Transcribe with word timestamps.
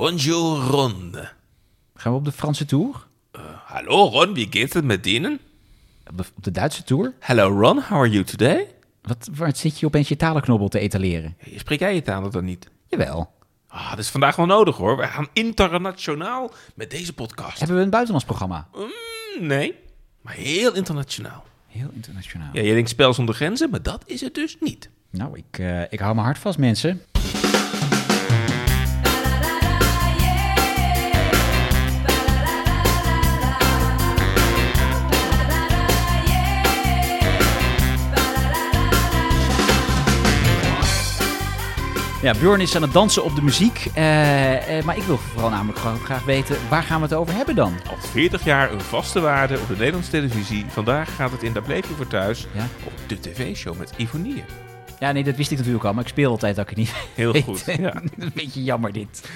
Bonjour 0.00 0.58
Ron. 0.58 1.14
Gaan 1.94 2.12
we 2.12 2.18
op 2.18 2.24
de 2.24 2.32
Franse 2.32 2.64
tour? 2.64 3.06
Hallo 3.64 4.08
Ron, 4.08 4.34
wie 4.34 4.46
geht's 4.50 4.74
het 4.74 4.84
met 4.84 5.04
denen? 5.04 5.40
Op 6.10 6.16
de, 6.16 6.24
op 6.36 6.44
de 6.44 6.50
Duitse 6.50 6.82
tour? 6.82 7.14
Hello 7.18 7.60
Ron, 7.60 7.80
how 7.80 7.98
are 7.98 8.10
you 8.10 8.24
today? 8.24 8.66
Wat, 9.02 9.28
waar 9.34 9.56
zit 9.56 9.80
je 9.80 9.86
opeens 9.86 10.08
je 10.08 10.16
talenknobbel 10.16 10.68
te 10.68 10.78
etaleren? 10.78 11.34
Hey, 11.38 11.58
Spreek 11.58 11.78
jij 11.78 11.94
je 11.94 12.02
taal 12.02 12.30
dan 12.30 12.44
niet? 12.44 12.68
Jawel. 12.86 13.32
Ah, 13.68 13.90
dat 13.90 13.98
is 13.98 14.08
vandaag 14.08 14.36
wel 14.36 14.46
nodig 14.46 14.76
hoor. 14.76 14.96
We 14.96 15.06
gaan 15.06 15.28
internationaal 15.32 16.52
met 16.74 16.90
deze 16.90 17.12
podcast. 17.12 17.58
Hebben 17.58 17.76
we 17.76 17.82
een 17.82 17.90
buitenlands 17.90 18.26
programma? 18.26 18.68
Mm, 18.74 19.46
nee, 19.46 19.74
maar 20.20 20.34
heel 20.34 20.74
internationaal. 20.74 21.44
Heel 21.66 21.90
internationaal. 21.92 22.50
Ja, 22.52 22.62
je 22.62 22.74
denkt 22.74 22.88
spel 22.88 23.14
zonder 23.14 23.34
grenzen, 23.34 23.70
maar 23.70 23.82
dat 23.82 24.02
is 24.06 24.20
het 24.20 24.34
dus 24.34 24.56
niet. 24.60 24.90
Nou, 25.10 25.36
ik, 25.36 25.58
eh, 25.58 25.82
ik 25.82 25.98
hou 25.98 26.14
mijn 26.14 26.26
hart 26.26 26.38
vast, 26.38 26.58
mensen. 26.58 27.02
Ja, 42.22 42.34
Bjorn 42.38 42.60
is 42.60 42.76
aan 42.76 42.82
het 42.82 42.92
dansen 42.92 43.24
op 43.24 43.34
de 43.34 43.42
muziek. 43.42 43.86
eh, 43.94 44.78
eh, 44.78 44.84
maar 44.84 44.96
ik 44.96 45.02
wil 45.02 45.16
vooral 45.16 45.50
namelijk 45.50 45.78
gewoon 45.78 45.98
graag 45.98 46.24
weten, 46.24 46.56
waar 46.68 46.82
gaan 46.82 46.96
we 47.00 47.02
het 47.06 47.14
over 47.14 47.34
hebben 47.34 47.54
dan? 47.54 47.74
Al 47.88 47.96
40 48.10 48.44
jaar 48.44 48.72
een 48.72 48.80
vaste 48.80 49.20
waarde 49.20 49.58
op 49.58 49.68
de 49.68 49.76
Nederlandse 49.76 50.10
televisie. 50.10 50.64
Vandaag 50.68 51.14
gaat 51.16 51.30
het 51.30 51.42
in 51.42 51.52
Daar 51.52 51.62
bleef 51.62 51.88
je 51.88 51.94
voor 51.94 52.06
thuis 52.06 52.46
Ja? 52.52 52.66
op 52.84 52.92
de 53.06 53.20
tv-show 53.20 53.78
met 53.78 53.92
Ivonie. 53.96 54.44
Ja, 54.98 55.12
nee, 55.12 55.24
dat 55.24 55.36
wist 55.36 55.50
ik 55.50 55.56
natuurlijk 55.58 55.84
al, 55.84 55.92
maar 55.94 56.02
ik 56.02 56.08
speel 56.08 56.30
altijd 56.30 56.56
dat 56.56 56.64
ik 56.64 56.70
het 56.70 56.78
niet 56.78 56.92
Heel 57.14 57.32
weet. 57.32 57.44
goed. 57.44 57.64
Ja. 57.78 57.94
een 58.18 58.30
beetje 58.34 58.62
jammer 58.64 58.92
dit. 58.92 59.28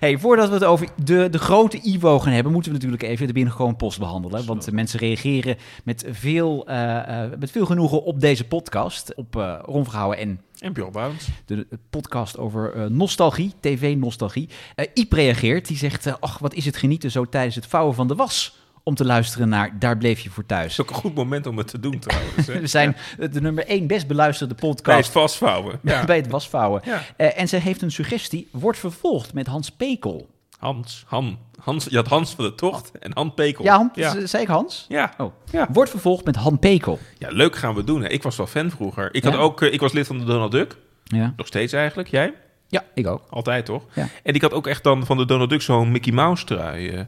Hey, 0.00 0.18
voordat 0.18 0.48
we 0.48 0.54
het 0.54 0.64
over 0.64 0.88
de, 1.04 1.28
de 1.30 1.38
grote 1.38 1.80
Ivo 1.82 2.18
gaan 2.18 2.32
hebben, 2.32 2.52
moeten 2.52 2.72
we 2.72 2.76
natuurlijk 2.76 3.10
even 3.10 3.26
de 3.26 3.32
binnengekomen 3.32 3.76
post 3.76 3.98
behandelen. 3.98 4.46
Want 4.46 4.64
de 4.64 4.72
mensen 4.72 4.98
reageren 4.98 5.56
met 5.84 6.04
veel, 6.10 6.66
eh, 6.66 7.24
eh, 7.24 7.30
met 7.38 7.50
veel 7.50 7.66
genoegen 7.66 8.02
op 8.02 8.20
deze 8.20 8.46
podcast. 8.46 9.14
Op 9.14 9.36
uh, 9.36 9.58
Ron 9.62 10.14
en 10.14 10.40
En 10.58 10.72
Björn 10.72 11.12
de, 11.46 11.66
podcast 11.90 12.38
over 12.38 12.90
nostalgie, 12.90 13.52
tv-nostalgie. 13.60 14.48
Eh 14.74 14.86
Iep 14.94 15.12
reageert, 15.12 15.68
die 15.68 15.76
zegt, 15.76 16.20
ach, 16.20 16.38
wat 16.38 16.54
is 16.54 16.64
het 16.64 16.76
genieten 16.76 17.10
zo 17.10 17.24
tijdens 17.24 17.54
het 17.54 17.66
vouwen 17.66 17.94
van 17.94 18.08
de 18.08 18.14
was... 18.14 18.58
om 18.82 18.94
te 18.94 19.04
luisteren 19.04 19.48
naar 19.48 19.78
Daar 19.78 19.96
bleef 19.98 20.20
je 20.20 20.30
voor 20.30 20.46
thuis. 20.46 20.62
Het 20.62 20.72
is 20.72 20.80
ook 20.80 20.90
een 20.90 20.94
goed 21.02 21.14
moment 21.14 21.46
om 21.46 21.58
het 21.58 21.66
te 21.68 21.80
doen 21.80 21.98
trouwens. 21.98 22.46
hè. 22.46 22.60
We 22.60 22.66
zijn 22.66 22.96
de 23.30 23.40
nummer 23.40 23.66
één 23.66 23.86
best 23.86 24.06
beluisterde 24.06 24.54
Bij 24.54 24.68
het 24.68 24.76
podcast 24.82 25.10
vastvouwen. 25.10 25.78
Ja. 25.84 26.04
bij 26.04 26.16
het 26.16 26.28
wasvouwen. 26.28 26.82
Ja. 26.84 27.02
Eh, 27.16 27.38
en 27.40 27.48
ze 27.48 27.56
heeft 27.56 27.82
een 27.82 27.90
suggestie, 27.92 28.48
wordt 28.52 28.78
vervolgd 28.78 29.34
met 29.34 29.46
Hans 29.46 29.70
Pekel. 29.70 30.28
Hans, 30.58 31.04
Han, 31.06 31.38
Hans, 31.60 31.84
je 31.84 31.96
had 31.96 32.06
Hans 32.06 32.34
van 32.34 32.44
de 32.44 32.54
Tocht 32.54 32.90
en 32.98 33.10
Han 33.14 33.34
Pekel. 33.34 33.64
Ja, 33.64 33.76
Han, 33.76 33.90
ja. 33.94 34.10
z- 34.10 34.24
zei 34.30 34.42
ik 34.42 34.48
Hans? 34.48 34.84
Ja. 34.88 35.12
Oh. 35.18 35.32
Ja. 35.50 35.68
Wordt 35.72 35.90
vervolgd 35.90 36.24
met 36.24 36.36
Han 36.36 36.58
Pekel. 36.58 36.98
ja, 37.18 37.28
leuk 37.30 37.56
gaan 37.56 37.74
we 37.74 37.84
doen. 37.84 38.02
Hè. 38.02 38.08
Ik 38.08 38.22
was 38.22 38.36
wel 38.36 38.46
fan 38.46 38.70
vroeger. 38.70 39.14
Ik, 39.14 39.24
had 39.24 39.36
ook, 39.36 39.62
eh, 39.62 39.72
ik 39.72 39.80
was 39.80 39.92
lid 39.92 40.06
van 40.06 40.18
de 40.18 40.24
Donald 40.24 40.52
Duck. 40.52 40.76
Ja, 41.04 41.32
Nog 41.36 41.46
steeds 41.46 41.72
eigenlijk. 41.72 42.08
Jij? 42.08 42.34
ja 42.68 42.84
ik 42.94 43.06
ook. 43.06 43.22
Altijd 43.30 43.64
toch? 43.64 43.84
Ja. 43.94 44.08
En 44.22 44.34
ik 44.34 44.42
had 44.42 44.52
ook 44.52 44.66
echt 44.66 44.82
dan 44.84 45.06
van 45.06 45.16
de 45.16 45.24
Donald 45.24 45.50
Duck 45.50 45.62
zo'n 45.62 45.90
Mickey 45.92 46.12
Mouse 46.12 46.44
trui 46.44 46.88
eh, 46.88 47.00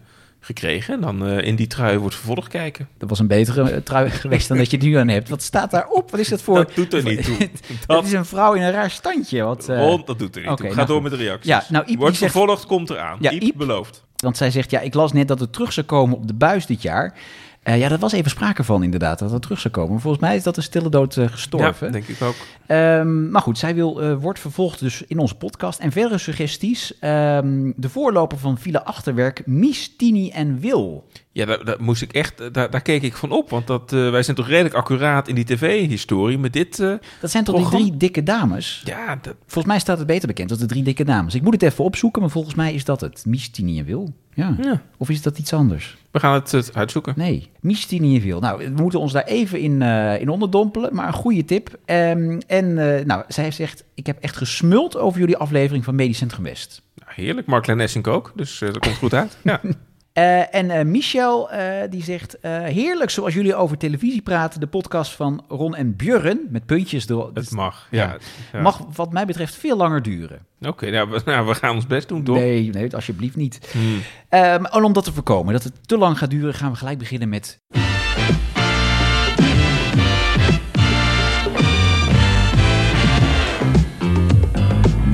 gekregen. 0.45 0.95
En 0.95 1.01
dan 1.01 1.27
eh, 1.27 1.47
in 1.47 1.57
die 1.57 1.67
trui 1.67 1.99
wordt 1.99 2.15
vervolg 2.15 2.49
kijken. 2.49 2.89
Dat 2.99 3.09
was 3.09 3.19
een 3.19 3.27
betere 3.27 3.71
eh, 3.71 3.77
trui 3.77 4.11
geweest 4.21 4.49
dan 4.49 4.57
dat 4.57 4.71
je 4.71 4.77
het 4.77 4.87
nu 4.87 4.95
aan 4.95 5.09
hebt. 5.09 5.29
Wat 5.29 5.43
staat 5.43 5.71
daarop? 5.71 6.11
Wat 6.11 6.21
is 6.21 6.29
dat 6.29 6.43
voor... 6.43 6.55
Dat 6.57 6.75
doet 6.75 6.93
er 6.95 7.05
niet 7.05 7.25
toe. 7.25 7.37
Dat 7.39 7.49
Dat, 7.87 8.05
is 8.05 8.13
een 8.13 8.25
vrouw 8.25 8.53
in 8.53 8.63
een 8.63 8.71
raar 8.73 8.91
standje. 8.91 9.43
Wat, 9.43 9.69
eh, 9.69 9.97
dat 10.05 10.19
doet 10.19 10.37
er 10.37 10.47
niet 10.49 10.57
toe. 10.57 10.69
Ga 10.69 10.75
nou 10.75 10.87
door 10.87 11.01
goed. 11.01 11.11
met 11.11 11.19
de 11.19 11.25
reacties. 11.25 11.51
Ja, 11.51 11.65
nou, 11.69 11.85
Iep 11.87 11.99
wordt 11.99 12.17
zegt- 12.17 12.33
vervolgd, 12.33 12.67
komt 12.67 12.91
eraan. 12.91 13.17
Ja, 13.21 13.31
Iep, 13.31 13.43
Iep- 13.43 13.57
beloofd. 13.57 14.05
Want 14.17 14.37
zij 14.37 14.51
zegt, 14.51 14.71
ja, 14.71 14.81
ik 14.81 14.95
las 14.95 15.13
net 15.13 15.29
dat 15.29 15.41
het 15.41 15.53
terug 15.53 15.73
zou 15.73 15.87
komen 15.87 16.17
op 16.17 16.27
de 16.27 16.35
buis 16.35 16.67
dit 16.67 16.83
jaar. 16.83 17.15
Eh, 17.63 17.79
ja, 17.79 17.89
daar 17.89 17.99
was 17.99 18.13
even 18.13 18.31
sprake 18.31 18.65
van 18.65 18.83
inderdaad, 18.83 19.19
dat 19.19 19.31
het 19.31 19.43
terug 19.43 19.61
zou 19.61 19.75
komen. 19.75 20.01
Volgens 20.01 20.23
mij 20.23 20.37
is 20.37 20.43
dat 20.43 20.57
een 20.57 20.63
stille 20.63 20.89
dood 20.89 21.17
eh, 21.17 21.29
gestorven. 21.29 21.87
Ja, 21.87 21.93
denk 21.93 22.07
ik 22.09 22.23
ook. 22.23 22.35
Ehm, 22.67 23.31
maar 23.31 23.43
goed, 23.43 23.59
zij 23.59 23.75
wil, 23.75 24.03
eh, 24.03 24.15
wordt 24.15 24.39
vervolgd 24.39 24.81
dus 24.81 25.03
in 25.07 25.19
onze 25.19 25.35
podcast. 25.35 25.79
En 25.79 25.93
verdere 25.93 26.19
suggesties. 26.19 26.99
ehm, 26.99 27.73
de 27.77 27.89
voorloper 27.89 28.39
van 28.39 28.59
Villa 28.59 28.79
Achterwerk, 28.79 29.47
Mies, 29.47 29.97
Tini 29.97 30.31
en 30.31 30.61
Wil. 30.61 31.07
Ja, 31.33 31.45
daar, 31.45 31.65
daar 31.65 31.77
moest 31.83 32.03
ik 32.03 32.13
echt, 32.13 32.55
daar, 32.55 32.71
daar 32.71 32.83
keek 32.83 33.03
ik 33.03 33.17
van 33.17 33.31
op. 33.31 33.51
Want 33.51 33.67
dat, 33.67 33.91
wij 33.91 34.23
zijn 34.23 34.37
toch 34.37 34.49
redelijk 34.49 34.75
accuraat 34.75 35.29
in 35.29 35.35
die 35.35 35.45
tv-historie 35.45 36.39
met 36.39 36.53
dit. 36.53 36.77
Dat 37.21 37.31
zijn 37.31 37.45
toch 37.45 37.57
die 37.57 37.81
drie 37.81 37.97
dikke 37.97 38.23
dames? 38.23 38.83
ja, 38.85 39.19
dat, 39.23 39.35
Volgens 39.41 39.65
mij 39.67 39.79
staat 39.79 39.99
het 39.99 40.07
beter 40.07 40.27
bekend 40.29 40.51
als 40.51 40.59
de 40.59 40.67
drie 40.67 40.83
dikke 40.83 41.05
dames. 41.05 41.35
Ik 41.35 41.43
moet 41.43 41.53
het 41.53 41.63
even 41.63 41.85
opzoeken, 41.85 42.21
maar 42.23 42.31
volgens 42.31 42.55
mij 42.55 42.75
is 42.75 42.85
dat 42.85 43.01
het. 43.01 43.25
Mies, 43.27 43.51
Tini 43.51 43.79
en 43.79 43.85
Wil. 43.85 44.13
Ja. 44.35 44.57
ja, 44.61 44.83
Of 44.97 45.11
is 45.11 45.23
dat 45.23 45.39
iets 45.39 45.53
anders? 45.53 45.97
We 46.13 46.19
gaan 46.19 46.35
het, 46.35 46.51
het 46.51 46.75
uitzoeken. 46.75 47.15
Nee, 47.17 47.51
Mies, 47.61 47.87
Tini 47.87 48.17
en 48.17 48.23
Wil. 48.23 48.41
Nou, 48.41 48.65
we 48.65 48.83
moeten 48.83 49.01
ons 49.01 49.13
daar 49.13 49.25
even 49.25 49.59
in, 49.59 49.83
eh, 49.83 50.21
in 50.21 50.29
onderdompelen, 50.29 50.95
maar 50.95 51.07
een 51.07 51.13
goede 51.13 51.45
tip. 51.45 51.79
Ehm, 51.85 52.41
en 52.47 52.79
eh, 52.79 53.05
nou, 53.05 53.25
zij 53.29 53.45
heeft 53.45 53.57
gezegd, 53.57 53.85
ik 53.95 54.07
heb 54.07 54.19
echt 54.21 54.37
gesmuld 54.37 54.97
over 54.97 55.21
jullie 55.21 55.37
aflevering 55.37 55.85
van 55.85 55.95
Medisch 55.95 56.19
Centrum 56.19 56.43
West. 56.43 56.83
Nou, 56.95 57.11
heerlijk, 57.15 57.47
Mark 57.47 57.67
Lennessink 57.67 58.07
ook. 58.07 58.33
Dus 58.35 58.61
eh, 58.61 58.69
dat 58.73 58.79
komt 58.79 58.97
goed 58.97 59.15
uit. 59.15 59.39
Ja. 59.43 59.61
Eh, 60.13 60.55
en 60.55 60.71
eh, 60.71 60.85
Michel, 60.85 61.51
eh, 61.51 61.91
die 61.91 62.03
zegt, 62.03 62.41
eh, 62.41 62.63
heerlijk 62.63 63.11
zoals 63.11 63.35
jullie 63.35 63.55
over 63.55 63.77
televisie 63.79 64.23
praten. 64.23 64.61
De 64.61 64.67
podcast 64.67 65.13
van 65.13 65.45
Ron 65.49 65.75
en 65.75 65.97
Björn, 65.97 66.41
met 66.51 66.67
puntjes 66.67 67.07
door. 67.07 67.31
Het 67.35 67.51
mag. 67.51 67.89
Ja. 67.91 68.17
ja. 68.53 68.61
Mag 68.61 68.81
wat 68.95 69.13
mij 69.13 69.27
betreft 69.27 69.55
veel 69.55 69.77
langer 69.77 70.03
duren. 70.03 70.47
Oké, 70.61 70.91
nou, 70.91 71.11
we, 71.11 71.21
nou, 71.25 71.47
we 71.47 71.55
gaan 71.55 71.75
ons 71.75 71.87
best 71.87 72.09
doen, 72.09 72.23
toch? 72.23 72.37
Nee, 72.37 72.71
nee, 72.71 72.95
alsjeblieft 72.95 73.37
niet. 73.37 73.71
Hmm. 73.73 74.01
Ehm, 74.29 74.65
en 74.65 74.85
om 74.85 74.93
dat 74.93 75.05
te 75.05 75.13
voorkomen, 75.13 75.53
dat 75.53 75.63
het 75.63 75.89
te 75.89 75.99
lang 75.99 76.19
gaat 76.19 76.31
duren, 76.31 76.55
gaan 76.55 76.71
we 76.71 76.77
gelijk 76.77 76.99
beginnen 76.99 77.29
met... 77.29 77.61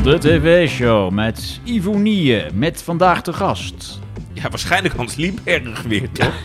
De 0.03 0.19
tv-show 0.19 1.11
met 1.11 1.61
Ivonie, 1.65 2.53
met 2.53 2.83
vandaag 2.83 3.23
de 3.23 3.33
gast. 3.33 4.01
Ja, 4.43 4.49
waarschijnlijk 4.49 4.94
Hans 4.94 5.15
Lieberg 5.15 5.82
weer, 5.82 6.10
toch? 6.12 6.43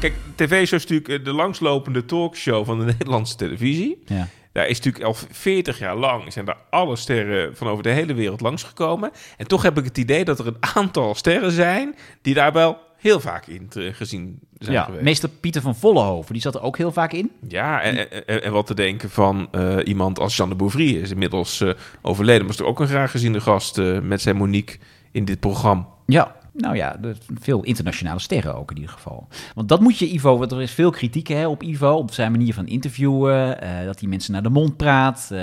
Kijk, 0.00 0.14
tv 0.34 0.62
is 0.62 0.70
natuurlijk 0.70 1.08
eh, 1.08 1.24
de 1.24 1.32
langslopende 1.32 2.04
talkshow 2.04 2.66
van 2.66 2.78
de 2.78 2.84
Nederlandse 2.92 3.36
televisie. 3.36 4.02
Ja. 4.04 4.28
Daar 4.52 4.68
is 4.68 4.76
natuurlijk 4.76 5.04
al 5.04 5.14
40 5.30 5.78
jaar 5.78 5.96
lang 5.96 6.32
zijn 6.32 6.44
daar 6.44 6.58
alle 6.70 6.96
sterren 6.96 7.56
van 7.56 7.68
over 7.68 7.82
de 7.82 7.90
hele 7.90 8.14
wereld 8.14 8.40
langsgekomen. 8.40 9.10
En 9.36 9.46
toch 9.46 9.62
heb 9.62 9.78
ik 9.78 9.84
het 9.84 9.98
idee 9.98 10.24
dat 10.24 10.38
er 10.38 10.46
een 10.46 10.56
aantal 10.74 11.14
sterren 11.14 11.52
zijn 11.52 11.94
die 12.22 12.34
daar 12.34 12.52
wel 12.52 12.78
heel 12.96 13.20
vaak 13.20 13.46
in 13.46 13.68
te- 13.68 13.92
gezien 13.92 14.38
zijn 14.58 14.72
Ja, 14.72 14.82
geweest. 14.84 15.02
meester 15.02 15.28
Pieter 15.28 15.62
van 15.62 15.74
Vollenhoven, 15.76 16.32
die 16.32 16.42
zat 16.42 16.54
er 16.54 16.62
ook 16.62 16.76
heel 16.76 16.92
vaak 16.92 17.12
in. 17.12 17.30
Ja, 17.48 17.80
en, 17.82 18.26
en, 18.26 18.42
en 18.42 18.52
wat 18.52 18.66
te 18.66 18.74
denken 18.74 19.10
van 19.10 19.48
eh, 19.52 19.76
iemand 19.84 20.18
als 20.18 20.36
Jean 20.36 20.48
de 20.48 20.54
Bouvry 20.54 20.94
is 20.96 21.10
inmiddels 21.10 21.60
eh, 21.60 21.70
overleden. 22.02 22.40
Maar 22.42 22.50
is 22.50 22.56
toch 22.56 22.66
ook 22.66 22.80
een 22.80 22.88
graag 22.88 23.10
geziene 23.10 23.40
gast 23.40 23.78
eh, 23.78 23.98
met 24.00 24.20
zijn 24.22 24.36
Monique 24.36 24.78
in 25.12 25.24
dit 25.24 25.40
programma. 25.40 25.86
Ja, 26.06 26.36
nou 26.56 26.76
ja, 26.76 26.96
veel 27.40 27.62
internationale 27.62 28.20
sterren 28.20 28.54
ook 28.56 28.70
in 28.70 28.76
ieder 28.76 28.92
geval. 28.92 29.28
Want 29.54 29.68
dat 29.68 29.80
moet 29.80 29.98
je 29.98 30.12
Ivo, 30.12 30.38
want 30.38 30.52
er 30.52 30.62
is 30.62 30.70
veel 30.72 30.90
kritiek 30.90 31.26
hè, 31.26 31.46
op 31.46 31.62
Ivo, 31.62 31.92
op 31.92 32.12
zijn 32.12 32.30
manier 32.30 32.54
van 32.54 32.66
interviewen, 32.66 33.60
eh, 33.60 33.84
dat 33.84 34.00
hij 34.00 34.08
mensen 34.08 34.32
naar 34.32 34.42
de 34.42 34.48
mond 34.50 34.76
praat. 34.76 35.28
eh, 35.32 35.38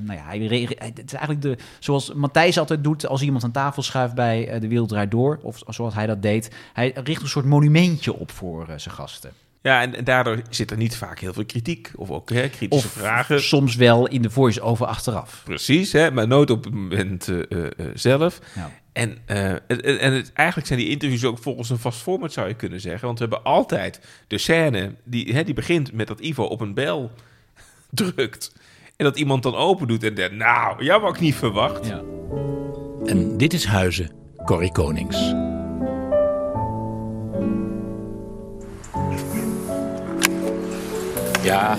nou 0.00 0.18
ja, 0.18 0.24
hij, 0.26 0.68
het 0.78 1.02
is 1.04 1.12
eigenlijk 1.12 1.42
de, 1.42 1.56
zoals 1.78 2.12
Matthijs 2.14 2.58
altijd 2.58 2.84
doet 2.84 3.06
als 3.06 3.22
iemand 3.22 3.44
aan 3.44 3.50
tafel 3.52 3.82
schuift 3.82 4.14
bij 4.14 4.48
eh, 4.48 4.60
De 4.60 4.68
Wereld 4.68 4.88
Draait 4.88 5.10
Door, 5.10 5.38
of 5.42 5.62
zoals 5.66 5.94
hij 5.94 6.06
dat 6.06 6.22
deed. 6.22 6.50
Hij 6.72 6.92
richt 7.04 7.22
een 7.22 7.28
soort 7.28 7.44
monumentje 7.46 8.14
op 8.14 8.30
voor 8.30 8.66
zijn 8.76 8.94
gasten. 8.94 9.30
Ja, 9.62 9.80
en, 9.82 9.94
en 9.94 10.04
daardoor 10.04 10.42
zit 10.50 10.70
er 10.70 10.76
niet 10.76 10.96
vaak 10.96 11.18
heel 11.18 11.32
veel 11.32 11.44
kritiek. 11.44 11.92
Of 11.96 12.10
ook 12.10 12.30
hè, 12.30 12.48
kritische 12.48 12.86
Of 12.86 12.92
vragen. 12.92 13.42
soms 13.42 13.74
wel 13.76 14.06
in 14.08 14.22
de 14.22 14.30
voice-over 14.30 14.86
achteraf. 14.86 15.42
Precies, 15.44 15.92
hè, 15.92 16.10
maar 16.10 16.26
nooit 16.26 16.50
op 16.50 16.64
het 16.64 16.74
moment 16.74 17.28
zelf. 17.94 18.38
Ja. 18.54 18.70
En, 18.98 19.18
eh, 19.26 19.50
en, 19.50 20.00
en 20.00 20.12
het, 20.12 20.32
eigenlijk 20.32 20.68
zijn 20.68 20.78
die 20.78 20.88
interviews 20.88 21.24
ook 21.24 21.38
volgens 21.38 21.70
een 21.70 21.78
vast 21.78 22.00
format, 22.00 22.32
zou 22.32 22.48
je 22.48 22.54
kunnen 22.54 22.80
zeggen. 22.80 23.06
Want 23.06 23.18
we 23.18 23.24
hebben 23.24 23.44
altijd 23.44 24.00
de 24.26 24.38
scène 24.38 24.94
die, 25.04 25.34
hè, 25.34 25.44
die 25.44 25.54
begint 25.54 25.92
met 25.92 26.06
dat 26.06 26.20
Ivo 26.20 26.44
op 26.44 26.60
een 26.60 26.74
bel 26.74 27.10
drukt. 27.90 28.52
En 28.96 29.04
dat 29.04 29.18
iemand 29.18 29.42
dan 29.42 29.54
open 29.54 29.86
doet 29.86 30.04
en 30.04 30.14
denkt, 30.14 30.34
nou, 30.34 30.84
jou 30.84 31.02
had 31.02 31.14
ik 31.14 31.20
niet 31.20 31.34
verwacht. 31.34 31.86
Ja. 31.86 32.02
En 33.06 33.36
dit 33.36 33.52
is 33.52 33.64
Huizen, 33.64 34.10
Corrie 34.44 34.72
Konings. 34.72 35.16
Ja, 41.42 41.78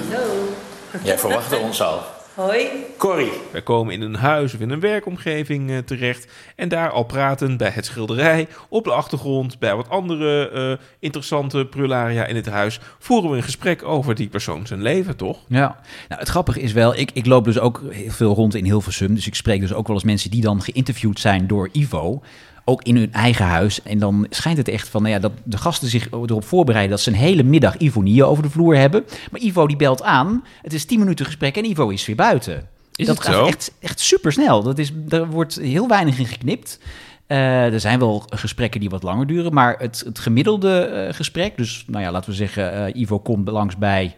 jij 1.04 1.18
verwachtte 1.18 1.58
ons 1.58 1.82
al. 1.82 2.19
Hoi. 2.40 2.68
Corrie. 2.98 3.32
Wij 3.52 3.62
komen 3.62 3.94
in 3.94 4.02
een 4.02 4.16
huis 4.16 4.54
of 4.54 4.60
in 4.60 4.70
een 4.70 4.80
werkomgeving 4.80 5.70
eh, 5.70 5.78
terecht 5.78 6.28
en 6.56 6.70
daar 6.70 6.90
al 6.90 7.04
praten 7.04 7.58
bij 7.58 7.70
het 7.70 7.86
schilderij, 7.86 8.48
op 8.70 8.84
de 8.84 8.92
achtergrond, 8.92 9.60
bij 9.60 9.76
wat 9.76 9.90
andere 9.90 10.50
eh, 10.50 10.86
interessante 11.00 11.66
prularia 11.66 12.26
in 12.26 12.36
het 12.36 12.46
huis, 12.46 12.80
voeren 13.00 13.30
we 13.30 13.38
een 13.38 13.44
gesprek 13.44 13.84
over 13.84 14.16
die 14.16 14.28
persoon 14.28 14.68
zijn 14.68 14.82
leven, 14.82 15.16
toch? 15.16 15.38
Ja, 15.48 15.80
nou, 16.08 16.20
het 16.20 16.30
grappige 16.30 16.62
is 16.62 16.74
wel, 16.74 16.96
ik, 16.96 17.12
ik 17.14 17.26
loop 17.26 17.46
dus 17.46 17.60
ook 17.60 17.82
heel 17.90 18.12
veel 18.12 18.34
rond 18.34 18.56
in 18.56 18.66
Hilversum. 18.66 19.16
Dus 19.16 19.28
ik 19.28 19.36
spreek 19.36 19.62
dus 19.62 19.74
ook 19.74 19.88
wel 19.88 19.96
eens 19.96 20.06
mensen 20.06 20.32
die 20.32 20.42
dan 20.42 20.62
geïnterviewd 20.62 21.20
zijn 21.20 21.48
door 21.48 21.70
Ivo. 21.72 22.22
Ook 22.70 22.84
in 22.84 22.96
hun 22.96 23.14
eigen 23.14 23.46
huis. 23.46 23.84
En 23.84 24.00
dan 24.00 24.28
schijnt 24.30 24.58
het 24.58 24.68
echt 24.68 24.88
van, 24.88 25.02
nou 25.02 25.14
ja, 25.14 25.20
dat 25.20 25.32
de 25.44 25.58
gasten 25.58 25.88
zich 25.88 26.12
erop 26.12 26.46
voorbereiden 26.46 26.92
dat 26.92 27.02
ze 27.02 27.10
een 27.10 27.16
hele 27.16 27.44
middag 27.44 27.78
Ivonie 27.78 28.24
over 28.24 28.44
de 28.44 28.50
vloer 28.50 28.76
hebben. 28.76 29.04
Maar 29.32 29.42
Ivo 29.42 29.68
die 29.68 29.78
belt 29.78 30.04
aan. 30.04 30.44
Het 30.62 30.74
is 30.74 30.86
10 30.86 31.00
minuten 31.00 31.26
gesprek 31.26 31.58
en 31.58 31.66
Ivo 31.66 31.90
is 31.90 32.06
weer 32.06 32.16
buiten. 32.16 32.68
Is 32.96 33.06
dat 33.06 33.22
gaat 33.22 33.34
zo? 33.34 33.46
echt, 33.46 33.72
echt 33.80 34.00
super 34.00 34.32
snel. 34.32 34.64
Dat 34.64 34.78
is, 34.78 34.92
er 35.10 35.28
wordt 35.28 35.56
heel 35.56 35.88
weinig 35.88 36.20
in 36.20 36.26
geknipt. 36.26 36.80
Eh, 37.28 37.74
er 37.74 37.80
zijn 37.80 38.00
wel 38.00 38.24
gesprekken 38.30 38.80
die 38.80 38.90
wat 38.90 39.04
langer 39.04 39.28
duren, 39.28 39.54
maar 39.54 39.76
het, 39.78 40.02
het 40.06 40.20
gemiddelde 40.20 40.80
eh, 40.80 41.14
gesprek, 41.14 41.58
dus 41.58 41.84
nou 41.88 42.04
ja, 42.04 42.12
laten 42.12 42.30
we 42.30 42.36
zeggen, 42.36 42.74
eh, 42.74 43.02
Ivo 43.02 43.20
komt 43.20 43.48
langs 43.48 43.78
bij 43.78 44.16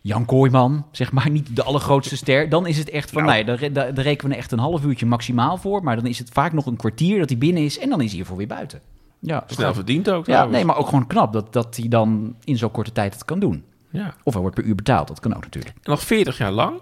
Jan 0.00 0.24
Kooijman, 0.24 0.86
zeg 0.90 1.12
maar, 1.12 1.30
niet 1.30 1.56
de 1.56 1.62
allergrootste 1.62 2.16
ster. 2.16 2.48
Dan 2.48 2.66
is 2.66 2.78
het 2.78 2.90
echt 2.90 3.10
van, 3.10 3.22
Nou. 3.22 3.34
nee, 3.34 3.44
daar, 3.44 3.72
daar, 3.72 3.94
daar 3.94 4.04
rekenen 4.04 4.32
we 4.32 4.38
echt 4.38 4.52
een 4.52 4.58
half 4.58 4.84
uurtje 4.84 5.06
maximaal 5.06 5.56
voor. 5.56 5.82
Maar 5.84 5.96
dan 5.96 6.06
is 6.06 6.18
het 6.18 6.28
vaak 6.30 6.52
nog 6.52 6.66
een 6.66 6.76
kwartier 6.76 7.18
dat 7.18 7.28
hij 7.28 7.38
binnen 7.38 7.62
is 7.64 7.78
en 7.78 7.88
dan 7.88 8.00
is 8.00 8.10
hij 8.10 8.20
ervoor 8.20 8.36
weer 8.36 8.46
buiten. 8.46 8.80
Ja, 9.20 9.44
Snel 9.46 9.74
verdiend 9.74 10.10
ook 10.10 10.16
ja, 10.18 10.22
trouwens. 10.32 10.56
nee, 10.56 10.64
maar 10.64 10.76
ook 10.76 10.86
gewoon 10.88 11.06
knap 11.06 11.32
dat, 11.32 11.52
dat 11.52 11.76
hij 11.76 11.88
dan 11.88 12.34
in 12.44 12.56
zo'n 12.56 12.70
korte 12.70 12.92
tijd 12.92 13.12
het 13.14 13.24
kan 13.24 13.38
doen. 13.38 13.64
Ja. 13.90 14.14
Of 14.22 14.32
hij 14.32 14.42
wordt 14.42 14.56
per 14.56 14.64
uur 14.64 14.74
betaald, 14.74 15.08
dat 15.08 15.20
kan 15.20 15.36
ook 15.36 15.42
natuurlijk. 15.42 15.74
En 15.74 15.90
nog 15.90 16.02
40 16.02 16.38
jaar 16.38 16.52
lang. 16.52 16.80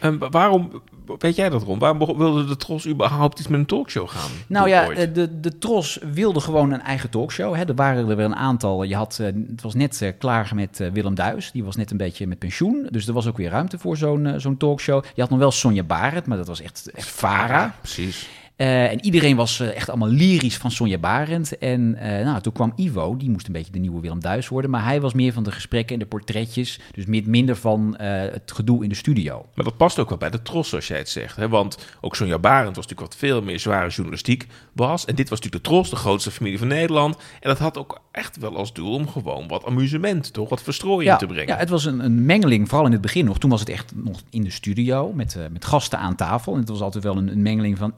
En 0.00 0.30
waarom, 0.30 0.82
weet 1.18 1.36
jij 1.36 1.48
dat 1.48 1.62
Ron? 1.62 1.78
Waarom 1.78 2.16
wilde 2.16 2.44
de 2.44 2.56
Tros 2.56 2.86
überhaupt 2.86 3.38
iets 3.38 3.48
met 3.48 3.60
een 3.60 3.66
talkshow 3.66 4.08
gaan? 4.08 4.30
Nou 4.46 4.68
ja, 4.68 4.86
ooit? 4.86 4.98
eh, 4.98 5.14
de, 5.14 5.40
de 5.40 5.58
Tros 5.58 5.98
wilde 6.12 6.40
gewoon 6.40 6.70
een 6.72 6.80
eigen 6.82 7.10
talkshow. 7.10 7.54
Hè. 7.54 7.64
Er 7.64 7.74
waren 7.74 8.08
er 8.08 8.16
weer 8.16 8.24
een 8.24 8.36
aantal. 8.36 8.82
Je 8.82 8.94
had, 8.96 9.18
eh, 9.20 9.26
het 9.26 9.62
was 9.62 9.74
net 9.74 10.02
eh, 10.02 10.12
klaar 10.18 10.50
met 10.54 10.88
Willem 10.92 11.14
Duis. 11.14 11.50
Die 11.52 11.64
was 11.64 11.76
net 11.76 11.90
een 11.90 11.96
beetje 11.96 12.26
met 12.26 12.38
pensioen. 12.38 12.86
Dus 12.90 13.06
er 13.06 13.12
was 13.14 13.26
ook 13.26 13.36
weer 13.36 13.50
ruimte 13.50 13.78
voor 13.78 13.96
zo'n 13.96 14.34
zo'n 14.36 14.56
talkshow. 14.56 15.04
Je 15.14 15.20
had 15.20 15.30
nog 15.30 15.38
wel 15.38 15.50
Sonja 15.50 15.82
Barend, 15.82 16.26
maar 16.26 16.36
dat 16.36 16.46
was 16.46 16.60
echt, 16.60 16.90
echt 16.94 17.08
Vara. 17.08 17.74
Precies. 17.80 18.28
Eh, 18.58 18.90
en 18.92 19.04
iedereen 19.04 19.36
was 19.36 19.60
eh, 19.60 19.76
echt 19.76 19.88
allemaal 19.88 20.08
lyrisch 20.08 20.56
van 20.56 20.70
Sonja 20.70 20.98
Barend. 20.98 21.58
En 21.58 21.94
eh, 21.94 22.24
nou, 22.24 22.40
toen 22.40 22.52
kwam 22.52 22.72
Ivo, 22.76 23.16
die 23.16 23.30
moest 23.30 23.46
een 23.46 23.52
beetje 23.52 23.72
de 23.72 23.78
nieuwe 23.78 24.00
Willem 24.00 24.20
Duis 24.20 24.48
worden. 24.48 24.70
Maar 24.70 24.84
hij 24.84 25.00
was 25.00 25.12
meer 25.14 25.32
van 25.32 25.42
de 25.42 25.52
gesprekken 25.52 25.92
en 25.94 25.98
de 26.00 26.06
portretjes. 26.06 26.80
Dus 26.94 27.06
mi- 27.06 27.22
minder 27.26 27.56
van 27.56 27.94
het 27.98 28.52
gedoe 28.54 28.82
in 28.82 28.88
de 28.88 28.94
studio. 28.94 29.46
Maar 29.54 29.64
dat 29.64 29.76
past 29.76 29.98
ook 29.98 30.08
wel 30.08 30.18
bij 30.18 30.30
de 30.30 30.42
Tros, 30.42 30.68
zoals 30.68 30.86
jij 30.88 30.98
het 30.98 31.08
zegt. 31.08 31.36
Hè? 31.36 31.48
Want 31.48 31.78
ook 32.00 32.16
Sonja 32.16 32.38
Barend 32.38 32.76
was 32.76 32.86
natuurlijk 32.86 33.12
wat 33.12 33.16
veel 33.16 33.42
meer 33.42 33.60
zware 33.60 33.88
journalistiek 33.88 34.46
was. 34.72 35.04
En 35.04 35.14
dit 35.14 35.28
was 35.28 35.38
natuurlijk 35.40 35.64
de 35.64 35.70
Tros, 35.70 35.90
de 35.90 35.96
grootste 35.96 36.30
familie 36.30 36.58
van 36.58 36.68
Nederland. 36.68 37.16
En 37.16 37.48
dat 37.48 37.58
had 37.58 37.78
ook 37.78 38.00
echt 38.12 38.36
wel 38.36 38.56
als 38.56 38.72
doel 38.72 38.92
om 38.92 39.08
gewoon 39.08 39.48
wat 39.48 39.64
amusement, 39.64 40.32
toch? 40.32 40.48
Wat 40.48 40.62
verstrooiing 40.62 41.18
te 41.18 41.26
brengen. 41.26 41.46
Ja, 41.48 41.56
het 41.56 41.68
was 41.68 41.84
een, 41.84 42.04
een 42.04 42.26
mengeling, 42.26 42.68
vooral 42.68 42.86
in 42.86 42.92
het 42.92 43.00
begin 43.00 43.24
nog. 43.24 43.38
Toen 43.38 43.50
was 43.50 43.60
het 43.60 43.68
echt 43.68 43.92
nog 43.94 44.20
in 44.30 44.42
de 44.44 44.50
studio 44.50 45.12
met, 45.12 45.36
met 45.52 45.64
gasten 45.64 45.98
aan 45.98 46.14
tafel. 46.14 46.52
En 46.52 46.58
het 46.60 46.68
was 46.68 46.80
altijd 46.80 47.04
wel 47.04 47.16
een, 47.16 47.28
een 47.28 47.42
mengeling 47.42 47.78
van 47.78 47.92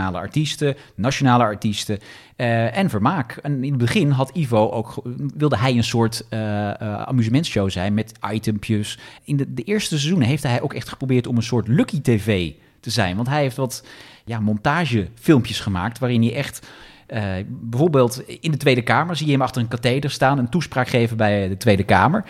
internationale 0.00 0.18
artiesten, 0.18 0.76
nationale 0.94 1.44
artiesten 1.44 1.98
eh, 2.36 2.76
en 2.76 2.90
vermaak. 2.90 3.36
En 3.42 3.64
in 3.64 3.70
het 3.70 3.78
begin 3.78 4.10
had 4.10 4.30
Ivo 4.34 4.70
ook, 4.70 5.02
wilde 5.36 5.56
hij 5.56 5.76
een 5.76 5.84
soort 5.84 6.24
eh, 6.28 6.70
eh, 6.70 7.02
amusementshow 7.02 7.70
zijn 7.70 7.94
met 7.94 8.12
itempjes. 8.32 8.98
In 9.24 9.36
de, 9.36 9.54
de 9.54 9.62
eerste 9.62 9.98
seizoenen 9.98 10.28
heeft 10.28 10.42
hij 10.42 10.60
ook 10.62 10.74
echt 10.74 10.88
geprobeerd 10.88 11.26
om 11.26 11.36
een 11.36 11.42
soort 11.42 11.68
Lucky 11.68 12.00
TV 12.00 12.52
te 12.80 12.90
zijn. 12.90 13.16
Want 13.16 13.28
hij 13.28 13.40
heeft 13.40 13.56
wat 13.56 13.84
ja, 14.24 14.40
montagefilmpjes 14.40 15.60
gemaakt 15.60 15.98
waarin 15.98 16.22
hij 16.22 16.34
echt... 16.34 16.66
eh, 17.06 17.22
bijvoorbeeld 17.48 18.22
in 18.40 18.50
de 18.50 18.56
Tweede 18.56 18.82
Kamer 18.82 19.16
zie 19.16 19.26
je 19.26 19.32
hem 19.32 19.42
achter 19.42 19.62
een 19.62 19.68
katheder 19.68 20.10
staan, 20.10 20.38
een 20.38 20.48
toespraak 20.48 20.88
geven 20.88 21.16
bij 21.16 21.48
de 21.48 21.56
Tweede 21.56 21.84
Kamer. 21.84 22.24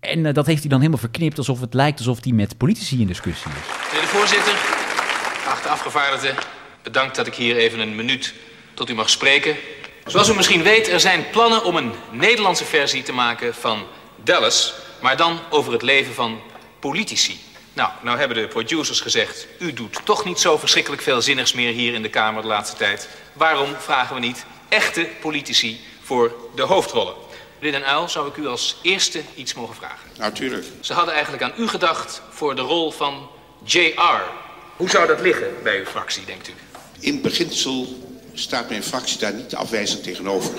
En 0.00 0.32
dat 0.32 0.46
heeft 0.46 0.60
hij 0.60 0.68
dan 0.68 0.78
helemaal 0.78 1.00
verknipt, 1.00 1.38
alsof 1.38 1.60
het 1.60 1.74
lijkt 1.74 1.98
alsof 1.98 2.24
hij 2.24 2.32
met 2.32 2.56
politici 2.56 3.00
in 3.00 3.06
discussie 3.06 3.50
is. 3.50 3.66
Meneer 3.86 4.00
de 4.00 4.12
voorzitter, 4.16 4.54
geachte 5.44 5.68
afgevaardigden, 5.68 6.34
bedankt 6.82 7.16
dat 7.16 7.26
ik 7.26 7.34
hier 7.34 7.56
even 7.56 7.78
een 7.78 7.94
minuut 7.94 8.34
tot 8.74 8.90
u 8.90 8.94
mag 8.94 9.10
spreken. 9.10 9.56
Zoals 10.06 10.28
u 10.28 10.34
misschien 10.34 10.62
weet, 10.62 10.88
er 10.88 11.00
zijn 11.00 11.30
plannen 11.30 11.64
om 11.64 11.76
een 11.76 11.92
Nederlandse 12.10 12.64
versie 12.64 13.02
te 13.02 13.12
maken 13.12 13.54
van 13.54 13.86
Dallas, 14.16 14.74
maar 15.00 15.16
dan 15.16 15.40
over 15.50 15.72
het 15.72 15.82
leven 15.82 16.14
van 16.14 16.40
politici. 16.78 17.40
Nou, 17.72 17.90
nou 18.02 18.18
hebben 18.18 18.36
de 18.36 18.48
producers 18.48 19.00
gezegd, 19.00 19.46
u 19.58 19.72
doet 19.72 20.00
toch 20.04 20.24
niet 20.24 20.40
zo 20.40 20.58
verschrikkelijk 20.58 21.02
veel 21.02 21.22
zinnigs 21.22 21.52
meer 21.52 21.72
hier 21.72 21.94
in 21.94 22.02
de 22.02 22.08
Kamer 22.08 22.42
de 22.42 22.48
laatste 22.48 22.76
tijd. 22.76 23.08
Waarom 23.32 23.74
vragen 23.78 24.14
we 24.14 24.20
niet 24.20 24.44
echte 24.68 25.08
politici 25.20 25.80
voor 26.02 26.34
de 26.54 26.62
hoofdrollen? 26.62 27.14
Meneer 27.58 27.80
Den 27.80 27.90
Uyl, 27.90 28.08
zou 28.08 28.28
ik 28.28 28.36
u 28.36 28.46
als 28.46 28.76
eerste 28.82 29.22
iets 29.34 29.54
mogen 29.54 29.74
vragen? 29.74 30.08
Natuurlijk. 30.18 30.66
Ze 30.80 30.92
hadden 30.92 31.14
eigenlijk 31.14 31.42
aan 31.42 31.52
u 31.56 31.68
gedacht 31.68 32.22
voor 32.30 32.54
de 32.54 32.62
rol 32.62 32.90
van 32.90 33.30
JR. 33.64 34.22
Hoe 34.76 34.90
zou 34.90 35.06
dat 35.06 35.20
liggen 35.20 35.62
bij 35.62 35.78
uw 35.78 35.84
fractie, 35.84 36.24
denkt 36.24 36.48
u? 36.48 36.52
In 37.00 37.20
beginsel 37.22 37.86
staat 38.32 38.68
mijn 38.68 38.82
fractie 38.82 39.18
daar 39.18 39.34
niet 39.34 39.54
afwijzend 39.54 40.02
tegenover. 40.02 40.50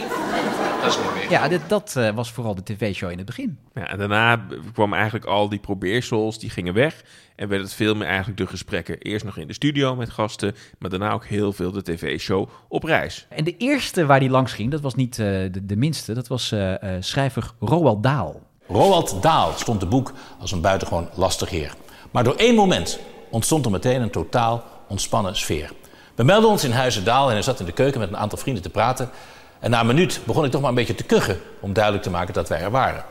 Dat 0.82 0.92
is 0.92 0.98
mooi 0.98 1.20
weer. 1.20 1.30
Ja, 1.30 1.48
dit, 1.48 1.62
dat 1.68 1.96
eh, 1.96 2.10
was 2.10 2.32
vooral 2.32 2.56
de 2.56 2.64
tv-show 2.64 3.12
in 3.12 3.18
het 3.18 3.26
begin. 3.26 3.58
Ja, 3.74 3.88
en 3.88 3.98
daarna 3.98 4.46
kwamen 4.74 4.98
eigenlijk 4.98 5.26
al 5.26 5.50
die 5.50 5.60
probeersels, 5.60 6.40
die 6.40 6.50
gingen 6.50 6.74
weg. 6.74 7.04
En 7.42 7.48
werd 7.48 7.62
het 7.62 7.74
veel 7.74 7.96
meer 7.96 8.08
eigenlijk 8.08 8.38
de 8.38 8.48
gesprekken. 8.48 8.98
Eerst 8.98 9.26
nog 9.26 9.38
in 9.38 9.48
de 9.48 9.54
studio 9.54 9.96
met 9.96 10.10
gasten, 10.10 10.56
maar 10.80 10.90
daarna 10.90 11.12
ook 11.12 11.26
heel 11.26 11.54
veel 11.54 11.72
de 11.72 11.84
tv-show 11.84 12.50
op 12.68 12.84
reis. 12.84 13.26
En 13.30 13.44
de 13.44 13.58
eerste 13.58 14.06
waar 14.06 14.20
hij 14.20 14.30
langs 14.30 14.54
ging, 14.54 14.72
dat 14.72 14.82
was 14.82 14.96
niet 14.96 15.20
eh, 15.20 15.26
de, 15.26 15.66
de 15.66 15.76
minste, 15.76 16.14
dat 16.14 16.28
was 16.28 16.52
eh, 16.52 16.96
eh, 16.96 17.02
schrijver 17.02 17.52
Roald 17.60 18.04
Daal. 18.04 18.42
Roald 18.68 19.22
Daal 19.22 19.54
stond 19.56 19.80
de 19.80 19.86
boek 19.86 20.14
als 20.40 20.52
een 20.52 20.62
buitengewoon 20.62 21.10
lastig 21.14 21.50
heer. 21.50 21.74
Maar 22.12 22.24
door 22.24 22.36
één 22.36 22.56
moment 22.56 23.00
ontstond 23.30 23.66
er 23.66 23.72
meteen 23.72 24.02
een 24.02 24.12
totaal 24.12 24.64
ontspannen 24.88 25.36
sfeer. 25.36 25.72
We 26.22 26.28
melden 26.28 26.50
ons 26.50 26.64
in 26.64 26.72
Huizen 26.72 27.04
Daal 27.04 27.28
en 27.28 27.34
hij 27.34 27.42
zat 27.42 27.60
in 27.60 27.66
de 27.66 27.72
keuken 27.72 28.00
met 28.00 28.10
een 28.10 28.18
aantal 28.18 28.38
vrienden 28.38 28.64
te 28.64 28.70
praten. 28.70 29.10
En 29.60 29.70
na 29.70 29.80
een 29.80 29.86
minuut 29.86 30.20
begon 30.24 30.46
ik 30.46 30.52
toch 30.52 30.62
maar 30.62 30.70
een 30.70 30.76
beetje 30.76 30.96
te 30.96 31.04
kuchen 31.04 31.40
om 31.60 31.74
duidelijk 31.74 32.04
te 32.04 32.10
maken 32.10 32.34
dat 32.34 32.50
wij 32.50 32.60
er 32.60 32.72
waren. 32.72 33.04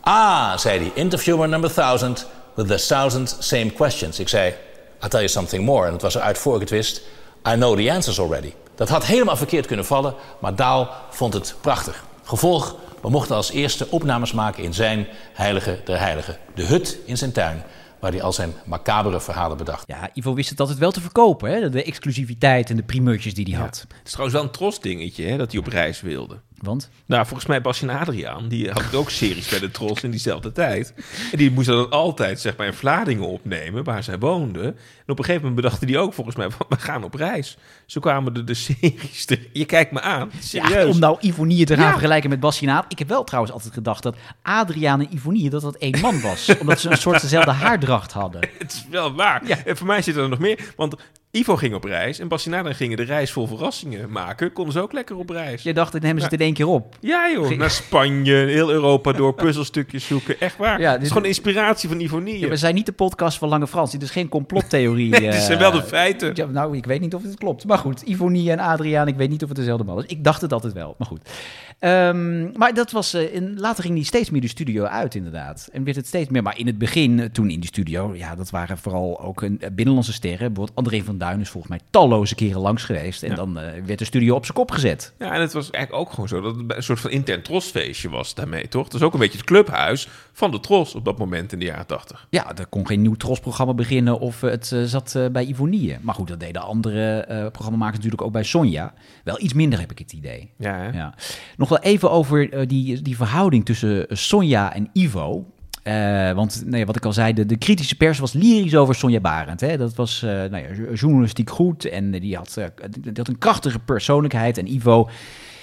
Ah, 0.00 0.56
zei 0.56 0.78
hij, 0.78 0.90
interviewer 0.94 1.48
number 1.48 1.74
1000 1.74 2.26
with 2.54 2.68
the 2.68 2.86
thousand 2.86 3.36
same 3.38 3.70
questions. 3.70 4.18
Ik 4.18 4.28
zei, 4.28 4.54
I'll 5.00 5.08
tell 5.08 5.20
you 5.20 5.28
something 5.28 5.64
more. 5.64 5.86
En 5.86 5.92
het 5.92 6.02
was 6.02 6.14
eruit 6.14 6.38
voor 6.38 6.62
ik 6.62 6.70
I 6.70 7.54
know 7.54 7.76
the 7.76 7.92
answers 7.92 8.20
already. 8.20 8.52
Dat 8.74 8.88
had 8.88 9.04
helemaal 9.04 9.36
verkeerd 9.36 9.66
kunnen 9.66 9.86
vallen, 9.86 10.14
maar 10.38 10.54
Daal 10.54 10.90
vond 11.10 11.34
het 11.34 11.54
prachtig. 11.60 12.04
Gevolg, 12.24 12.76
we 13.02 13.10
mochten 13.10 13.36
als 13.36 13.50
eerste 13.50 13.86
opnames 13.90 14.32
maken 14.32 14.62
in 14.62 14.74
zijn 14.74 15.06
heilige 15.32 15.78
der 15.84 15.98
heiligen. 15.98 16.36
De 16.54 16.64
hut 16.64 16.98
in 17.04 17.16
zijn 17.16 17.32
tuin, 17.32 17.64
waar 18.00 18.10
hij 18.10 18.22
al 18.22 18.32
zijn 18.32 18.52
macabere 18.64 19.20
verhalen 19.20 19.56
bedacht. 19.56 19.84
Ja, 19.86 20.10
Ivo 20.14 20.34
wist 20.34 20.50
het 20.50 20.60
altijd 20.60 20.78
wel 20.78 20.90
te 20.90 21.00
verkopen, 21.00 21.50
hè? 21.50 21.70
de 21.70 21.84
exclusiviteit 21.84 22.70
en 22.70 22.76
de 22.76 22.82
primeurtjes 22.82 23.34
die 23.34 23.46
hij 23.50 23.60
had. 23.60 23.84
Het 23.88 24.06
is 24.06 24.10
trouwens 24.10 24.38
wel 24.38 24.46
een 24.46 24.52
Tros-dingetje, 24.52 25.24
hè, 25.24 25.36
dat 25.36 25.52
hij 25.52 25.60
op 25.60 25.66
reis 25.66 26.00
wilde. 26.00 26.40
Want 26.62 26.90
Nou, 27.06 27.26
volgens 27.26 27.48
mij 27.48 27.60
Bas 27.60 27.82
en 27.82 27.90
Adriaan, 27.90 28.48
die 28.48 28.70
had 28.70 28.94
ook 28.94 29.10
series 29.10 29.48
bij 29.48 29.58
de 29.58 29.70
Tros 29.70 30.02
in 30.02 30.10
diezelfde 30.10 30.52
tijd. 30.52 30.94
En 31.32 31.38
die 31.38 31.50
moesten 31.50 31.74
dan 31.74 31.90
altijd, 31.90 32.40
zeg 32.40 32.56
maar, 32.56 32.66
in 32.66 32.72
Vlaardingen 32.72 33.26
opnemen, 33.28 33.84
waar 33.84 34.02
zij 34.02 34.18
woonden. 34.18 34.64
En 34.64 34.74
op 35.06 35.18
een 35.18 35.24
gegeven 35.24 35.40
moment 35.48 35.54
bedachten 35.54 35.86
die 35.86 35.98
ook 35.98 36.14
volgens 36.14 36.36
mij, 36.36 36.48
we 36.68 36.76
gaan 36.78 37.04
op 37.04 37.14
reis. 37.14 37.56
Zo 37.86 38.00
kwamen 38.00 38.34
er 38.34 38.44
de 38.44 38.54
series, 38.64 39.26
er, 39.26 39.38
je 39.52 39.64
kijkt 39.64 39.92
me 39.92 40.00
aan, 40.00 40.30
serieus. 40.40 40.70
Ja, 40.72 40.86
om 40.86 40.98
nou 40.98 41.16
Ivonie 41.20 41.64
te 41.66 41.74
gaan 41.74 41.84
Ja. 41.84 41.90
vergelijken 41.90 42.30
met 42.30 42.40
Bassinaat. 42.40 42.84
Ik 42.88 42.98
heb 42.98 43.08
wel 43.08 43.24
trouwens 43.24 43.52
altijd 43.52 43.72
gedacht 43.74 44.02
dat 44.02 44.16
Adriaan 44.42 45.00
en 45.00 45.14
Ivonie 45.14 45.50
dat 45.50 45.62
dat 45.62 45.76
één 45.76 46.00
man 46.00 46.20
was. 46.20 46.48
omdat 46.60 46.80
ze 46.80 46.90
een 46.90 46.96
soort 46.98 47.20
dezelfde 47.20 47.50
haardracht 47.50 48.12
hadden. 48.12 48.40
Het 48.58 48.72
is 48.72 48.86
wel 48.90 49.14
waar. 49.14 49.46
Ja. 49.46 49.64
En 49.64 49.76
voor 49.76 49.86
mij 49.86 50.02
zit 50.02 50.16
er 50.16 50.28
nog 50.28 50.38
meer, 50.38 50.72
want 50.76 50.94
Ivo 51.30 51.56
ging 51.56 51.74
op 51.74 51.84
reis 51.84 52.18
en 52.18 52.28
Bas 52.28 52.46
en 52.46 52.54
Adriaan 52.54 52.74
gingen 52.74 52.96
de 52.96 53.02
reis 53.02 53.32
vol 53.32 53.46
verrassingen 53.46 54.10
maken. 54.10 54.52
Konden 54.52 54.72
ze 54.72 54.80
ook 54.80 54.92
lekker 54.92 55.16
op 55.16 55.30
reis. 55.30 55.62
Je 55.62 55.72
dacht, 55.74 55.92
dan 55.92 56.00
hebben 56.00 56.18
ze 56.22 56.28
het 56.30 56.40
in 56.40 56.46
één 56.46 56.54
keer 56.54 56.66
op. 56.66 56.96
Ja 57.00 57.30
joh, 57.30 57.50
naar 57.50 57.70
Spanje, 57.70 58.34
heel 58.34 58.70
Europa 58.70 59.12
door, 59.12 59.34
puzzelstukjes 59.44 60.06
zoeken. 60.06 60.40
Echt 60.40 60.56
waar. 60.56 60.80
Ja, 60.80 60.86
het 60.90 60.94
dit- 60.94 61.02
is 61.06 61.12
gewoon 61.12 61.26
inspiratie 61.28 61.88
van 61.88 62.00
Ivonie. 62.00 62.38
Ja, 62.38 62.48
we 62.48 62.56
zijn 62.56 62.74
niet 62.74 62.86
de 62.86 62.92
podcast 62.92 63.38
van 63.38 63.48
Lange 63.48 63.66
Frans. 63.66 63.90
Dit 63.92 64.02
is 64.02 64.10
geen 64.10 64.28
complottheorie. 64.28 65.10
Nee, 65.18 65.30
dit 65.30 65.34
zijn 65.42 65.58
wel 65.58 65.70
de 65.70 65.78
eh, 65.78 65.84
feiten. 65.84 66.30
Ja, 66.34 66.46
nou, 66.46 66.76
ik 66.76 66.84
weet 66.86 67.00
niet 67.00 67.14
of 67.14 67.22
het 67.22 67.36
klopt. 67.38 67.66
Maar 67.66 67.78
goed, 67.78 68.02
Ivonie 68.02 68.50
en 68.50 68.58
Adriaan, 68.58 69.08
ik 69.08 69.16
weet 69.16 69.30
niet 69.30 69.42
of 69.42 69.48
het 69.48 69.58
dezelfde 69.58 69.84
man 69.84 69.98
is. 69.98 70.04
Ik 70.06 70.24
dacht 70.24 70.40
het 70.40 70.52
altijd 70.52 70.72
wel, 70.72 70.94
maar 70.98 71.08
goed. 71.08 71.30
Ehm, 71.78 72.58
maar 72.58 72.74
dat 72.74 72.90
was, 72.90 73.14
eh, 73.14 73.34
in, 73.34 73.58
later 73.60 73.82
ging 73.84 73.94
hij 73.96 74.04
steeds 74.04 74.30
meer 74.30 74.40
de 74.40 74.48
studio 74.48 74.84
uit, 74.84 75.14
inderdaad. 75.14 75.68
En 75.72 75.84
werd 75.84 75.96
het 75.96 76.06
steeds 76.06 76.28
meer. 76.30 76.42
Maar 76.42 76.58
in 76.58 76.66
het 76.66 76.78
begin, 76.78 77.20
eh, 77.20 77.26
toen 77.26 77.50
in 77.50 77.60
die 77.60 77.68
studio, 77.68 78.14
ja, 78.14 78.34
dat 78.34 78.50
waren 78.50 78.78
vooral 78.78 79.20
ook 79.20 79.42
een, 79.42 79.60
eh, 79.60 79.70
binnenlandse 79.72 80.12
sterren. 80.12 80.38
Bijvoorbeeld 80.52 80.76
André 80.76 81.02
van 81.02 81.18
Duin 81.18 81.40
is 81.40 81.48
volgens 81.48 81.72
mij 81.72 81.80
talloze 81.90 82.34
keren 82.34 82.60
langs 82.60 82.84
geweest. 82.84 83.22
En 83.22 83.28
Ja. 83.30 83.34
dan 83.34 83.54
werd 83.84 83.98
de 83.98 84.04
studio 84.04 84.34
op 84.34 84.44
zijn 84.44 84.56
kop 84.56 84.70
gezet. 84.70 85.12
Ja, 85.18 85.32
en 85.32 85.40
het 85.40 85.52
was 85.52 85.70
eigenlijk 85.70 86.04
ook 86.06 86.10
gewoon 86.14 86.28
zo 86.28 86.40
dat 86.40 86.56
het 86.56 86.76
een 86.76 86.82
soort 86.82 87.00
van 87.00 87.10
intern 87.10 87.42
trosfeestje 87.42 88.08
was 88.08 88.34
daarmee, 88.34 88.68
toch? 88.68 88.84
Het 88.84 88.94
is 88.94 89.02
ook 89.02 89.12
een 89.12 89.18
beetje 89.18 89.38
het 89.38 89.46
clubhuis 89.46 90.08
van 90.32 90.50
de 90.50 90.60
tros 90.60 90.94
op 90.94 91.04
dat 91.04 91.18
moment 91.18 91.52
in 91.52 91.58
de 91.58 91.64
jaren 91.64 91.86
tachtig. 91.86 92.26
Ja, 92.30 92.56
er 92.56 92.66
kon 92.66 92.86
geen 92.86 93.02
nieuw 93.02 93.14
Tros-programma 93.14 93.74
beginnen 93.74 94.18
of 94.20 94.40
het 94.40 94.76
zat 94.84 95.18
bij 95.32 95.44
Ivonie. 95.44 95.96
Maar 96.00 96.14
goed, 96.14 96.28
dat 96.28 96.40
deden 96.40 96.62
andere 96.62 97.24
programmamakers 97.52 97.96
natuurlijk 97.96 98.22
ook 98.22 98.32
bij 98.32 98.42
Sonja. 98.44 98.94
Wel 99.24 99.40
iets 99.40 99.52
minder 99.52 99.80
heb 99.80 99.90
ik 99.90 99.98
het 99.98 100.12
idee. 100.12 100.50
Ja, 100.58 100.74
hè? 100.76 100.88
Ja. 100.98 101.14
Nog 101.56 101.67
wel 101.68 101.78
even 101.78 102.10
over 102.10 102.52
eh, 102.52 102.66
die, 102.66 103.02
die 103.02 103.16
verhouding 103.16 103.64
tussen 103.64 104.08
eh, 104.08 104.16
Sonja 104.16 104.74
en 104.74 104.88
Ivo. 104.92 105.52
Eh, 105.82 106.32
want 106.32 106.62
nee, 106.66 106.86
wat 106.86 106.96
ik 106.96 107.04
al 107.04 107.12
zei, 107.12 107.32
de, 107.32 107.46
de 107.46 107.56
kritische 107.56 107.96
pers 107.96 108.18
was 108.18 108.32
lyrisch 108.32 108.76
over 108.76 108.94
Sonja 108.94 109.20
Barend. 109.20 109.60
Hè? 109.60 109.76
Dat 109.76 109.94
was 109.94 110.20
nou 110.20 110.56
ja, 110.56 110.74
jo- 110.76 110.92
journalistiek 110.92 111.50
goed 111.50 111.84
en 111.84 112.10
die 112.10 112.36
had, 112.36 112.54
die 112.90 113.12
had 113.14 113.28
een 113.28 113.38
krachtige 113.38 113.78
persoonlijkheid. 113.78 114.58
En 114.58 114.72
Ivo, 114.72 115.08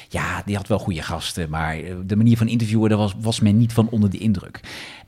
ja, 0.10 0.42
die 0.46 0.56
had 0.56 0.68
wel 0.68 0.80
goede 0.80 1.02
gasten, 1.02 1.50
maar 1.50 1.78
de 2.06 2.16
manier 2.16 2.38
van 2.38 2.48
interviewen, 2.48 2.90
daar 2.90 2.98
was, 2.98 3.14
was 3.20 3.40
men 3.40 3.58
niet 3.58 3.74
van 3.74 3.90
onder 3.90 4.10
de 4.10 4.18
indruk. 4.18 4.60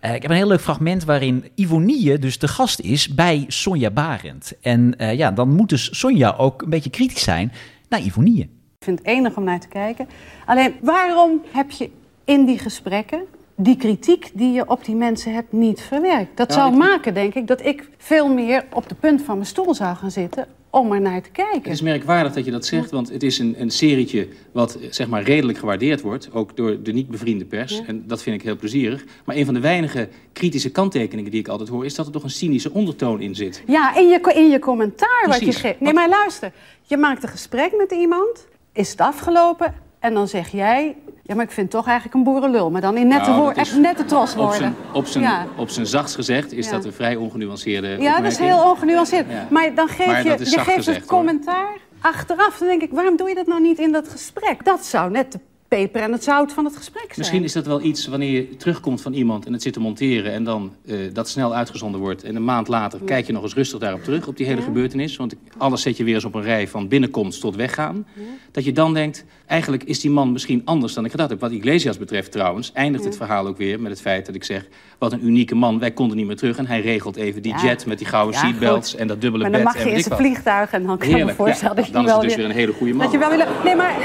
Ik 0.02 0.22
heb 0.22 0.30
een 0.30 0.36
heel 0.36 0.48
leuk 0.48 0.62
fragment 0.62 1.04
waarin 1.04 1.46
Ivonie 1.56 2.20
dus 2.20 2.40
de 2.40 2.48
gast 2.48 2.80
is 2.80 3.08
bij 3.08 3.46
Sonja 3.48 3.92
Barend. 3.92 4.54
En 4.62 4.96
ja, 4.98 5.32
dan 5.32 5.50
moet 5.50 5.70
dus 5.70 6.00
Sonja 6.00 6.36
ook 6.38 6.62
een 6.62 6.70
beetje 6.70 6.90
kritisch 6.90 7.24
zijn 7.24 7.52
naar 7.90 8.02
Ivonie. 8.02 8.57
Vind 8.88 9.00
het 9.00 9.08
enig 9.08 9.38
om 9.38 9.44
naar 9.44 9.60
te 9.60 9.68
kijken. 9.68 10.08
Alleen, 10.46 10.76
waarom 10.82 11.42
heb 11.52 11.72
je 11.72 11.90
in 12.26 12.46
die 12.46 12.58
gesprekken 12.60 13.22
die 13.56 13.78
kritiek 13.78 14.30
die 14.34 14.52
je 14.52 14.70
op 14.70 14.86
die 14.86 14.96
mensen 14.96 15.34
hebt 15.34 15.52
niet 15.52 15.82
verwerkt? 15.82 16.38
Dat 16.38 16.48
Nou, 16.50 16.60
zou 16.60 16.72
ik- 16.72 16.78
maken, 16.78 17.14
denk 17.14 17.34
ik, 17.34 17.48
dat 17.48 17.66
ik 17.66 17.90
veel 17.98 18.34
meer 18.34 18.66
op 18.74 18.90
de 18.90 18.96
punt 18.96 19.22
van 19.22 19.36
mijn 19.36 19.48
stoel 19.48 19.74
zou 19.76 19.96
gaan 19.96 20.12
zitten 20.12 20.48
om 20.70 20.92
er 20.92 21.02
naar 21.02 21.22
te 21.22 21.30
kijken. 21.30 21.62
Het 21.64 21.72
is 21.72 21.82
merkwaardig 21.82 22.34
dat 22.34 22.46
je 22.46 22.52
dat 22.52 22.66
zegt, 22.66 22.92
want 22.92 23.10
het 23.10 23.24
is 23.24 23.40
een, 23.40 23.56
een 23.62 23.70
serietje 23.72 24.28
wat 24.52 24.78
zeg 24.90 25.08
maar 25.08 25.24
redelijk 25.24 25.58
gewaardeerd 25.58 26.02
wordt, 26.02 26.30
ook 26.34 26.56
door 26.58 26.84
de 26.84 26.94
niet 26.94 27.08
bevriende 27.10 27.46
pers. 27.46 27.82
En 27.86 28.04
dat 28.08 28.22
vind 28.24 28.36
ik 28.36 28.42
heel 28.42 28.56
plezierig. 28.56 29.06
Maar 29.26 29.36
een 29.36 29.46
van 29.46 29.54
de 29.54 29.60
weinige 29.60 30.10
kritische 30.34 30.72
kanttekeningen 30.72 31.32
die 31.32 31.40
ik 31.40 31.48
altijd 31.48 31.70
hoor, 31.70 31.86
is 31.86 31.96
dat 31.96 32.06
er 32.06 32.12
toch 32.12 32.24
een 32.24 32.30
cynische 32.30 32.74
ondertoon 32.74 33.22
in 33.22 33.36
zit. 33.36 33.64
Ja, 33.68 33.96
in 33.96 34.08
je, 34.08 34.32
in 34.36 34.50
je 34.50 34.60
commentaar 34.60 35.24
wat 35.28 35.40
je 35.40 35.52
geeft. 35.54 35.80
Nee, 35.80 35.94
maar 35.94 36.10
luister. 36.10 36.52
Je 36.84 36.98
maakt 36.98 37.24
een 37.24 37.30
gesprek 37.30 37.74
met 37.78 37.92
iemand, 37.92 38.48
is 38.78 38.90
het 38.92 39.02
afgelopen... 39.02 39.74
en 40.00 40.14
dan 40.14 40.28
zeg 40.28 40.48
jij... 40.52 40.96
ja, 41.24 41.36
maar 41.36 41.44
ik 41.46 41.52
vind 41.52 41.70
toch 41.70 41.86
eigenlijk 41.88 42.16
een 42.18 42.24
boerenlul. 42.24 42.72
Maar 42.72 42.82
dan 42.82 42.98
in 42.98 43.08
nette, 43.08 43.30
Nou, 43.30 43.42
woord, 43.42 43.58
echt 43.58 43.78
nette 43.78 44.02
Op 44.02 44.08
troswoorden. 44.08 44.58
zijn, 44.58 44.76
op 44.94 45.06
zijn, 45.06 45.24
Ja. 45.24 45.46
op 45.56 45.70
zijn 45.70 45.86
zachtst 45.86 46.16
gezegd 46.16 46.52
is 46.54 46.66
Ja. 46.66 46.72
dat 46.72 46.86
een 46.86 46.94
vrij 46.94 47.16
ongenuanceerde 47.16 47.88
Ja, 48.00 48.20
dat 48.22 48.32
is 48.32 48.38
heel 48.38 48.70
ongenuanceerd. 48.70 49.26
Ja. 49.30 49.48
Maar 49.50 49.74
dan 49.76 49.88
geef 49.88 50.08
Maar 50.08 50.24
je, 50.24 50.30
je 50.30 50.38
geeft 50.38 50.64
gezegd, 50.64 50.86
het 50.86 51.10
hoor. 51.10 51.18
commentaar 51.18 51.70
achteraf. 52.02 52.58
Dan 52.58 52.68
denk 52.68 52.82
ik, 52.82 52.92
waarom 52.92 53.16
doe 53.18 53.30
je 53.30 53.36
dat 53.36 53.48
nou 53.48 53.62
niet 53.62 53.80
in 53.80 53.92
dat 53.92 54.08
gesprek? 54.08 54.66
Dat 54.66 54.86
zou 54.86 55.12
net 55.12 55.32
de 55.32 55.40
peper 55.68 56.02
en 56.02 56.12
het 56.12 56.24
zout 56.24 56.54
van 56.54 56.66
het 56.66 56.76
gesprek 56.76 57.04
zijn. 57.04 57.18
Misschien 57.18 57.44
is 57.44 57.54
dat 57.54 57.66
wel 57.66 57.82
iets 57.82 58.08
wanneer 58.08 58.32
je 58.32 58.56
terugkomt 58.56 59.02
van 59.02 59.14
iemand 59.14 59.46
en 59.46 59.54
het 59.54 59.62
zit 59.62 59.74
te 59.74 59.80
monteren 59.80 60.32
en 60.32 60.44
dan 60.44 60.74
eh, 60.86 60.98
dat 61.14 61.30
snel 61.30 61.56
uitgezonden 61.56 62.02
wordt. 62.02 62.24
En 62.24 62.36
een 62.36 62.44
maand 62.44 62.68
later 62.68 63.00
kijk 63.06 63.28
je 63.28 63.34
nog 63.34 63.44
eens 63.44 63.54
rustig 63.54 63.80
daarop 63.80 64.04
terug, 64.04 64.28
op 64.28 64.38
die 64.38 64.46
hele 64.46 64.62
gebeurtenis. 64.62 65.16
Want 65.18 65.36
alles 65.58 65.82
zet 65.82 65.98
je 65.98 66.04
weer 66.04 66.16
eens 66.16 66.26
op 66.26 66.36
een 66.36 66.42
rij 66.42 66.68
van 66.68 66.88
binnenkomst 66.88 67.42
tot 67.42 67.56
weggaan. 67.56 68.08
Dat 68.52 68.66
je 68.66 68.72
dan 68.72 68.94
denkt, 68.94 69.26
eigenlijk 69.46 69.84
is 69.84 70.00
die 70.00 70.12
man 70.12 70.32
misschien 70.32 70.62
anders 70.66 70.94
dan 70.94 71.06
ik 71.06 71.12
gedacht 71.12 71.30
heb. 71.30 71.40
Wat 71.40 71.52
Iglesias 71.52 71.98
betreft 71.98 72.32
trouwens, 72.32 72.72
eindigt 72.74 73.04
het 73.04 73.18
verhaal 73.18 73.48
ook 73.48 73.58
weer 73.58 73.80
met 73.80 73.92
het 73.92 74.02
feit 74.02 74.26
dat 74.26 74.36
ik 74.36 74.44
zeg... 74.44 74.68
wat 74.98 75.14
een 75.14 75.26
unieke 75.26 75.56
man, 75.56 75.80
wij 75.80 75.92
konden 75.92 76.18
niet 76.18 76.28
meer 76.28 76.36
terug. 76.36 76.58
En 76.58 76.68
hij 76.68 76.82
regelt 76.82 77.16
even 77.16 77.42
die 77.42 77.56
jet 77.58 77.86
met 77.86 77.98
die 77.98 78.08
gouden 78.08 78.40
seatbelts 78.40 78.96
en 78.96 79.08
dat 79.08 79.22
dubbele 79.22 79.44
maar 79.44 79.52
dan 79.52 79.64
bed 79.64 79.74
mag 79.74 79.84
je 79.84 79.92
in 79.92 80.04
zijn 80.04 80.20
vliegtuig 80.20 80.72
en 80.72 80.84
dan 80.86 80.98
kan 80.98 81.08
ik 81.08 81.12
me 81.12 81.18
Heerlijk, 81.18 81.38
voorstellen 81.38 81.76
dat 81.76 81.86
je 81.86 81.92
dan 81.92 82.06
is 82.06 82.12
het 82.12 82.22
dus 82.22 82.36
weer 82.36 82.46
een 82.46 82.52
hele 82.52 82.74
goede 82.74 82.94
man. 82.94 83.04
Dat 83.04 83.12
je 83.12 83.18
wel 83.18 83.30
willen, 83.30 83.48
nee, 83.64 83.76
maar, 83.76 83.96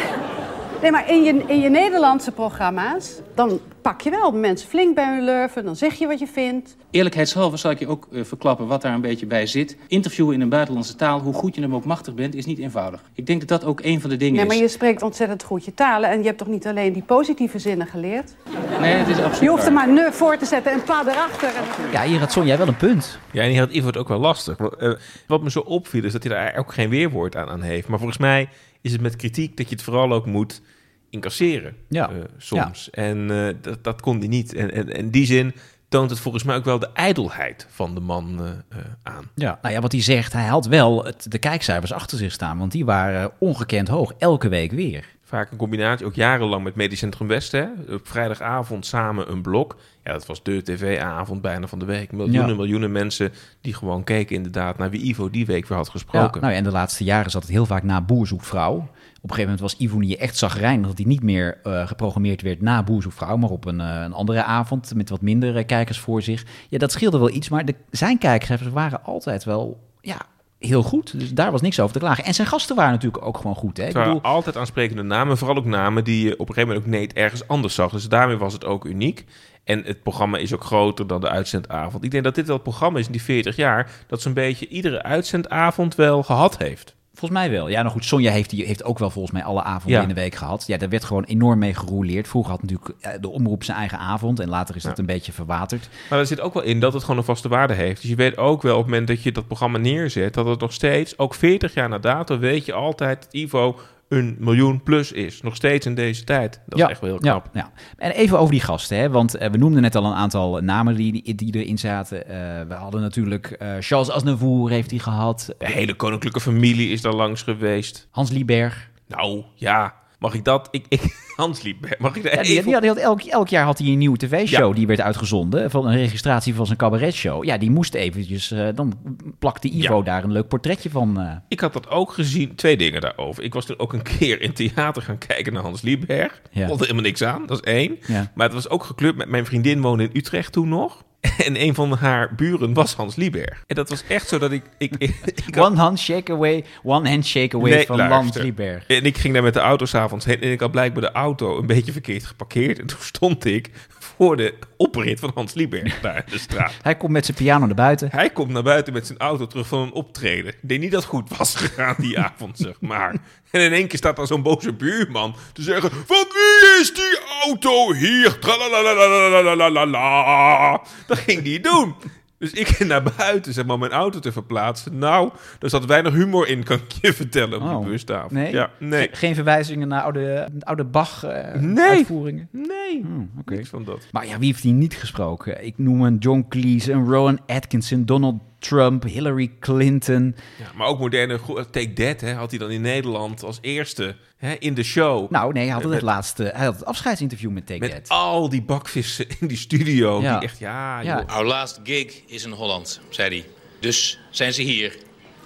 nee, 0.83 0.91
maar 0.91 1.11
in, 1.11 1.23
je, 1.23 1.45
in 1.47 1.61
je 1.61 1.69
Nederlandse 1.69 2.33
programma's, 2.33 3.21
dan 3.35 3.61
pak 3.83 4.01
je 4.01 4.11
wel 4.11 4.33
mensen 4.33 4.69
flink 4.69 4.95
bij 4.95 5.15
hun 5.15 5.25
lurven. 5.25 5.65
Dan 5.65 5.77
zeg 5.77 5.95
je 5.95 6.07
wat 6.07 6.19
je 6.19 6.27
vindt. 6.27 6.77
Eerlijkheidshalve 6.91 7.57
zal 7.57 7.71
ik 7.71 7.79
je 7.79 7.87
ook 7.87 8.09
eh, 8.12 8.25
verklappen 8.25 8.67
wat 8.67 8.83
daar 8.83 8.95
een 8.95 9.01
beetje 9.01 9.27
bij 9.27 9.47
zit. 9.47 9.77
Interviewen 9.87 10.35
in 10.35 10.41
een 10.41 10.49
buitenlandse 10.49 10.97
taal, 10.97 11.21
hoe 11.21 11.35
goed 11.35 11.55
je 11.55 11.61
hem 11.61 11.75
ook 11.75 11.85
machtig 11.85 12.15
bent, 12.15 12.35
is 12.35 12.47
niet 12.47 12.59
eenvoudig. 12.59 13.03
Ik 13.15 13.27
denk 13.27 13.41
dat 13.41 13.49
dat 13.49 13.65
ook 13.69 13.81
een 13.83 14.01
van 14.01 14.11
de 14.11 14.17
dingen 14.17 14.37
Nee, 14.37 14.47
maar 14.47 14.55
is. 14.55 14.61
je 14.61 14.69
spreekt 14.69 15.03
ontzettend 15.03 15.43
goed 15.43 15.65
je 15.65 15.75
talen. 15.75 16.11
En 16.11 16.19
je 16.19 16.27
hebt 16.27 16.39
toch 16.39 16.49
niet 16.49 16.67
alleen 16.67 16.93
die 16.93 17.03
positieve 17.03 17.59
zinnen 17.59 17.87
geleerd? 17.87 18.35
Nee, 18.81 18.95
het 18.95 19.09
is 19.09 19.17
absoluut 19.17 19.41
Je 19.41 19.49
hoeft 19.49 19.67
er 19.67 19.73
maar 19.73 19.93
ne 19.93 20.09
voor 20.12 20.37
te 20.37 20.45
zetten 20.47 20.73
en 20.73 20.83
pa 20.83 21.03
erachter. 21.07 21.49
En... 21.49 21.91
Ja, 21.93 22.03
hier 22.03 22.19
had 22.19 22.33
Sonja 22.33 22.57
wel 22.57 22.69
een 22.69 22.77
punt. 22.77 23.19
Ja, 23.31 23.43
en 23.43 23.51
hier 23.51 23.61
had 23.61 23.71
Ivo 23.71 23.87
het 23.87 23.97
ook 23.97 24.09
wel 24.09 24.19
lastig. 24.19 24.59
Eh, 24.59 24.93
wat 25.27 25.43
me 25.43 25.51
zo 25.51 25.59
opviel 25.59 26.05
is 26.05 26.12
dat 26.12 26.23
hij 26.23 26.33
daar 26.33 26.57
ook 26.57 26.73
geen 26.73 26.89
weerwoord 26.89 27.37
aan, 27.37 27.49
aan 27.49 27.62
heeft. 27.62 27.89
Maar 27.89 27.99
volgens 27.99 28.19
mij 28.19 28.49
is 28.83 28.93
het 28.93 29.01
met 29.01 29.17
kritiek 29.17 29.57
dat 29.57 29.69
je 29.69 29.75
het 29.75 29.85
vooral 29.85 30.12
ook 30.12 30.27
moet 30.27 30.62
incasseren. 31.11 31.77
Ja. 31.89 32.11
eh, 32.11 32.17
soms. 32.37 32.91
En 32.91 33.31
eh, 33.31 33.55
dat, 33.61 33.85
dat 33.85 34.01
kon 34.01 34.19
hij 34.19 34.29
niet. 34.29 34.55
En, 34.55 34.93
en, 34.93 35.11
die 35.11 35.27
zin 35.27 35.55
toont 35.89 36.11
het 36.11 36.19
volgens 36.19 36.45
mij 36.45 36.57
ook 36.57 36.65
wel 36.65 36.79
de 36.79 36.91
ijdelheid 36.93 37.67
van 37.71 37.95
de 37.95 38.01
man 38.01 38.41
eh, 38.69 38.79
aan. 39.03 39.31
Ja. 39.35 39.59
Nou 39.62 39.75
ja, 39.75 39.81
wat 39.81 39.93
hij 39.93 40.03
zegt, 40.03 40.33
hij 40.33 40.47
had 40.47 40.67
wel 40.67 41.05
het, 41.05 41.31
de 41.31 41.39
kijkcijfers 41.39 41.93
achter 41.93 42.19
zich 42.19 42.33
staan. 42.33 42.59
Want 42.59 42.73
die 42.73 42.85
waren 42.85 43.31
ongekend 43.39 43.89
hoog, 43.89 44.12
elke 44.19 44.49
week 44.49 44.73
weer. 44.73 45.07
Vaak 45.33 45.51
een 45.51 45.57
combinatie, 45.57 46.07
ook 46.07 46.15
jarenlang 46.15 46.65
met 46.65 46.75
Medisch 46.75 46.99
Centrum 46.99 47.29
West. 47.29 47.53
Hè? 47.53 47.65
Op 47.91 48.09
vrijdagavond 48.09 48.87
samen 48.87 49.31
een 49.31 49.43
blok. 49.43 49.77
Ja, 50.05 50.12
dat 50.12 50.27
was 50.27 50.43
de 50.43 50.62
tv-avond 50.62 51.43
bijna 51.43 51.67
van 51.67 51.79
de 51.79 51.85
week. 51.85 52.12
Miljoenen, 52.12 52.49
Ja. 52.49 52.55
miljoenen 52.55 52.93
mensen 52.93 53.33
die 53.61 53.75
gewoon 53.75 54.05
keken 54.05 54.37
inderdaad 54.37 54.79
naar 54.79 54.91
wie 54.91 55.03
Ivo 55.03 55.31
die 55.31 55.47
week 55.47 55.67
weer 55.67 55.77
had 55.79 55.87
Ja, 55.87 55.93
gesproken. 55.93 56.41
nou 56.41 56.53
ja, 56.53 56.59
en 56.59 56.65
de 56.65 56.71
laatste 56.71 57.05
jaren 57.05 57.31
zat 57.31 57.43
het 57.43 57.51
heel 57.51 57.67
vaak 57.67 57.83
na 57.83 58.01
Boer 58.01 58.27
zoekt 58.27 58.47
vrouw. 58.47 58.75
Op 58.75 58.83
een 58.83 58.91
gegeven 59.37 59.43
moment 59.43 59.61
was 59.61 59.77
Ivonie 59.77 60.17
echt 60.17 60.37
zagrijnig 60.37 60.87
dat 60.87 60.97
hij 60.99 61.07
niet 61.07 61.23
meer 61.23 61.59
eh, 61.62 61.87
geprogrammeerd 61.87 62.43
werd 62.43 62.61
na 62.61 62.83
Boer 62.83 63.03
zoekt 63.03 63.15
vrouw, 63.15 63.37
maar 63.37 63.51
op 63.51 63.65
een, 63.65 63.81
eh, 63.81 64.01
een 64.05 64.12
andere 64.12 64.43
avond 64.45 64.95
met 64.95 65.11
wat 65.11 65.21
minder 65.21 65.65
kijkers 65.65 65.99
voor 65.99 66.23
zich. 66.23 66.45
Ja, 66.69 66.79
dat 66.79 66.93
scheelde 66.93 67.19
wel 67.19 67.31
iets, 67.31 67.49
maar 67.49 67.65
de, 67.65 67.75
zijn 67.91 68.19
kijkcijfers 68.19 68.71
waren 68.71 69.05
altijd 69.05 69.45
wel 69.45 69.81
ja, 70.01 70.17
heel 70.64 70.83
goed. 70.83 71.19
Dus 71.19 71.33
daar 71.33 71.50
was 71.50 71.61
niks 71.61 71.81
over 71.81 71.92
te 71.92 71.99
klagen. 71.99 72.25
En 72.25 72.35
zijn 72.35 72.49
gasten 72.49 72.76
waren 72.76 72.92
natuurlijk 72.92 73.25
ook 73.25 73.37
gewoon 73.37 73.54
goed. 73.54 73.76
Hè? 73.76 73.83
Ik 73.83 73.88
Het 73.88 73.97
waren 73.97 74.14
bedoel, 74.14 74.31
altijd 74.31 74.57
aansprekende 74.57 75.02
namen. 75.02 75.38
Vooral 75.38 75.57
ook 75.57 75.64
namen 75.64 76.04
die 76.04 76.25
je 76.25 76.33
op 76.33 76.49
een 76.49 76.54
gegeven 76.54 76.69
moment 76.69 76.87
ook 76.87 77.00
niet 77.00 77.12
ergens 77.12 77.49
anders 77.49 77.75
zag. 77.75 77.90
Dus 77.90 78.09
daarmee 78.09 78.37
was 78.37 78.52
het 78.52 78.64
ook 78.64 78.85
uniek. 78.85 79.25
En 79.64 79.83
het 79.85 80.02
programma 80.02 80.38
is 80.38 80.54
ook 80.54 80.64
groter 80.64 81.07
dan 81.07 81.21
de 81.21 81.28
uitzendavond. 81.28 82.04
Ik 82.04 82.11
denk 82.11 82.25
dat 82.25 82.35
dit 82.35 82.47
wel 82.47 82.54
het 82.54 82.64
programma 82.64 82.99
is 82.99 83.07
in 83.07 83.12
die 83.12 83.23
40 83.23 83.57
jaar... 83.57 83.90
dat 84.07 84.23
zo'n 84.23 84.33
beetje 84.33 84.69
iedere 84.69 85.02
uitzendavond 85.02 85.95
wel 85.95 86.23
gehad 86.23 86.59
heeft. 86.59 86.95
Volgens 87.14 87.40
mij 87.40 87.50
wel. 87.50 87.69
Ja, 87.69 87.81
nou 87.81 87.92
goed, 87.92 88.04
Sonja 88.04 88.33
heeft, 88.33 88.50
die, 88.50 88.66
heeft 88.66 88.85
ook 88.85 88.99
wel 88.99 89.11
volgens 89.11 89.33
mij 89.35 89.45
alle 89.45 89.62
avonden 89.62 89.97
Ja. 89.97 90.02
in 90.02 90.09
de 90.09 90.14
week 90.21 90.35
gehad. 90.35 90.64
Ja, 90.66 90.76
daar 90.76 90.88
werd 90.88 91.04
gewoon 91.04 91.25
enorm 91.25 91.59
mee 91.59 91.75
gerouleerd. 91.75 92.28
Vroeger 92.28 92.50
had 92.52 92.62
natuurlijk 92.62 92.92
eh, 93.00 93.12
de 93.21 93.28
omroep 93.28 93.64
zijn 93.64 93.76
eigen 93.78 93.99
avond 93.99 94.40
en 94.40 94.49
later 94.49 94.76
is 94.76 94.83
dat 94.83 94.92
Ja. 94.97 94.99
een 95.00 95.07
beetje 95.07 95.33
verwaterd. 95.33 95.88
Maar 96.11 96.19
er 96.19 96.26
zit 96.26 96.40
ook 96.40 96.54
wel 96.54 96.62
in 96.62 96.81
dat 96.81 96.92
het 96.92 97.02
gewoon 97.02 97.19
een 97.19 97.25
vaste 97.25 97.49
waarde 97.49 97.75
heeft. 97.75 98.00
Dus 98.00 98.11
je 98.11 98.16
weet 98.16 98.37
ook 98.37 98.62
wel 98.62 98.73
op 98.76 98.78
het 98.83 98.90
moment 98.90 99.09
dat 99.09 99.23
je 99.23 99.33
dat 99.33 99.47
programma 99.47 99.78
neerzet... 99.78 100.35
dat 100.35 100.47
het 100.47 100.61
nog 100.61 100.73
steeds, 100.73 101.19
ook 101.19 101.35
40 101.35 101.75
jaar 101.75 101.88
na 101.88 101.99
dato... 101.99 102.38
weet 102.38 102.64
je 102.66 102.73
altijd 102.73 103.23
dat 103.23 103.33
Ivo 103.35 103.78
een 104.12 104.37
miljoen 104.38 104.83
plus 104.83 105.12
is. 105.12 105.42
Nog 105.42 105.57
steeds 105.57 105.87
in 105.87 105.95
deze 105.95 106.25
tijd. 106.25 106.61
Dat 106.66 106.78
is 106.78 106.85
echt 106.85 107.00
wel 107.00 107.11
heel 107.11 107.19
knap. 107.19 107.49
Ja, 107.52 107.61
ja. 107.61 107.73
En 107.97 108.11
even 108.11 108.38
over 108.38 108.52
die 108.52 108.61
gasten, 108.61 108.97
hè? 108.97 109.11
want 109.11 109.35
eh, 109.35 109.50
we 109.50 109.59
noemden 109.59 109.83
net 109.83 109.95
al 109.95 110.04
een 110.04 110.14
aantal 110.14 110.61
namen 110.61 110.95
die, 110.95 111.35
die 111.35 111.54
erin 111.54 111.78
zaten. 111.78 112.28
Eh, 112.28 112.35
we 112.69 112.75
hadden 112.75 113.00
natuurlijk 113.00 113.47
eh, 113.47 113.75
Charles 113.81 114.11
Aznavour 114.11 114.71
heeft 114.71 114.90
hij 114.90 114.99
gehad, 115.00 115.54
De 115.59 115.66
hele 115.71 115.95
koninklijke 115.95 116.40
familie 116.40 116.90
is 116.90 117.00
daar 117.00 117.14
langs 117.14 117.42
geweest. 117.42 118.09
Hans 118.11 118.31
Lieberg. 118.31 118.90
Nou, 119.07 119.42
ja... 119.54 120.00
Mag 120.23 120.35
ik 120.35 120.45
dat? 120.45 120.69
Ik, 120.71 120.87
ik, 120.88 121.00
Hans 121.42 121.62
liep. 121.62 121.94
Mag 121.99 122.16
ik 122.16 122.22
daar 122.22 122.34
Ja, 122.34 122.42
die, 122.42 122.50
even 122.50 122.64
die 122.64 122.72
had, 122.72 122.82
die 122.82 122.90
had 122.92 122.99
elk, 123.00 123.22
elk 123.22 123.49
jaar 123.49 123.64
had 123.64 123.78
hij 123.78 123.88
een 123.88 123.99
nieuwe 123.99 124.16
tv-show 124.16 124.68
Ja. 124.68 124.75
die 124.75 124.87
werd 124.87 125.00
uitgezonden. 125.00 125.70
Van 125.70 125.87
een 125.87 125.96
registratie 125.96 126.54
van 126.54 126.66
zijn 126.66 126.78
cabaretshow. 126.78 127.44
Ja, 127.44 127.58
die 127.58 127.70
moest 127.70 127.94
eventjes, 127.94 128.50
eh, 128.50 128.68
dan 128.75 128.92
plakte 129.38 129.68
Ivo 129.75 129.96
Ja. 129.96 130.02
daar 130.02 130.25
een 130.25 130.32
leuk 130.32 130.49
portretje 130.49 130.90
van. 130.90 131.20
eh. 131.20 131.37
Ik 131.49 131.61
had 131.61 131.72
dat 131.72 131.88
ook 131.88 132.12
gezien. 132.12 132.54
Twee 132.54 132.76
dingen 132.76 133.00
daarover. 133.00 133.42
Ik 133.42 133.54
was 133.54 133.68
er 133.68 133.78
ook 133.78 133.92
een 133.92 134.02
keer 134.18 134.40
in 134.40 134.52
theater 134.52 135.02
gaan 135.02 135.18
kijken 135.18 135.52
naar 135.52 135.62
Hans 135.62 135.82
Lieberg. 135.82 136.42
Ja. 136.50 136.66
Vond 136.66 136.78
er 136.80 136.87
helemaal 136.87 137.04
niks 137.06 137.22
aan. 137.22 137.46
Dat 137.46 137.66
is 137.66 137.72
één. 137.72 137.99
Maar 138.34 138.46
het 138.46 138.54
was 138.54 138.68
ook 138.68 138.84
gekleurd 138.84 139.16
met 139.16 139.28
mijn 139.28 139.44
vriendin 139.46 139.80
woonde 139.80 140.02
in 140.04 140.11
Utrecht 140.12 140.52
toen 140.52 140.68
nog. 140.68 141.02
En 141.47 141.62
een 141.62 141.75
van 141.75 141.93
haar 141.93 142.35
buren 142.35 142.75
was 142.75 142.95
Hans 142.95 143.17
Lieberg. 143.17 143.64
En 143.67 143.75
dat 143.75 143.88
was 143.88 144.05
echt 144.09 144.29
zo 144.29 144.38
dat 144.38 144.52
ik... 144.52 144.62
ik, 144.79 144.95
ik, 144.99 145.14
ik 145.47 145.55
had- 145.55 145.67
One 145.67 145.76
handshake 145.81 146.33
away, 146.33 146.64
one 146.83 147.09
handshake 147.09 147.57
away 147.57 147.71
Nee, 147.71 147.87
van. 147.87 148.00
Hans 148.00 148.37
Lieberg. 148.37 148.87
En 148.87 149.05
ik 149.05 149.19
ging 149.19 149.35
daar 149.35 149.43
met 149.43 149.55
de 149.55 149.61
auto 149.61 149.85
s'avonds 149.85 150.25
heen. 150.25 150.41
En 150.41 150.50
ik 150.52 150.61
had 150.61 150.71
blijkbaar 150.71 151.02
de 151.02 151.12
auto 151.12 151.59
een 151.59 151.67
beetje 151.67 151.93
verkeerd 151.93 152.25
geparkeerd. 152.25 152.79
En 152.79 152.87
toen 152.87 152.99
stond 153.00 153.45
ik 153.45 153.71
voor 153.99 154.37
de 154.37 154.55
oprit 154.76 155.21
van 155.21 155.31
Hans 155.35 155.55
Lieberg 155.55 156.00
daar 156.00 156.17
in 156.26 156.33
de 156.33 156.38
straat. 156.38 156.73
Hij 156.83 156.97
komt 156.97 157.12
met 157.12 157.25
zijn 157.25 157.37
piano 157.37 157.67
naar 157.67 157.75
buiten. 157.75 158.09
Hij 158.12 158.31
komt 158.31 158.50
naar 158.50 158.62
buiten 158.62 158.93
met 158.93 159.07
zijn 159.07 159.19
auto 159.19 159.47
terug 159.47 159.67
van 159.67 159.81
een 159.81 159.93
optreden. 159.93 160.52
Ik 160.52 160.69
denk 160.69 160.81
niet 160.81 160.91
dat 160.93 161.00
het 161.02 161.11
goed 161.11 161.37
was 161.37 161.55
gegaan 161.64 161.95
die 161.99 162.19
avond, 162.19 162.59
zeg 162.59 162.81
maar. 162.81 163.14
En 163.50 163.61
in 163.61 163.73
één 163.73 163.88
keer 163.88 163.99
staat 163.99 164.17
daar 164.17 164.26
zo'n 164.26 164.43
boze 164.43 164.73
buurman 164.73 165.35
te 165.52 165.62
zeggen... 165.62 165.91
Van 165.91 166.25
wie 166.33 166.41
is 166.83 166.95
die 166.95 167.19
auto 167.45 167.93
hier? 167.93 168.39
Tralalalalalalala. 168.39 170.81
Dat 171.07 171.19
ging 171.19 171.43
die 171.43 171.61
doen. 171.61 171.95
Dus 172.39 172.53
ik 172.53 172.69
ging 172.69 172.89
naar 172.89 173.03
buiten, 173.17 173.53
zeg 173.53 173.65
maar, 173.65 173.75
om 173.75 173.81
mijn 173.81 173.93
auto 173.93 174.19
te 174.19 174.33
verplaatsen. 174.33 174.99
Nou, 174.99 175.31
daar 175.59 175.71
zat 175.71 175.85
weinig 175.87 176.12
humor 176.12 176.49
in, 176.49 176.62
kan 176.65 176.77
ik 176.77 176.93
je 177.01 177.12
vertellen, 177.12 177.62
op 177.62 177.69
Oh. 177.69 177.81
die 177.81 177.89
bustafel. 177.91 178.29
Nee? 178.31 178.53
Ja, 178.53 178.71
nee. 178.79 179.09
Ge- 179.09 179.17
Geen 179.17 179.35
verwijzingen 179.35 179.89
naar 179.89 180.03
oude, 180.03 180.49
oude 180.61 180.83
Nee. 180.83 180.91
Bach-uitvoeringen? 180.93 182.49
Nee, 182.53 183.05
Oké. 183.41 183.55
niks 183.55 183.69
van 183.69 183.85
dat. 183.85 184.07
Maar 184.12 184.27
ja, 184.27 184.39
wie 184.39 184.47
heeft 184.51 184.62
die 184.62 184.73
niet 184.73 184.95
gesproken? 184.95 185.65
Ik 185.65 185.75
noem 185.79 186.03
een 186.03 186.17
John 186.19 186.47
Cleese, 186.49 186.93
een 186.93 187.09
Rowan 187.11 187.41
Atkinson, 187.47 188.05
Donald 188.05 188.41
Trump, 188.62 189.02
Hillary 189.02 189.52
Clinton. 189.61 190.37
Ja, 190.59 190.66
maar 190.75 190.87
ook 190.87 190.99
moderne 190.99 191.40
Take 191.71 191.92
That 191.92 192.21
hè, 192.21 192.33
had 192.33 192.50
hij 192.50 192.59
dan 192.59 192.71
in 192.71 192.81
Nederland 192.81 193.42
als 193.42 193.59
eerste 193.61 194.16
hè, 194.37 194.54
in 194.59 194.75
de 194.75 194.83
show. 194.83 195.31
Nou 195.31 195.52
nee, 195.52 195.64
hij 195.64 195.73
had 195.73 195.92
het, 195.92 196.02
laatste, 196.02 196.42
hij 196.54 196.64
had 196.64 196.75
het 196.75 196.85
afscheidsinterview 196.85 197.50
met 197.50 197.66
Take 197.66 197.78
met 197.78 197.90
That. 197.90 198.09
al 198.09 198.49
die 198.49 198.62
bakvissen 198.62 199.26
in 199.40 199.47
die 199.47 199.57
studio. 199.57 200.21
Ja. 200.21 200.38
Die 200.38 200.49
echt, 200.49 200.59
ja, 200.59 201.00
Ja. 201.00 201.25
Our 201.26 201.45
last 201.45 201.81
gig 201.85 202.23
is 202.26 202.45
in 202.45 202.50
Holland, 202.50 203.00
zei 203.09 203.28
hij. 203.28 203.47
Dus 203.81 204.19
zijn 204.31 204.52
ze 204.52 204.62
hier. 204.62 204.97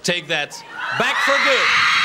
Take 0.01 0.25
that. 0.25 0.63
Back 0.97 1.15
for 1.15 1.33
good. 1.33 1.95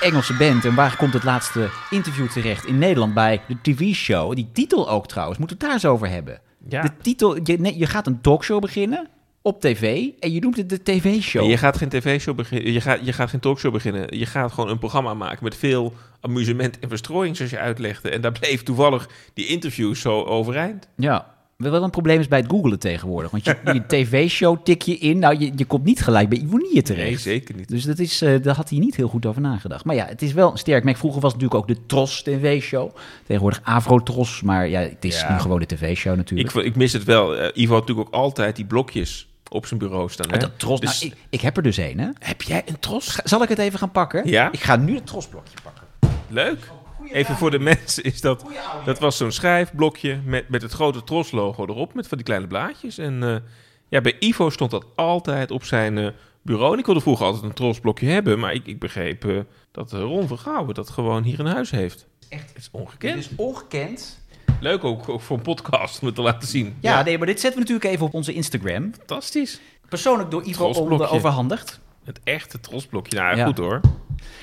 Engelse 0.00 0.34
band. 0.34 0.64
En 0.64 0.74
waar 0.74 0.96
komt 0.96 1.12
het 1.12 1.24
laatste 1.24 1.70
interview 1.90 2.28
terecht? 2.28 2.66
In 2.66 2.78
Nederland 2.78 3.14
bij 3.14 3.40
de 3.48 3.56
TV-show. 3.62 4.34
Die 4.34 4.48
titel 4.52 4.90
ook 4.90 5.08
trouwens. 5.08 5.38
Moeten 5.38 5.56
we 5.56 5.64
het 5.64 5.72
daar 5.72 5.82
eens 5.82 5.94
over 5.94 6.14
hebben? 6.14 6.40
Ja. 6.68 6.82
De 6.82 6.90
titel, 7.02 7.36
je, 7.42 7.58
nee, 7.58 7.78
je 7.78 7.86
gaat 7.86 8.06
een 8.06 8.20
talkshow 8.20 8.60
beginnen 8.60 9.08
op 9.42 9.60
tv 9.60 10.08
en 10.18 10.32
je 10.32 10.40
noemt 10.40 10.56
het 10.56 10.68
de 10.68 10.82
TV-show. 10.82 11.48
Je 11.48 11.56
gaat 11.56 11.76
geen 11.76 11.88
tv-show 11.88 12.36
beginnen, 12.36 12.72
je 12.72 12.80
gaat, 12.80 12.98
je 13.04 13.12
gaat 13.12 13.30
geen 13.30 13.40
talkshow 13.40 13.72
beginnen. 13.72 14.18
Je 14.18 14.26
gaat 14.26 14.52
gewoon 14.52 14.70
een 14.70 14.78
programma 14.78 15.14
maken 15.14 15.44
met 15.44 15.56
veel 15.56 15.94
amusement 16.20 16.78
en 16.78 16.88
verstrooiing, 16.88 17.36
zoals 17.36 17.50
je 17.50 17.58
uitlegde. 17.58 18.10
En 18.10 18.20
daar 18.20 18.32
bleef 18.32 18.62
toevallig 18.62 19.08
die 19.34 19.46
interviews 19.46 20.00
zo 20.00 20.22
overeind. 20.22 20.88
Ja. 20.96 21.34
Wel 21.68 21.82
een 21.82 21.90
probleem 21.90 22.20
is 22.20 22.28
bij 22.28 22.38
het 22.38 22.50
googelen 22.50 22.78
tegenwoordig. 22.78 23.30
Want 23.30 23.44
je, 23.44 23.56
je 23.72 23.86
tv-show 23.86 24.56
tik 24.64 24.82
je 24.82 24.98
in. 24.98 25.18
Nou, 25.18 25.38
je, 25.38 25.52
je 25.56 25.64
komt 25.64 25.84
niet 25.84 26.02
gelijk 26.02 26.28
bij 26.28 26.38
Ivonie 26.38 26.82
terecht. 26.82 27.06
Nee, 27.06 27.18
zeker 27.18 27.54
niet. 27.54 27.68
Dus 27.68 27.84
dat 27.84 27.98
is, 27.98 28.22
eh, 28.22 28.42
daar 28.42 28.54
had 28.56 28.68
hij 28.70 28.78
niet 28.78 28.96
heel 28.96 29.08
goed 29.08 29.26
over 29.26 29.40
nagedacht. 29.40 29.84
Maar 29.84 29.94
ja, 29.94 30.06
het 30.06 30.22
is 30.22 30.32
wel 30.32 30.56
sterk. 30.56 30.96
Vroeger 30.98 31.20
was 31.20 31.32
het 31.32 31.40
natuurlijk 31.42 31.70
ook 31.70 31.76
de 31.76 31.86
Tros 31.86 32.22
TV-show. 32.22 32.96
Tegenwoordig 33.26 33.60
Afro-Tros. 33.64 34.42
Maar 34.42 34.68
ja, 34.68 34.80
het 34.80 35.04
is 35.04 35.20
Ja. 35.20 35.32
nu 35.32 35.38
gewoon 35.40 35.58
de 35.58 35.66
TV-show 35.66 36.16
natuurlijk. 36.16 36.54
Ik, 36.54 36.64
ik 36.64 36.76
mis 36.76 36.92
het 36.92 37.04
wel. 37.04 37.36
Eh, 37.36 37.62
Ivo 37.62 37.72
had 37.72 37.80
natuurlijk 37.80 38.08
ook 38.08 38.14
altijd 38.22 38.56
die 38.56 38.64
blokjes 38.64 39.28
op 39.48 39.66
zijn 39.66 39.80
bureau 39.80 40.10
staan. 40.10 40.28
Hè? 40.28 40.34
Oh, 40.34 40.40
dat 40.40 40.50
Tros, 40.56 40.80
Dus- 40.80 41.00
nou, 41.00 41.12
ik, 41.12 41.18
ik 41.30 41.40
heb 41.40 41.56
er 41.56 41.62
dus 41.62 41.76
een, 41.76 41.98
hè? 41.98 42.08
Heb 42.18 42.42
jij 42.42 42.62
een 42.66 42.78
tros? 42.78 43.18
Zal 43.24 43.42
ik 43.42 43.48
het 43.48 43.58
even 43.58 43.78
gaan 43.78 43.90
pakken? 43.90 44.28
Ja. 44.28 44.52
Ik 44.52 44.60
ga 44.60 44.76
nu 44.76 44.94
het 44.94 45.06
Trosblokje 45.06 45.54
pakken. 45.62 45.82
Leuk. 46.28 46.70
Even 47.04 47.36
voor 47.36 47.50
de 47.50 47.58
mensen 47.58 48.04
is 48.04 48.20
dat... 48.20 48.44
Dat 48.84 48.98
was 48.98 49.16
zo'n 49.16 49.32
schrijfblokje 49.32 50.20
met, 50.24 50.48
met 50.48 50.62
het 50.62 50.72
grote 50.72 51.04
Tros-logo 51.04 51.66
erop. 51.66 51.94
Met 51.94 52.08
van 52.08 52.16
die 52.16 52.26
kleine 52.26 52.46
blaadjes. 52.46 52.98
En 52.98 53.22
eh, 53.22 53.36
ja, 53.88 54.00
bij 54.00 54.16
Ivo 54.18 54.50
stond 54.50 54.70
dat 54.70 54.84
altijd 54.96 55.50
op 55.50 55.64
zijn 55.64 55.98
eh, 55.98 56.08
bureau. 56.42 56.72
En 56.72 56.78
ik 56.78 56.86
wilde 56.86 57.00
vroeger 57.00 57.26
altijd 57.26 57.44
een 57.44 57.52
Tros-blokje 57.52 58.06
hebben. 58.06 58.38
Maar 58.38 58.52
ik, 58.52 58.66
ik 58.66 58.78
begreep 58.78 59.24
eh, 59.24 59.38
dat 59.70 59.92
Ron 59.92 60.26
Vergouwen 60.26 60.74
dat 60.74 60.90
gewoon 60.90 61.22
hier 61.22 61.38
in 61.38 61.46
huis 61.46 61.70
heeft. 61.70 62.06
Echt, 62.28 62.48
het 62.48 62.58
is 62.58 62.68
ongekend. 62.72 63.14
Dit 63.14 63.24
is 63.24 63.36
ongekend. 63.36 64.18
Leuk 64.60 64.84
ook, 64.84 65.08
ook 65.08 65.20
voor 65.20 65.36
een 65.36 65.42
podcast 65.42 66.00
om 66.00 66.06
het 66.06 66.14
te 66.16 66.22
laten 66.22 66.48
zien. 66.48 66.76
Ja, 66.80 67.02
nee, 67.02 67.18
maar 67.18 67.26
dit 67.26 67.40
zetten 67.40 67.60
we 67.62 67.66
natuurlijk 67.68 67.94
even 67.94 68.06
op 68.06 68.14
onze 68.14 68.32
Instagram. 68.32 68.92
fantastisch. 68.96 69.60
Persoonlijk 69.88 70.30
door 70.30 70.42
Ivo 70.44 70.88
overhandigd. 71.10 71.80
Het 72.04 72.20
echte 72.24 72.60
Tros-blokje. 72.60 73.16
Nou, 73.16 73.36
Ja. 73.36 73.46
goed 73.46 73.58
hoor. 73.58 73.80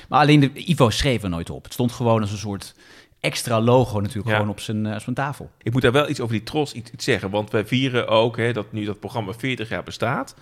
Maar 0.08 0.20
alleen 0.20 0.40
de, 0.40 0.50
Ivo 0.54 0.90
schreef 0.90 1.22
er 1.22 1.28
nooit 1.28 1.50
op. 1.50 1.64
Het 1.64 1.72
stond 1.72 1.92
gewoon 1.92 2.20
als 2.20 2.30
een 2.32 2.38
soort 2.38 2.74
extra 3.20 3.60
logo 3.60 4.00
natuurlijk 4.00 4.28
Ja. 4.28 4.34
gewoon 4.34 4.50
op 4.50 4.60
zijn, 4.60 4.86
eh, 4.86 5.00
zijn 5.00 5.14
tafel. 5.14 5.50
Ik 5.62 5.72
moet 5.72 5.82
daar 5.82 5.92
wel 5.92 6.08
iets 6.08 6.20
over 6.20 6.34
die 6.34 6.44
Tros 6.44 6.72
iets, 6.72 6.90
iets 6.90 7.04
zeggen. 7.04 7.30
Want 7.30 7.50
wij 7.50 7.66
vieren 7.66 8.08
ook 8.08 8.36
hè, 8.36 8.52
dat 8.52 8.72
nu 8.72 8.84
dat 8.84 9.00
programma 9.00 9.32
40 9.32 9.68
jaar 9.68 9.82
bestaat. 9.82 10.34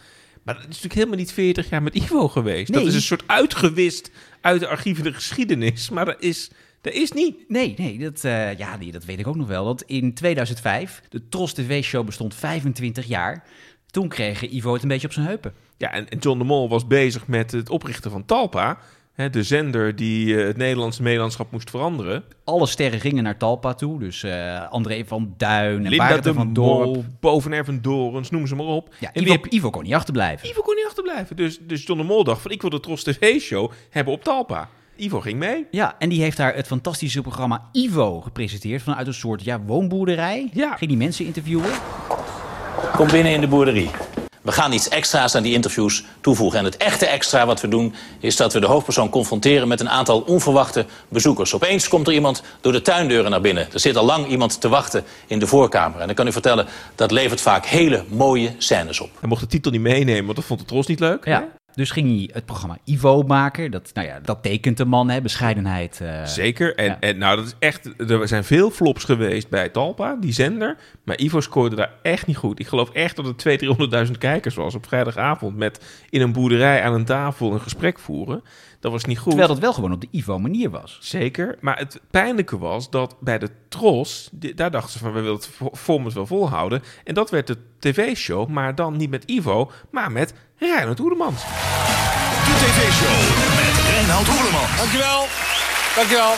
Maar 0.43 0.55
dat 0.55 0.63
is 0.63 0.69
natuurlijk 0.69 0.95
helemaal 0.95 1.19
niet 1.19 1.33
40 1.33 1.69
jaar 1.69 1.83
met 1.83 1.95
Ivo 1.95 2.29
geweest. 2.29 2.73
Dat 2.73 2.87
is 2.87 2.95
een 2.95 3.01
soort 3.03 3.23
uitgewist 3.27 4.11
uit 4.41 4.61
de 4.61 4.67
archieven 4.69 5.05
de 5.05 5.13
geschiedenis. 5.13 5.91
Maar 5.91 6.05
dat 6.05 6.17
is, 6.23 6.51
dat 6.81 6.93
is 6.93 7.13
niet. 7.13 7.49
Nee, 7.49 7.75
nee, 7.77 7.99
dat, 7.99 8.25
eh, 8.25 8.59
ja, 8.59 8.77
nee, 8.77 8.93
dat 8.93 9.05
weet 9.05 9.19
ik 9.19 9.27
ook 9.27 9.37
nog 9.37 9.47
wel. 9.49 9.65
Want 9.65 9.83
in 9.83 10.15
2005, 10.15 11.03
de 11.09 11.29
Tros 11.29 11.53
TV-show 11.53 12.07
bestond 12.07 12.35
25 12.35 13.07
jaar. 13.07 13.45
Toen 13.91 14.09
kreeg 14.09 14.43
Ivo 14.43 14.73
het 14.73 14.83
een 14.83 14.89
beetje 14.89 15.07
op 15.07 15.13
zijn 15.13 15.27
heupen. 15.27 15.55
Ja, 15.77 15.93
en, 15.93 16.09
en 16.09 16.19
John 16.19 16.39
de 16.39 16.45
Mol 16.45 16.69
was 16.69 16.87
bezig 16.87 17.27
met 17.27 17.51
het 17.53 17.71
oprichten 17.71 18.11
van 18.11 18.25
Talpa. 18.25 18.79
Hè, 19.17 19.31
de 19.31 19.43
zender 19.43 19.97
die 19.97 20.39
eh, 20.39 20.47
het 20.47 20.57
Nederlandse 20.57 21.03
Nederlandschap 21.03 21.51
moest 21.51 21.71
veranderen. 21.71 22.25
Alle 22.45 22.67
sterren 22.67 23.01
gingen 23.01 23.23
naar 23.23 23.37
Talpa 23.37 23.75
toe. 23.75 23.99
Dus 23.99 24.23
eh, 24.23 24.71
André 24.71 25.05
van 25.07 25.35
Duin 25.37 25.85
en 25.85 25.91
Linda 25.91 26.17
de 26.19 26.35
van 26.35 26.53
Dorp. 26.53 26.85
Mol, 26.85 27.05
Boven 27.21 27.65
van 27.65 27.79
Dorens, 27.83 28.31
noem 28.31 28.47
ze 28.47 28.55
maar 28.55 28.67
op. 28.67 28.95
Ja, 28.99 29.11
en 29.13 29.23
Ivo, 29.23 29.33
heb- 29.33 29.47
Ivo 29.47 29.71
kon 29.71 29.83
niet 29.83 29.95
achterblijven. 29.95 30.49
Ivo 30.49 30.63
kon 30.63 30.75
niet 30.75 30.87
achterblijven. 30.87 31.37
Dus, 31.37 31.59
dus 31.61 31.87
John 31.87 32.01
de 32.01 32.07
Mol 32.07 32.25
dacht 32.25 32.43
van 32.43 32.51
ik 32.51 32.61
wil 32.61 32.71
de 32.71 32.81
Tros 32.81 33.03
TV-show 33.03 33.71
hebben 33.91 34.13
op 34.13 34.25
Talpa. 34.25 34.69
Ivo 34.97 35.21
ging 35.21 35.39
mee. 35.39 35.67
Ja, 35.71 35.95
en 35.99 36.09
die 36.09 36.21
heeft 36.23 36.37
daar 36.37 36.55
het 36.55 36.67
fantastische 36.67 37.21
programma 37.21 37.69
Ivo 37.73 38.21
gepresenteerd. 38.21 38.83
Vanuit 38.83 39.07
een 39.07 39.15
soort 39.15 39.45
ja, 39.45 39.61
woonboerderij. 39.61 40.51
Ja. 40.53 40.77
Ging 40.77 40.91
die 40.91 40.99
mensen 40.99 41.25
interviewen. 41.25 41.71
Kom 42.97 43.09
binnen 43.11 43.33
in 43.33 43.41
de 43.41 43.49
boerderie. 43.49 43.91
We 44.47 44.53
gaan 44.53 44.73
iets 44.73 44.89
extra's 44.89 45.35
aan 45.35 45.43
die 45.43 45.53
interviews 45.53 46.05
toevoegen. 46.21 46.59
En 46.59 46.65
het 46.65 46.77
echte 46.77 47.07
extra 47.07 47.47
wat 47.47 47.61
we 47.61 47.69
doen, 47.69 47.95
is 48.21 48.37
dat 48.37 48.53
we 48.53 48.61
de 48.61 48.67
hoofdpersoon 48.67 49.09
confronteren 49.09 49.69
met 49.69 49.81
een 49.81 49.91
aantal 49.91 50.21
onverwachte 50.21 50.87
bezoekers. 51.09 51.55
Opeens 51.55 51.89
komt 51.89 52.07
er 52.07 52.13
iemand 52.13 52.43
door 52.61 52.73
de 52.73 52.83
tuindeuren 52.83 53.31
naar 53.31 53.41
binnen. 53.41 53.73
Er 53.73 53.81
zit 53.81 53.97
al 53.97 54.05
lang 54.05 54.27
iemand 54.27 54.61
te 54.61 54.69
wachten 54.69 55.05
in 55.27 55.39
de 55.39 55.47
voorkamer. 55.47 56.01
En 56.01 56.07
dan 56.07 56.15
kan 56.15 56.27
u 56.27 56.33
vertellen, 56.33 56.67
dat 56.95 57.11
levert 57.11 57.41
vaak 57.41 57.67
hele 57.67 58.05
mooie 58.09 58.55
scènes 58.59 59.01
op. 59.01 59.11
Hij 59.21 59.29
mocht 59.29 59.41
de 59.41 59.47
titel 59.47 59.71
niet 59.71 59.81
meenemen, 59.81 60.25
want 60.25 60.37
dat 60.37 60.45
vond 60.45 60.61
de 60.61 60.67
Tros 60.67 60.87
niet 60.87 61.01
leuk. 61.01 61.25
Ja. 61.25 61.49
Dus 61.77 61.91
ging 61.91 62.09
hij 62.17 62.31
het 62.33 62.45
programma 62.45 62.79
Ivo 62.85 63.23
maken. 63.23 63.71
Dat, 63.71 63.91
nou 63.95 64.07
ja, 64.07 64.21
dat 64.21 64.43
tekent 64.43 64.77
de 64.77 64.85
man, 64.85 65.11
hè, 65.11 65.21
bescheidenheid. 65.21 66.01
eh. 66.01 66.25
Zeker. 66.25 66.75
En, 66.77 66.85
Ja. 66.85 67.01
en 67.01 67.19
nou, 67.19 67.37
dat 67.37 67.47
is 67.47 67.55
echt. 67.59 67.91
Er 68.11 68.29
zijn 68.29 68.45
veel 68.45 68.71
flops 68.71 69.05
geweest 69.05 69.49
bij 69.49 69.69
Talpa, 69.69 70.17
die 70.21 70.33
zender. 70.33 70.77
Maar 71.05 71.19
Ivo 71.21 71.41
scoorde 71.41 71.77
daar 71.77 71.93
echt 72.03 72.27
niet 72.27 72.37
goed. 72.37 72.59
Ik 72.61 72.67
geloof 72.67 72.91
echt 72.91 73.17
dat 73.17 73.25
het 73.27 73.39
200.000, 73.39 74.07
300.000 74.07 74.19
kijkers 74.19 74.55
was 74.55 74.75
op 74.75 74.87
vrijdagavond. 74.87 75.57
Met 75.57 75.85
in 76.11 76.21
een 76.21 76.33
boerderij 76.33 76.83
aan 76.83 76.95
een 76.95 77.05
tafel 77.05 77.53
een 77.53 77.61
gesprek 77.61 77.99
voeren. 77.99 78.43
Dat 78.81 78.93
was 78.93 79.05
niet 79.05 79.19
goed. 79.19 79.29
Terwijl 79.29 79.49
dat 79.53 79.59
wel 79.63 79.73
gewoon 79.73 79.93
op 79.93 80.01
de 80.01 80.09
Ivo-manier 80.11 80.71
was. 80.71 80.99
Zeker. 81.01 81.57
Maar 81.61 81.79
het 81.79 82.01
pijnlijke 82.11 82.59
was 82.59 82.91
dat 82.91 83.17
bij 83.21 83.39
de 83.39 83.51
Tros. 83.69 84.31
daar 84.55 84.71
dachten 84.71 84.91
ze 84.93 84.99
van 84.99 85.13
we 85.13 85.21
willen 85.21 85.37
het 85.37 85.51
format 85.73 86.13
wel 86.13 86.27
volhouden. 86.27 86.83
En 87.05 87.15
dat 87.15 87.31
werd 87.31 87.47
de 87.47 87.57
tv-show. 87.79 88.49
Maar 88.49 88.75
dan 88.75 88.97
niet 88.97 89.11
met 89.11 89.25
Ivo, 89.25 89.71
maar 89.91 90.13
met 90.13 90.35
Reinhard 90.59 91.01
Oedemans. 91.01 91.41
De 91.43 92.55
tv-show 92.59 93.19
met 93.57 93.95
Reinhard 93.95 94.27
Hoeleman. 94.27 94.69
Dankjewel. 94.77 95.27
Dankjewel. 95.97 96.35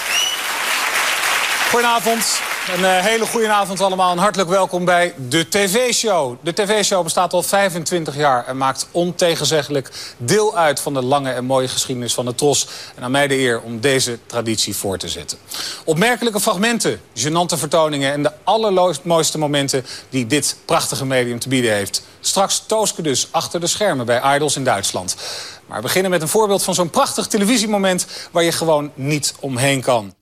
Goedenavond. 1.71 2.41
Een 2.69 2.85
eh, 2.85 3.05
hele 3.05 3.27
goede 3.27 3.49
avond 3.49 3.81
allemaal 3.81 4.13
en 4.13 4.19
hartelijk 4.19 4.51
welkom 4.51 4.85
bij 4.85 5.15
de 5.29 5.49
TV-show. 5.49 6.37
De 6.43 6.53
TV-show 6.53 7.03
bestaat 7.03 7.33
al 7.33 7.43
25 7.43 8.17
jaar 8.17 8.47
en 8.47 8.57
maakt 8.57 8.89
ontegenzeggelijk 8.91 9.91
deel 10.17 10.57
uit 10.57 10.81
van 10.81 10.95
de 10.95 11.03
lange 11.03 11.31
en 11.31 11.45
mooie 11.45 11.69
geschiedenis 11.69 12.15
van 12.15 12.25
de 12.25 12.35
Tros. 12.35 12.69
En 12.95 13.03
aan 13.03 13.11
mij 13.11 13.27
de 13.29 13.39
eer 13.39 13.61
om 13.61 13.81
deze 13.81 14.19
traditie 14.27 14.77
voor 14.77 14.99
te 14.99 15.09
zetten. 15.09 15.39
Opmerkelijke 15.85 16.41
fragmenten, 16.41 17.01
gênante 17.15 17.59
vertoningen 17.59 18.13
en 18.13 18.23
de 18.23 18.33
allermooiste 18.45 19.39
momenten 19.39 19.85
die 20.09 20.27
dit 20.27 20.57
prachtige 20.65 21.07
medium 21.07 21.39
te 21.39 21.49
bieden 21.49 21.73
heeft. 21.73 22.03
Straks 22.21 22.63
Tooske 22.67 23.03
dus 23.03 23.29
achter 23.31 23.61
de 23.61 23.67
schermen 23.67 24.07
bij 24.07 24.35
Idols 24.35 24.57
in 24.57 24.65
Duitsland. 24.65 25.17
Maar 25.67 25.77
we 25.77 25.83
beginnen 25.83 26.11
met 26.11 26.23
een 26.23 26.29
voorbeeld 26.29 26.63
van 26.63 26.75
zo'n 26.75 26.91
prachtig 26.91 27.27
televisiemoment 27.27 28.07
waar 28.31 28.45
je 28.45 28.53
gewoon 28.53 28.91
niet 28.95 29.35
omheen 29.41 29.81
kan. 29.81 30.15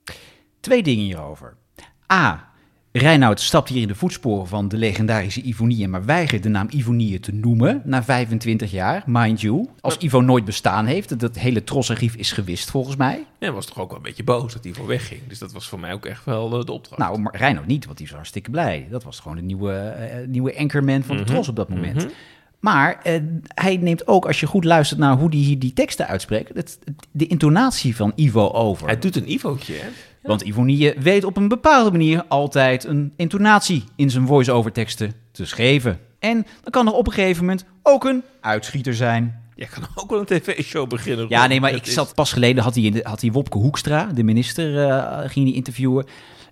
Twee 0.61 0.83
dingen 0.83 1.05
hierover. 1.05 1.57
A. 2.13 2.47
Reinoud 2.99 3.41
stapt 3.41 3.69
hier 3.69 3.83
in 3.83 3.89
de 3.89 3.95
voetsporen 3.95 4.47
van 4.47 4.69
de 4.69 4.77
legendarische 4.77 5.43
Ivonie, 5.43 5.89
maar 5.89 6.05
weigert 6.05 6.43
de 6.43 6.49
naam 6.49 6.67
Ivonie 6.71 7.21
te 7.21 7.33
noemen 7.33 7.83
na 7.85 8.03
25 8.03 8.71
jaar, 8.71 9.03
mind 9.07 9.41
you. 9.41 9.69
Als 9.81 9.97
Ivo 9.99 10.21
nooit 10.21 10.45
bestaan 10.45 10.87
heeft, 10.87 11.21
dat 11.21 11.39
hele 11.39 11.65
trosarchief 11.65 12.15
is 12.15 12.33
gewist 12.33 12.71
volgens 12.71 12.97
mij. 12.97 13.15
En 13.15 13.25
hij 13.39 13.53
was 13.53 13.67
toch 13.67 13.79
ook 13.79 13.89
wel 13.89 13.97
een 13.97 14.03
beetje 14.03 14.25
boos 14.25 14.53
dat 14.53 14.65
Ivo 14.65 14.87
wegging. 14.87 15.21
Dus 15.29 15.39
dat 15.39 15.53
was 15.53 15.69
voor 15.69 15.81
mij 15.81 15.93
ook 15.93 16.07
echt 16.07 16.25
wel 16.25 16.59
eh, 16.59 16.65
de 16.65 16.73
opdracht. 16.73 16.99
Nou, 16.99 17.19
maar 17.19 17.37
Reinoud 17.37 17.67
niet, 17.67 17.85
want 17.85 17.99
die 17.99 18.07
was 18.07 18.17
hartstikke 18.17 18.51
blij. 18.51 18.87
Dat 18.91 19.05
was 19.05 19.21
gewoon 19.21 19.37
de 19.37 19.43
nieuwe, 19.43 19.73
eh, 19.73 20.27
nieuwe 20.27 20.59
anchorman 20.59 21.03
van 21.03 21.17
de 21.17 21.25
Tros 21.25 21.49
op 21.49 21.57
dat 21.57 21.69
moment. 21.69 22.07
Maar 22.61 23.01
eh, 23.03 23.21
hij 23.55 23.77
neemt 23.77 24.07
ook, 24.07 24.27
als 24.27 24.41
je 24.41 24.47
goed 24.47 24.65
luistert 24.65 25.01
naar 25.01 25.17
hoe 25.17 25.29
hij 25.29 25.39
hier 25.39 25.59
die 25.59 25.73
teksten 25.73 26.07
uitspreekt, 26.07 26.55
het, 26.55 26.79
de 27.11 27.27
intonatie 27.27 27.97
van 27.97 28.13
Ivo 28.15 28.49
over. 28.49 28.87
Hij 28.87 28.99
doet 28.99 29.17
een 29.17 29.33
Ivootje, 29.33 29.75
hè? 29.75 29.89
Want 30.27 30.43
Ivonie 30.43 30.93
weet 30.99 31.25
op 31.25 31.37
een 31.37 31.49
bepaalde 31.49 31.91
manier 31.91 32.25
altijd 32.29 32.85
een 32.85 33.13
intonatie 33.17 33.85
in 33.97 34.11
zijn 34.11 34.27
voice-over 34.27 34.73
teksten 34.73 35.13
te 35.33 35.47
schrijven. 35.47 35.99
En 36.19 36.47
dan 36.63 36.71
kan 36.71 36.87
er 36.87 36.93
op 36.93 37.07
een 37.07 37.13
gegeven 37.13 37.45
moment 37.45 37.65
ook 37.83 38.05
een 38.05 38.23
uitschieter 38.41 38.95
zijn. 38.95 39.41
Jij 39.55 39.69
kan 39.75 39.83
ook 39.95 40.11
wel 40.11 40.19
een 40.19 40.25
tv-show 40.27 40.89
beginnen. 40.89 41.27
Ja, 41.29 41.47
nee, 41.47 41.61
maar 41.61 41.75
ik 41.75 41.87
zat 41.87 42.15
pas 42.15 42.33
geleden, 42.33 42.63
had 42.63 42.75
hij, 42.75 42.85
in 42.85 42.93
de- 42.93 43.01
had 43.03 43.21
hij 43.21 43.33
Wopke 43.33 43.59
Hoekstra, 43.59 44.05
de 44.15 44.23
minister, 44.23 44.89
eh, 44.89 45.19
ging 45.31 45.47
hij 45.47 45.55
interviewen. 45.55 46.07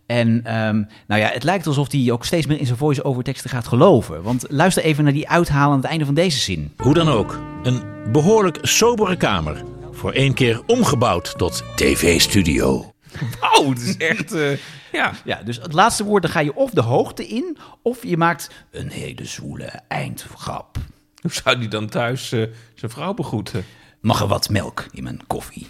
En 0.07 0.41
ehm, 0.45 0.83
nou 1.07 1.21
ja, 1.21 1.29
het 1.33 1.43
lijkt 1.43 1.67
alsof 1.67 1.93
hij 1.93 2.11
ook 2.13 2.25
steeds 2.25 2.47
meer 2.47 2.59
in 2.59 2.67
zijn 2.67 2.79
voice-over 2.79 3.23
teksten 3.23 3.51
gaat 3.51 3.67
geloven. 3.67 4.23
Want 4.23 4.45
luister 4.49 4.83
even 4.83 5.05
naar 5.05 5.13
die 5.13 5.29
uithalen 5.29 5.71
aan 5.71 5.77
het 5.81 5.87
einde 5.91 6.05
van 6.05 6.15
deze 6.15 6.39
zin. 6.39 6.73
Hoe 6.77 6.95
dan 6.95 7.09
ook, 7.09 7.39
een 7.63 7.83
behoorlijk 8.13 8.59
sobere 8.63 9.17
kamer. 9.17 9.63
Voor 9.93 10.13
één 10.13 10.35
keer 10.35 10.63
omgebouwd 10.67 11.39
tot 11.39 11.65
tv-studio. 11.77 12.94
Oh, 13.59 13.69
het 13.69 13.81
is 13.81 13.97
echt... 13.97 14.33
eh, 14.33 14.59
ja. 14.93 15.13
Ja, 15.25 15.43
dus 15.43 15.57
het 15.57 15.73
laatste 15.73 16.05
woord, 16.05 16.23
dan 16.23 16.31
ga 16.31 16.41
je 16.41 16.55
of 16.55 16.71
de 16.71 16.81
hoogte 16.83 17.27
in, 17.27 17.57
of 17.83 18.05
je 18.07 18.17
maakt 18.17 18.51
een 18.71 18.89
hele 18.89 19.25
zwoele 19.25 19.71
eindgrap. 19.89 20.77
Hoe 21.21 21.33
zou 21.33 21.59
die 21.59 21.69
dan 21.69 21.89
thuis 21.89 22.33
eh, 22.33 22.43
zijn 22.75 22.91
vrouw 22.91 23.15
begroeten? 23.15 23.65
Mag 24.01 24.21
er 24.21 24.27
wat 24.27 24.49
melk 24.49 24.87
in 24.93 25.03
mijn 25.03 25.21
koffie? 25.27 25.67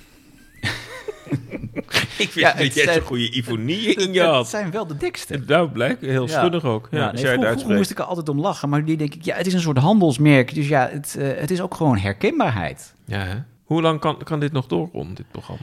Ik 2.18 2.30
vind 2.30 2.34
Ja, 2.34 2.52
dat 2.52 2.62
het 2.62 2.74
jij 2.74 2.94
zo'n 2.94 3.02
goede 3.02 3.30
ivonie 3.30 3.94
in 3.94 4.12
je 4.12 4.20
Het 4.20 4.28
had. 4.30 4.48
zijn 4.48 4.70
wel 4.70 4.86
de 4.86 4.96
dikste. 4.96 5.42
Nou, 5.46 5.68
blijkt 5.68 6.00
heel 6.00 6.28
schunnig 6.28 6.64
ook. 6.64 6.88
Ja, 6.90 7.12
nee, 7.12 7.22
jij 7.22 7.32
het 7.34 7.48
vroeger, 7.50 7.76
moest 7.76 7.90
ik 7.90 7.98
er 7.98 8.04
altijd 8.04 8.28
om 8.28 8.40
lachen, 8.40 8.68
maar 8.68 8.82
nu 8.82 8.96
denk 8.96 9.14
ik, 9.14 9.22
ja, 9.24 9.36
het 9.36 9.46
is 9.46 9.52
een 9.54 9.60
soort 9.60 9.78
handelsmerk. 9.78 10.54
Dus 10.54 10.68
ja, 10.68 10.88
het, 10.92 11.16
eh, 11.18 11.28
het 11.40 11.50
is 11.50 11.60
ook 11.60 11.74
gewoon 11.74 11.98
herkenbaarheid. 11.98 12.94
Ja, 13.04 13.18
hè? 13.18 13.34
Hoe 13.64 13.82
lang 13.82 14.00
kan, 14.00 14.18
kan 14.24 14.40
dit 14.40 14.52
nog 14.52 14.66
doorronden, 14.66 15.14
dit 15.14 15.30
programma? 15.30 15.62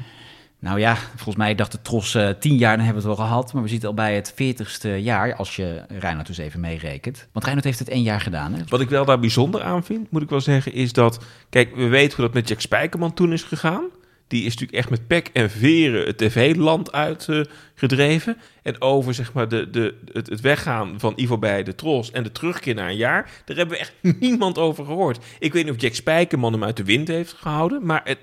Nou 0.61 0.79
ja, 0.79 0.95
volgens 0.95 1.35
mij 1.35 1.55
dacht 1.55 1.71
de 1.71 1.81
Tros 1.81 2.15
eh, 2.15 2.29
tien 2.39 2.57
jaar, 2.57 2.75
dan 2.75 2.85
hebben 2.85 3.03
we 3.03 3.09
het 3.09 3.17
wel 3.17 3.27
gehad. 3.27 3.53
Maar 3.53 3.63
we 3.63 3.69
zitten 3.69 3.89
al 3.89 3.95
bij 3.95 4.15
het 4.15 4.31
veertigste 4.35 4.89
jaar, 4.89 5.35
als 5.35 5.55
je 5.55 5.83
Reinhard 5.87 6.27
dus 6.27 6.37
even 6.37 6.59
meerekent. 6.59 7.27
Want 7.31 7.45
Reinhard 7.45 7.63
heeft 7.63 7.79
het 7.79 7.89
één 7.89 8.03
jaar 8.03 8.21
gedaan, 8.21 8.53
hè? 8.53 8.63
Wat 8.67 8.81
ik 8.81 8.89
wel 8.89 9.05
daar 9.05 9.19
bijzonder 9.19 9.63
aan 9.63 9.83
vind, 9.83 10.11
moet 10.11 10.21
ik 10.21 10.29
wel 10.29 10.41
zeggen, 10.41 10.73
is 10.73 10.93
dat... 10.93 11.25
Kijk, 11.49 11.75
we 11.75 11.87
weten 11.87 12.15
hoe 12.15 12.25
dat 12.25 12.33
met 12.33 12.47
Jack 12.47 12.59
Spijkerman 12.61 13.13
toen 13.13 13.33
is 13.33 13.43
gegaan. 13.43 13.83
Die 14.27 14.43
is 14.43 14.53
natuurlijk 14.53 14.77
echt 14.77 14.89
met 14.89 15.07
pek 15.07 15.29
en 15.33 15.49
veren 15.49 16.05
het 16.05 16.17
tv-land 16.17 16.91
uitgedreven. 16.91 18.37
en 18.61 18.81
over 18.81 19.13
zeg 19.13 19.33
maar, 19.33 19.47
de, 19.47 19.69
de, 19.69 19.95
het, 20.11 20.41
weggaan 20.41 20.99
van 20.99 21.13
Ivo 21.15 21.37
bij 21.37 21.63
de 21.63 21.75
Tros 21.75 22.11
en 22.11 22.23
de 22.23 22.31
terugkeer 22.31 22.75
naar 22.75 22.89
een 22.89 22.95
jaar... 22.95 23.29
daar 23.45 23.57
hebben 23.57 23.75
we 23.75 23.81
echt 23.81 23.93
niemand 24.19 24.57
over 24.57 24.85
gehoord. 24.85 25.25
Ik 25.39 25.53
weet 25.53 25.63
niet 25.63 25.73
of 25.73 25.81
Jack 25.81 25.93
Spijkerman 25.93 26.53
hem 26.53 26.63
uit 26.63 26.77
de 26.77 26.83
wind 26.83 27.07
heeft 27.07 27.33
gehouden, 27.33 27.85
maar 27.85 28.01
het, 28.03 28.19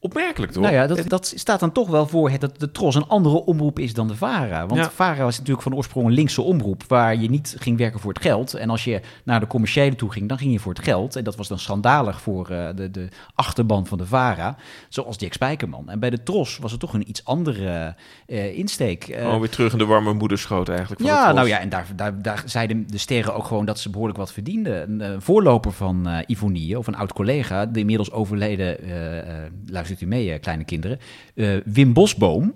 opmerkelijk 0.00 0.52
toch? 0.52 0.62
Nou 0.62 0.74
ja, 0.74 0.86
dat, 0.86 1.08
dat 1.08 1.32
staat 1.36 1.60
dan 1.60 1.72
toch 1.72 1.88
wel 1.88 2.06
voor 2.06 2.30
het, 2.30 2.40
dat 2.40 2.60
de 2.60 2.70
Tros 2.70 2.94
een 2.94 3.08
andere 3.08 3.44
omroep 3.44 3.78
is 3.78 3.94
dan 3.94 4.08
de 4.08 4.16
VARA. 4.16 4.66
Want 4.66 4.80
Ja. 4.80 4.90
VARA 4.90 5.24
was 5.24 5.38
natuurlijk 5.38 5.62
van 5.62 5.74
oorsprong 5.74 6.06
een 6.06 6.12
linkse 6.12 6.42
omroep... 6.42 6.82
waar 6.88 7.16
je 7.16 7.30
niet 7.30 7.56
ging 7.58 7.78
werken 7.78 8.00
voor 8.00 8.12
het 8.12 8.22
geld. 8.22 8.54
En 8.54 8.70
als 8.70 8.84
je 8.84 9.00
naar 9.24 9.40
de 9.40 9.46
commerciële 9.46 9.94
toe 9.96 10.12
ging, 10.12 10.28
dan 10.28 10.38
ging 10.38 10.52
je 10.52 10.58
voor 10.58 10.72
het 10.74 10.82
geld. 10.84 11.16
En 11.16 11.24
dat 11.24 11.36
was 11.36 11.48
dan 11.48 11.58
schandalig 11.58 12.20
voor 12.20 12.48
eh, 12.50 12.68
de, 12.74 12.90
de 12.90 13.08
achterban 13.34 13.86
van 13.86 13.98
de 13.98 14.06
VARA. 14.06 14.56
Zoals 14.88 15.16
Jack 15.18 15.32
Spijkerman. 15.32 15.90
En 15.90 15.98
bij 15.98 16.10
de 16.10 16.22
Tros 16.22 16.58
was 16.58 16.70
het 16.70 16.80
toch 16.80 16.94
een 16.94 17.08
iets 17.08 17.24
andere 17.24 17.94
eh, 18.26 18.58
insteek. 18.58 19.08
Eh, 19.08 19.22
Gewoon 19.22 19.40
weer 19.40 19.50
terug 19.50 19.72
in 19.72 19.78
de 19.78 19.86
warme 19.86 20.12
moederschoot 20.12 20.68
eigenlijk. 20.68 21.00
Van 21.00 21.10
de 21.10 21.16
ja, 21.16 21.22
Tros. 21.22 21.34
nou 21.34 21.48
ja, 21.48 21.58
en 21.58 21.68
daar, 21.68 21.86
daar, 21.96 22.22
daar 22.22 22.42
zeiden 22.46 22.86
de 22.86 22.98
sterren 22.98 23.34
ook 23.34 23.44
gewoon 23.44 23.64
dat 23.64 23.78
ze 23.78 23.90
behoorlijk 23.90 24.18
wat 24.18 24.32
verdienden. 24.32 25.00
Een 25.00 25.22
voorloper 25.22 25.72
van 25.72 26.08
Ivonie, 26.26 26.78
of 26.78 26.86
een 26.86 26.96
oud 26.96 27.12
collega, 27.12 27.66
de 27.66 27.78
inmiddels 27.78 28.10
overleden, 28.12 28.76
luistert 29.90 30.00
u 30.00 30.06
mee, 30.06 30.32
eh, 30.32 30.40
kleine 30.40 30.64
kinderen, 30.64 30.98
eh, 31.34 31.48
Wim 31.64 31.92
Bosboom. 31.92 32.54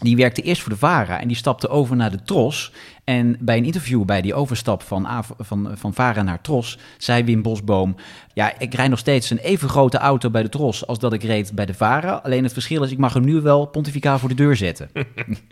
Die 0.00 0.16
werkte 0.16 0.42
eerst 0.42 0.62
voor 0.62 0.72
de 0.72 0.78
VARA 0.78 1.20
en 1.20 1.28
die 1.28 1.36
stapte 1.36 1.68
over 1.68 1.96
naar 1.96 2.10
de 2.10 2.22
TROS. 2.22 2.72
En 3.04 3.36
bij 3.40 3.56
een 3.56 3.64
interview 3.64 4.04
bij 4.04 4.22
die 4.22 4.34
overstap 4.34 4.82
van, 4.82 5.24
van, 5.38 5.70
van 5.74 5.94
VARA 5.94 6.22
naar 6.22 6.40
TROS... 6.40 6.78
zei 6.98 7.24
Wim 7.24 7.42
Bosboom... 7.42 7.96
ja, 8.34 8.58
ik 8.58 8.74
rijd 8.74 8.90
nog 8.90 8.98
steeds 8.98 9.30
een 9.30 9.38
even 9.38 9.68
grote 9.68 9.98
auto 9.98 10.30
bij 10.30 10.42
de 10.42 10.48
TROS... 10.48 10.86
als 10.86 10.98
dat 10.98 11.12
ik 11.12 11.22
reed 11.22 11.52
bij 11.54 11.66
de 11.66 11.74
VARA. 11.74 12.12
Alleen 12.12 12.42
het 12.42 12.52
verschil 12.52 12.82
is, 12.82 12.90
ik 12.90 12.98
mag 12.98 13.14
hem 13.14 13.24
nu 13.24 13.40
wel 13.40 13.66
pontificaal 13.66 14.18
voor 14.18 14.28
de 14.28 14.34
deur 14.34 14.56
zetten. 14.56 14.90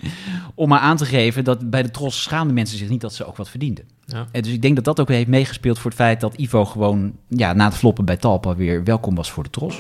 Om 0.55 0.69
maar 0.69 0.81
aan 0.81 0.97
te 0.97 1.05
geven 1.05 1.45
dat 1.45 1.71
bij 1.71 1.83
de 1.83 1.91
TROS 1.91 2.23
schaamden 2.23 2.55
mensen 2.55 2.79
zich 2.79 2.89
niet... 2.89 3.01
dat 3.01 3.15
ze 3.15 3.25
ook 3.25 3.37
wat 3.37 3.51
verdienden. 3.51 3.85
Ja. 4.05 4.27
En 4.33 4.43
dus 4.43 4.53
ik 4.53 4.63
denk 4.63 4.75
dat 4.75 4.85
dat 4.85 5.01
ook 5.01 5.09
heeft 5.09 5.29
meegespeeld 5.29 5.79
voor 5.79 5.91
het 5.91 6.01
feit... 6.01 6.21
dat 6.21 6.35
Ivo 6.35 6.65
gewoon 6.65 7.13
ja, 7.29 7.53
na 7.53 7.65
het 7.65 7.77
floppen 7.77 8.05
bij 8.05 8.17
Talpa 8.17 8.55
weer 8.55 8.85
welkom 8.85 9.15
was 9.15 9.31
voor 9.31 9.43
de 9.43 9.51
TROS. 9.51 9.79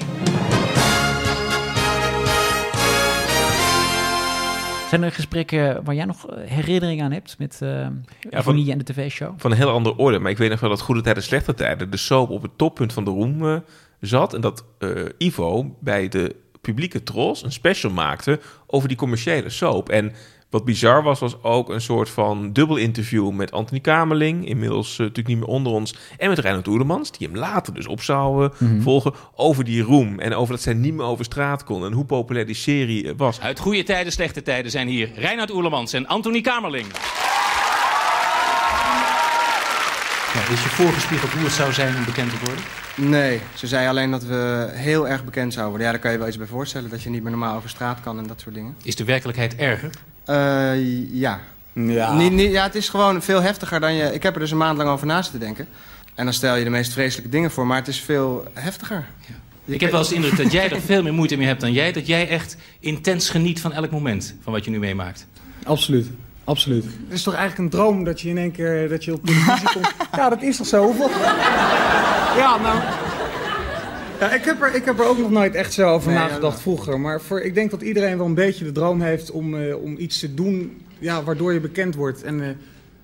Zijn 4.90 5.02
er 5.02 5.12
gesprekken 5.12 5.84
waar 5.84 5.94
jij 5.94 6.04
nog 6.04 6.30
eh, 6.30 6.50
herinnering 6.50 7.02
aan 7.02 7.12
hebt 7.12 7.38
met 7.38 7.58
eh 7.62 7.86
Ivonie 8.30 8.72
en 8.72 8.78
de 8.78 8.84
tv-show? 8.84 9.34
van 9.36 9.50
een 9.50 9.56
heel 9.56 9.70
andere 9.70 9.96
orde. 9.96 10.18
Maar 10.18 10.30
ik 10.30 10.38
weet 10.38 10.50
nog 10.50 10.60
wel 10.60 10.70
dat 10.70 10.80
Goede 10.80 11.00
Tijden, 11.00 11.22
Slechte 11.22 11.54
Tijden... 11.54 11.90
de 11.90 11.96
soap 11.96 12.30
op 12.30 12.42
het 12.42 12.58
toppunt 12.58 12.92
van 12.92 13.04
de 13.04 13.10
roem 13.10 13.46
eh, 13.46 13.56
zat. 14.00 14.34
En 14.34 14.40
dat 14.40 14.64
Ivo 15.18 15.76
bij 15.80 16.08
de 16.08 16.36
publieke 16.60 17.02
tros 17.02 17.42
een 17.42 17.52
special 17.52 17.92
maakte... 17.92 18.40
over 18.66 18.88
die 18.88 18.96
commerciële 18.96 19.50
soap. 19.50 19.88
En 19.88 20.12
wat 20.50 20.64
bizar 20.64 21.02
was, 21.02 21.18
was 21.20 21.42
ook 21.42 21.68
een 21.68 21.80
soort 21.80 22.08
van 22.10 22.52
dubbel 22.52 22.76
interview... 22.76 23.30
met 23.30 23.52
Anthony 23.52 23.80
Kamerling, 23.80 24.46
inmiddels 24.48 24.92
eh, 24.92 24.98
natuurlijk 24.98 25.28
niet 25.28 25.38
meer 25.38 25.46
onder 25.46 25.72
ons... 25.72 25.94
en 26.18 26.28
met 26.28 26.38
Reinhard 26.38 26.66
Oerlemans, 26.68 27.10
die 27.12 27.26
hem 27.28 27.36
later 27.36 27.74
dus 27.74 27.86
op 27.86 28.02
zou 28.02 28.44
eh, 28.44 28.50
Mhm. 28.60 28.80
volgen... 28.80 29.12
over 29.34 29.64
die 29.64 29.82
roem 29.82 30.18
en 30.18 30.34
over 30.34 30.54
dat 30.54 30.62
zij 30.62 30.74
niet 30.74 30.94
meer 30.94 31.06
over 31.06 31.24
straat 31.24 31.64
kon... 31.64 31.84
en 31.84 31.92
hoe 31.92 32.04
populair 32.04 32.46
die 32.46 32.54
serie 32.54 33.08
eh, 33.08 33.12
was. 33.16 33.40
Uit 33.40 33.58
goede 33.58 33.82
tijden, 33.82 34.12
slechte 34.12 34.42
tijden 34.42 34.70
zijn 34.70 34.88
hier 34.88 35.10
Reinhard 35.14 35.50
Oerlemans 35.52 35.92
en 35.92 36.06
Anthony 36.06 36.40
Kamerling. 36.40 36.86
Ja, 40.34 40.40
is 40.52 40.62
je 40.62 40.68
voorgespiegeld 40.68 41.32
hoe 41.32 41.42
het 41.44 41.52
zou 41.52 41.72
zijn 41.72 41.96
om 41.96 42.04
bekend 42.04 42.30
te 42.30 42.36
worden? 42.44 42.64
Nee, 43.10 43.40
ze 43.54 43.66
zei 43.66 43.88
alleen 43.88 44.10
dat 44.10 44.22
we 44.24 44.68
heel 44.72 45.08
erg 45.08 45.24
bekend 45.24 45.52
zouden 45.52 45.68
worden. 45.70 45.86
Ja, 45.86 45.92
daar 45.92 46.02
kan 46.02 46.12
je 46.12 46.18
wel 46.18 46.28
iets 46.28 46.36
bij 46.36 46.46
voorstellen. 46.46 46.90
Dat 46.90 47.02
je 47.02 47.10
niet 47.10 47.22
meer 47.22 47.30
normaal 47.30 47.56
over 47.56 47.68
straat 47.68 48.00
kan 48.00 48.18
en 48.18 48.26
dat 48.26 48.40
soort 48.40 48.54
dingen. 48.54 48.74
Is 48.82 48.96
de 48.96 49.04
werkelijkheid 49.04 49.56
erger? 49.56 49.90
Eh, 50.24 51.12
ja. 51.12 51.40
Ja. 51.72 52.14
Niet, 52.14 52.32
niet, 52.32 52.50
ja, 52.52 52.62
het 52.62 52.74
is 52.74 52.88
gewoon 52.88 53.22
veel 53.22 53.40
heftiger 53.42 53.80
dan 53.80 53.94
je... 53.94 54.14
Ik 54.14 54.22
heb 54.22 54.34
er 54.34 54.40
dus 54.40 54.50
een 54.50 54.56
maand 54.56 54.76
lang 54.78 54.88
over 54.90 55.06
na 55.06 55.22
zitten 55.22 55.40
denken. 55.40 55.68
En 56.14 56.24
dan 56.24 56.34
stel 56.34 56.56
je 56.56 56.64
de 56.64 56.70
meest 56.70 56.92
vreselijke 56.92 57.30
dingen 57.30 57.50
voor, 57.50 57.66
maar 57.66 57.76
het 57.76 57.88
is 57.88 58.00
veel 58.00 58.44
heftiger. 58.54 59.04
Je 59.64 59.74
Ik 59.74 59.80
heb 59.80 59.90
wel 59.90 60.00
eens 60.00 60.08
de 60.08 60.14
indruk 60.14 60.36
dat 60.36 60.52
jij 60.52 60.70
er 60.70 60.80
veel 60.80 61.02
meer 61.02 61.14
moeite 61.14 61.36
mee 61.36 61.46
hebt 61.46 61.60
dan 61.60 61.72
jij. 61.72 61.92
Dat 61.92 62.06
jij 62.06 62.28
echt 62.28 62.56
intens 62.80 63.30
geniet 63.30 63.60
van 63.60 63.72
elk 63.72 63.90
moment 63.90 64.34
van 64.42 64.52
wat 64.52 64.64
je 64.64 64.70
nu 64.70 64.78
meemaakt. 64.78 65.26
Absoluut. 65.64 66.06
Absoluut. 66.44 66.84
Het 66.84 66.92
is 67.12 67.22
toch 67.22 67.34
eigenlijk 67.34 67.64
een 67.64 67.78
droom 67.78 68.04
dat 68.04 68.20
je 68.20 68.28
in 68.28 68.38
één 68.38 68.50
keer 68.52 68.88
dat 68.88 69.04
je 69.04 69.12
op 69.12 69.24
televisie 69.26 69.68
komt. 69.72 69.92
Ja, 70.16 70.28
dat 70.28 70.42
is 70.42 70.56
toch 70.56 70.66
zo? 70.66 70.84
Hoeveel- 70.84 71.10
Ja, 72.36 72.56
nou. 72.62 72.78
Ja, 74.20 74.32
ik, 74.32 74.44
heb 74.44 74.62
er, 74.62 74.74
ik 74.74 74.84
heb 74.84 74.98
er 74.98 75.06
ook 75.06 75.18
nog 75.18 75.30
nooit 75.30 75.54
echt 75.54 75.72
zo 75.72 75.88
over 75.88 76.10
Nee, 76.10 76.18
nagedacht 76.18 76.56
ja, 76.56 76.62
vroeger. 76.62 77.00
Maar 77.00 77.20
voor, 77.20 77.40
ik 77.40 77.54
denk 77.54 77.70
dat 77.70 77.82
iedereen 77.82 78.16
wel 78.16 78.26
een 78.26 78.34
beetje 78.34 78.64
de 78.64 78.72
droom 78.72 79.00
heeft 79.00 79.30
om, 79.30 79.54
eh, 79.54 79.82
om 79.82 79.96
iets 79.98 80.18
te 80.18 80.34
doen 80.34 80.82
ja, 80.98 81.22
waardoor 81.22 81.52
je 81.52 81.60
bekend 81.60 81.94
wordt. 81.94 82.22
En, 82.22 82.42
eh, 82.42 82.48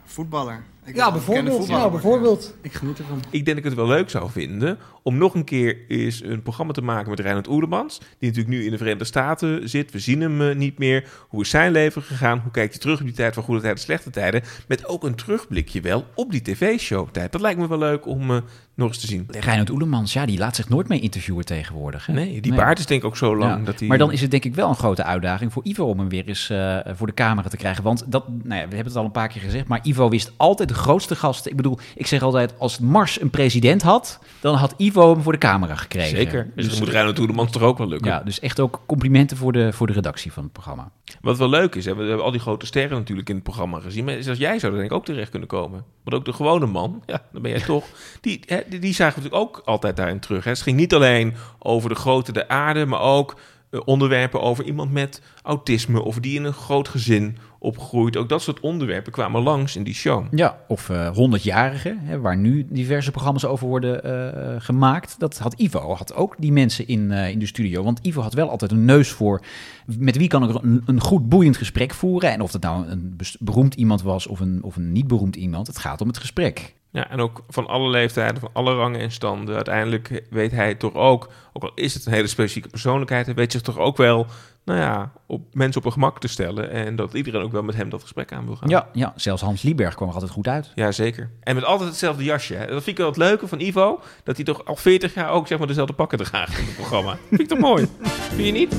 Voetballer. 0.05 0.63
Ik 0.85 0.97
ja, 0.97 1.13
bijvoorbeeld. 1.13 1.57
voetballer 1.57 1.85
Ja, 1.85 1.91
bijvoorbeeld. 1.91 2.55
Ik 2.61 2.73
geniet 2.73 2.99
ervan. 2.99 3.23
Ik 3.31 3.45
denk 3.45 3.47
dat 3.47 3.57
ik 3.57 3.65
het 3.65 3.75
wel 3.75 3.87
leuk 3.87 4.11
zou 4.11 4.31
vinden 4.31 4.79
om 5.07 5.19
nog 5.19 5.35
een 5.35 5.45
keer 5.45 5.79
eens 5.89 6.23
een 6.23 6.43
programma 6.43 6.73
te 6.73 6.83
maken 6.83 7.11
met 7.11 7.21
Reinhard 7.21 7.49
Oerlemans. 7.49 7.99
Die 7.99 8.29
natuurlijk 8.29 8.57
nu 8.57 8.65
in 8.65 8.71
de 8.71 8.77
Verenigde 8.77 9.05
Staten 9.05 9.69
zit. 9.69 9.93
We 9.93 9.99
zien 9.99 10.21
hem 10.21 10.43
eh, 10.43 10.57
niet 10.57 10.79
meer. 10.79 11.09
Hoe 11.29 11.43
is 11.43 11.51
zijn 11.51 11.73
leven 11.73 12.03
gegaan? 12.03 12.39
Hoe 12.39 12.51
kijkt 12.51 12.73
hij 12.73 12.81
terug 12.81 12.99
op 13.01 13.07
die 13.07 13.15
tijd 13.15 13.35
van 13.35 13.43
goede 13.43 13.61
tijden, 13.61 13.81
slechte 13.81 14.11
tijden? 14.11 14.43
Met 14.69 14.87
ook 14.87 15.05
een 15.05 15.15
terugblikje 15.15 15.81
wel 15.81 16.05
op 16.15 16.31
die 16.31 16.43
tv-show-tijd. 16.43 17.33
Dat 17.33 17.41
lijkt 17.41 17.59
me 17.59 17.69
wel 17.69 17.79
leuk 17.79 18.07
om 18.07 18.31
eh, 18.31 18.37
nog 18.75 18.89
eens 18.89 18.99
te 18.99 19.07
zien. 19.07 19.27
Reinhard 19.29 19.71
Oelemans, 19.71 20.13
ja, 20.13 20.27
die 20.27 20.39
laat 20.39 20.57
zich 20.57 20.69
nooit 20.69 20.89
meer 20.89 21.03
interviewen 21.03 21.45
tegenwoordig. 21.45 22.07
Hè? 22.07 22.13
Nee, 22.13 22.41
die 22.41 22.55
baard 22.55 22.79
is 22.79 22.87
denk 22.87 23.01
ik 23.01 23.07
ook 23.07 23.17
zo 23.17 23.37
lang 23.37 23.59
Ja, 23.59 23.65
dat 23.65 23.79
hij... 23.79 23.89
Maar 23.89 23.99
dan 23.99 24.13
is 24.13 24.21
het 24.21 24.31
denk 24.31 24.45
ik 24.45 24.55
wel 24.55 24.69
een 24.69 24.75
grote 24.75 25.05
uitdaging 25.05 25.53
voor 25.53 25.65
Ivo 25.65 25.85
om 25.85 25.99
hem 25.99 26.09
weer 26.09 26.25
eens 26.29 26.51
eh, 26.51 26.79
voor 26.87 27.07
de 27.07 27.15
camera 27.15 27.49
te 27.49 27.57
krijgen. 27.57 27.83
Want 27.83 28.05
dat, 28.07 28.29
nou 28.29 28.61
ja, 28.61 28.69
we 28.69 28.75
hebben 28.75 28.85
het 28.85 28.97
al 28.97 29.05
een 29.05 29.11
paar 29.11 29.29
keer 29.29 29.43
gezegd, 29.43 29.67
maar 29.67 29.81
Ivo 29.83 30.09
wist 30.09 30.33
altijd 30.37 30.69
de 30.69 30.75
grootste 30.75 31.17
gasten. 31.17 31.51
Ik 31.51 31.57
bedoel, 31.57 31.79
ik 31.95 32.07
zeg 32.07 32.23
altijd, 32.23 32.59
als 32.59 32.79
Mars 32.79 33.21
een 33.21 33.31
president 33.31 33.83
had, 33.83 34.19
dan 34.41 34.55
had 34.55 34.75
Ivo 34.77 34.96
hem 35.03 35.23
voor 35.23 35.33
de 35.33 35.39
camera 35.39 35.75
gekregen. 35.75 36.17
Zeker. 36.17 36.51
Dus, 36.55 36.69
dan 36.69 36.79
moet 36.79 36.89
Reinhard 36.89 37.19
Oerlemans 37.19 37.53
toch 37.53 37.63
ook 37.63 37.79
wel 37.79 37.89
lukken. 37.89 38.11
Ja, 38.11 38.21
dus 38.21 38.41
echt 38.41 38.61
ook 38.61 38.83
complimenten 38.87 39.37
voor 39.37 39.53
de, 39.53 39.73
voor 39.73 39.87
de 39.87 39.93
redactie 39.93 40.33
van 40.33 40.43
het 40.43 40.53
programma. 40.53 40.91
Wat 41.21 41.39
wel 41.39 41.49
leuk 41.49 41.75
is, 41.75 41.85
hè, 41.85 41.95
we 41.95 42.05
hebben 42.05 42.25
al 42.25 42.31
die 42.31 42.41
grote 42.41 42.67
sterren 42.67 42.99
natuurlijk 42.99 43.29
in 43.29 43.35
het 43.35 43.45
programma 43.45 43.81
gezien. 43.81 44.05
Maar 44.05 44.23
zelfs 44.23 44.39
jij 44.39 44.59
zou 44.59 44.73
er 44.73 44.79
denk 44.79 44.91
ik 44.91 44.97
ook 44.97 45.05
terecht 45.05 45.31
kunnen 45.31 45.49
komen. 45.49 45.85
Want 46.05 46.17
ook 46.17 46.25
de 46.25 46.33
gewone 46.33 46.67
man, 46.67 47.03
ja, 47.07 47.23
dan 47.33 47.43
ben 47.43 47.51
jij 47.51 47.61
toch. 47.75 47.85
Die, 48.21 48.41
hè, 48.47 48.61
die, 48.69 48.79
die 48.79 48.95
zagen 48.95 49.23
we 49.23 49.29
natuurlijk 49.29 49.57
ook 49.57 49.63
altijd 49.65 49.97
daarin 49.97 50.21
terug. 50.21 50.45
Hè. 50.45 50.51
Het 50.51 50.63
ging 50.63 50.77
niet 50.77 50.95
alleen 50.95 51.35
over 51.59 51.89
de 51.89 51.95
grootte 51.95 52.33
der 52.33 52.49
aarde, 52.49 52.87
maar 52.87 53.01
ook 53.01 53.31
eh, 53.31 53.39
onderwerpen 53.71 54.41
over 54.41 54.65
iemand 54.65 54.93
met 54.93 55.23
autisme 55.43 56.03
of 56.03 56.19
die 56.19 56.37
in 56.39 56.45
een 56.45 56.53
groot 56.53 56.89
gezin 56.89 57.37
opgroeit. 57.59 58.17
Ook 58.17 58.29
dat 58.29 58.43
soort 58.43 58.61
onderwerpen 58.61 59.13
kwamen 59.13 59.43
langs 59.43 59.77
in 59.77 59.83
die 59.83 59.95
show. 59.95 60.27
Ja, 60.31 60.59
of 60.69 60.89
eh 60.89 61.11
100-jarigen, 61.15 61.99
hè, 61.99 62.21
waar 62.21 62.37
nu 62.37 62.67
diverse 62.71 63.11
programma's 63.11 63.45
over 63.45 63.67
worden 63.67 64.05
eh, 64.05 64.55
gemaakt. 64.59 65.19
Dat 65.19 65.39
had 65.39 65.55
Ivo, 65.55 65.95
had 65.95 66.15
ook 66.15 66.35
die 66.39 66.53
mensen 66.53 66.87
in, 66.87 67.11
eh, 67.11 67.31
in 67.31 67.39
de 67.39 67.47
studio. 67.47 67.83
Want 67.83 67.99
Ivo 68.03 68.21
had 68.21 68.35
wel 68.35 68.51
altijd 68.51 68.71
een 68.71 68.85
neus 68.85 69.09
voor 69.09 69.43
met 69.87 70.17
wie 70.17 70.29
kan 70.29 70.49
ik 70.49 70.63
een, 70.63 70.83
een 70.87 71.01
goed 71.01 71.29
boeiend 71.29 71.57
gesprek 71.57 71.95
voeren. 71.95 72.31
En 72.31 72.41
of 72.41 72.51
dat 72.51 72.63
nou 72.63 72.87
een 72.87 73.17
beroemd 73.39 73.75
iemand 73.75 74.03
was 74.03 74.27
of 74.27 74.41
een, 74.41 74.63
of 74.63 74.77
een 74.77 74.93
niet 74.93 75.07
beroemd 75.07 75.37
iemand, 75.37 75.67
het 75.67 75.79
gaat 75.79 76.01
om 76.01 76.09
het 76.09 76.19
gesprek. 76.19 76.76
Ja, 76.97 77.11
en 77.11 77.21
ook 77.21 77.43
van 77.49 77.67
alle 77.67 77.89
leeftijden, 77.89 78.41
van 78.41 78.51
alle 78.53 78.75
rangen 78.75 79.01
en 79.01 79.11
standen. 79.11 79.55
Uiteindelijk 79.55 80.23
weet 80.31 80.53
hij 80.53 80.75
toch 80.75 80.95
ook, 80.95 81.29
ook 81.53 81.63
al 81.63 81.73
is 81.75 81.95
het 81.95 82.07
een 82.07 82.13
hele 82.13 82.27
specifieke 82.27 82.69
persoonlijkheid, 82.69 83.27
hij 83.27 83.35
weet 83.35 83.53
zich 83.53 83.61
toch 83.61 83.79
ook 83.79 83.97
wel, 83.97 84.27
nou 84.65 84.81
ja, 84.81 85.13
op 85.27 85.43
mensen 85.53 85.81
op 85.81 85.87
een 85.87 85.93
gemak 85.93 86.21
te 86.21 86.29
stellen. 86.29 86.71
En 86.71 86.97
dat 86.97 87.15
iedereen 87.15 87.43
ook 87.43 87.53
wel 87.53 87.63
met 87.63 87.75
hem 87.75 87.89
dat 87.89 88.03
gesprek 88.03 88.33
aan 88.33 88.47
wil 88.47 88.57
gaan. 88.57 88.69
Ja, 88.69 88.89
ja, 88.93 89.13
zelfs 89.17 89.43
Hans 89.43 89.63
Lieberg 89.63 89.95
kwam 89.95 90.09
er 90.09 90.15
altijd 90.15 90.33
goed 90.33 90.49
uit. 90.49 90.73
Ja, 90.75 90.93
zeker. 90.93 91.31
En 91.41 91.55
met 91.55 91.65
altijd 91.65 91.89
hetzelfde 91.89 92.25
jasje. 92.25 92.55
Hè. 92.55 92.67
Dat 92.67 92.83
vind 92.83 92.87
ik 92.87 92.97
wel 92.97 93.07
het 93.07 93.17
leuke 93.17 93.49
van 93.49 93.61
Ivo, 93.61 94.01
dat 94.25 94.37
hij 94.37 94.45
toch 94.45 94.65
al 94.65 94.77
40 94.77 95.15
jaar 95.15 95.31
ook 95.31 95.47
zeg 95.47 95.59
maar 95.59 95.67
dezelfde 95.67 95.95
pakken 95.95 96.19
draagt 96.19 96.59
in 96.59 96.65
het 96.65 96.77
programma. 96.77 97.17
vind 97.29 97.41
ik 97.41 97.49
toch 97.49 97.59
mooi? 97.59 97.89
Vind 98.03 98.47
je 98.47 98.53
niet? 98.53 98.77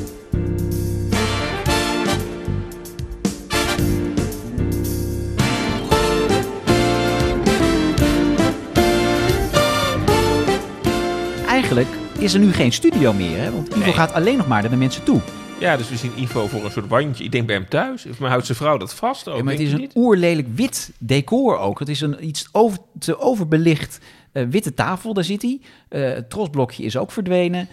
Eigenlijk 11.67 11.97
is 12.19 12.33
er 12.33 12.39
nu 12.39 12.53
geen 12.53 12.71
studio 12.71 13.13
meer, 13.13 13.37
hè? 13.37 13.51
want 13.51 13.67
Ivo 13.69 13.79
Nee. 13.79 13.93
gaat 13.93 14.13
alleen 14.13 14.37
nog 14.37 14.47
maar 14.47 14.61
naar 14.61 14.71
de 14.71 14.77
mensen 14.77 15.03
toe. 15.03 15.21
Ja, 15.59 15.77
dus 15.77 15.89
we 15.89 15.95
zien 15.97 16.11
Ivo 16.15 16.47
voor 16.47 16.65
een 16.65 16.71
soort 16.71 16.87
wandje. 16.87 17.23
Ik 17.23 17.31
denk 17.31 17.45
bij 17.47 17.55
hem 17.55 17.67
thuis. 17.69 18.05
Maar 18.19 18.29
houdt 18.29 18.45
zijn 18.45 18.57
vrouw 18.57 18.77
dat 18.77 18.93
vast 18.93 19.27
ook? 19.29 19.37
Ja, 19.37 19.43
maar 19.43 19.53
het 19.53 19.61
is 19.61 19.71
een 19.71 19.91
oerlelijk 19.95 20.47
wit 20.55 20.91
decor 20.97 21.57
ook. 21.57 21.79
Het 21.79 21.89
is 21.89 22.01
een 22.01 22.25
iets 22.27 22.49
over, 22.51 22.79
te 22.99 23.19
overbelicht 23.19 23.99
eh, 24.31 24.43
witte 24.49 24.73
tafel, 24.73 25.13
daar 25.13 25.23
zit 25.23 25.41
hij. 25.41 25.59
Eh, 25.89 26.01
het 26.13 26.29
trosblokje 26.29 26.83
is 26.83 26.97
ook 26.97 27.11
verdwenen. 27.11 27.67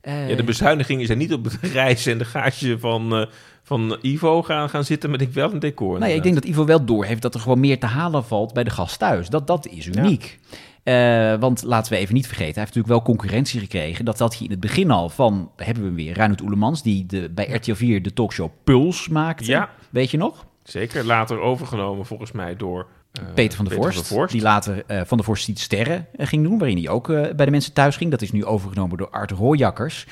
Eh, 0.00 0.28
Ja, 0.28 0.36
de 0.36 0.44
bezuinigingen 0.44 1.06
zijn 1.06 1.18
niet 1.18 1.32
op 1.32 1.44
het 1.44 1.58
reis 1.72 2.06
en 2.06 2.18
de 2.18 2.24
gaatje 2.24 2.78
van, 2.78 3.28
van 3.62 3.98
Ivo 4.02 4.42
gaan, 4.42 4.68
gaan 4.68 4.84
zitten, 4.84 5.10
maar 5.10 5.20
ik 5.20 5.32
wel 5.32 5.52
een 5.52 5.58
decor. 5.58 5.98
Nou 5.98 6.10
ja, 6.10 6.16
ik 6.16 6.22
denk 6.22 6.34
dat 6.34 6.44
Ivo 6.44 6.64
wel 6.64 6.84
doorheeft 6.84 7.22
dat 7.22 7.34
er 7.34 7.40
gewoon 7.40 7.60
meer 7.60 7.78
te 7.78 7.86
halen 7.86 8.24
valt 8.24 8.52
bij 8.52 8.64
de 8.64 8.70
gast 8.70 8.98
thuis. 8.98 9.28
Dat, 9.28 9.46
dat 9.46 9.66
is 9.68 9.86
uniek. 9.86 10.38
Eh, 10.84 11.34
want 11.34 11.62
laten 11.62 11.92
we 11.92 11.98
even 11.98 12.14
niet 12.14 12.26
vergeten, 12.26 12.54
hij 12.54 12.62
heeft 12.62 12.74
natuurlijk 12.74 13.04
wel 13.04 13.14
concurrentie 13.14 13.60
gekregen. 13.60 14.04
Dat 14.04 14.18
had 14.18 14.34
hij 14.34 14.44
in 14.44 14.50
het 14.50 14.60
begin 14.60 14.90
al 14.90 15.08
van, 15.08 15.50
hebben 15.56 15.82
we 15.82 15.88
hem 15.88 15.96
weer, 15.96 16.12
Reinhard 16.12 16.40
Oelemans, 16.40 16.82
die 16.82 17.06
de, 17.06 17.30
bij 17.30 17.46
RTL 17.50 17.74
4 17.74 18.02
de 18.02 18.12
talkshow 18.12 18.50
Puls 18.64 19.08
maakte. 19.08 19.46
Ja. 19.46 19.70
Weet 19.90 20.10
je 20.10 20.16
nog? 20.16 20.46
Zeker 20.62 21.04
later 21.04 21.38
overgenomen 21.38 22.06
volgens 22.06 22.32
mij 22.32 22.56
door 22.56 22.86
eh, 23.12 23.22
Peter 23.34 23.56
van 23.56 23.64
der 23.64 23.74
Vorst, 23.74 24.30
die 24.30 24.42
later 24.42 24.84
eh, 24.86 25.00
Van 25.04 25.16
der 25.16 25.26
Vorst 25.26 25.44
ziet 25.44 25.58
sterren 25.58 26.06
ging 26.16 26.42
doen, 26.42 26.58
waarin 26.58 26.76
hij 26.76 26.88
ook 26.88 27.06
bij 27.06 27.44
de 27.44 27.50
mensen 27.50 27.72
thuis 27.72 27.96
ging. 27.96 28.10
Dat 28.10 28.22
is 28.22 28.32
nu 28.32 28.44
overgenomen 28.44 28.98
door 28.98 29.10
Art 29.10 29.30
Rooijakkers. 29.30 30.06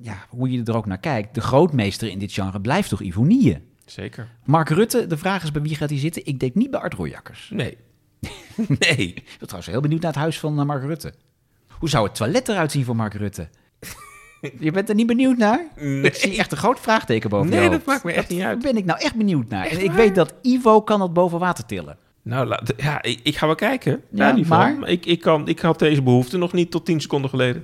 Ja, 0.00 0.16
hoe 0.28 0.50
je 0.50 0.62
er 0.64 0.76
ook 0.76 0.86
naar 0.86 0.98
kijkt, 0.98 1.34
de 1.34 1.40
grootmeester 1.40 2.08
in 2.08 2.18
dit 2.18 2.32
genre 2.32 2.60
blijft 2.60 2.88
toch 2.88 3.02
Ivonie. 3.02 3.58
Zeker. 3.84 4.28
Mark 4.44 4.68
Rutte, 4.68 5.06
de 5.06 5.16
vraag 5.16 5.42
is 5.42 5.50
bij 5.50 5.62
wie 5.62 5.74
gaat 5.74 5.90
hij 5.90 5.98
zitten? 5.98 6.26
Ik 6.26 6.40
denk 6.40 6.54
niet 6.54 6.70
bij 6.70 6.80
Art 6.80 6.94
Rooijakkers. 6.94 7.50
Nee. 7.52 7.76
nee. 8.78 9.06
Ik 9.06 9.36
ben 9.38 9.48
trouwens 9.48 9.66
heel 9.66 9.80
benieuwd 9.80 10.00
naar 10.00 10.12
het 10.12 10.20
huis 10.20 10.38
van 10.38 10.58
eh, 10.58 10.64
Mark 10.64 10.82
Rutte. 10.82 11.12
Hoe 11.68 11.88
zou 11.88 12.06
het 12.06 12.14
toilet 12.14 12.48
eruit 12.48 12.72
zien 12.72 12.84
voor 12.84 12.96
Mark 12.96 13.14
Rutte? 13.14 13.48
Je 14.60 14.70
bent 14.70 14.88
er 14.88 14.94
niet 14.94 15.06
benieuwd 15.06 15.36
naar? 15.36 15.66
Nee. 15.76 16.02
Ik 16.02 16.14
zie 16.14 16.38
echt 16.38 16.52
een 16.52 16.58
groot 16.58 16.80
vraagteken 16.80 17.30
boven 17.30 17.50
Nee, 17.50 17.70
dat 17.70 17.84
maakt 17.84 18.04
me 18.04 18.12
echt 18.12 18.28
niet 18.28 18.42
uit. 18.42 18.62
Daar 18.62 18.72
ben 18.72 18.80
ik 18.80 18.86
nou 18.86 19.00
echt 19.00 19.14
benieuwd 19.14 19.48
naar. 19.48 19.66
En 19.66 19.84
ik 19.84 19.92
weet 19.92 20.14
dat 20.14 20.34
Ivo 20.42 20.82
kan 20.82 20.98
dat 20.98 21.12
boven 21.12 21.38
water 21.38 21.66
tillen. 21.66 21.98
Nou, 22.22 22.58
ja, 22.76 23.02
ik, 23.02 23.20
ik 23.22 23.36
ga 23.36 23.46
wel 23.46 23.54
kijken. 23.54 24.02
Ja, 24.10 24.28
Ja, 24.28 24.34
niet 24.34 24.48
maar? 24.48 24.74
maar... 24.74 24.88
Ik, 24.88 25.06
ik, 25.06 25.20
kan, 25.20 25.48
ik 25.48 25.58
had 25.58 25.78
deze 25.78 26.02
behoefte 26.02 26.36
nog 26.36 26.52
niet 26.52 26.70
tot 26.70 26.84
10 26.84 27.00
seconden 27.00 27.30
geleden. 27.30 27.62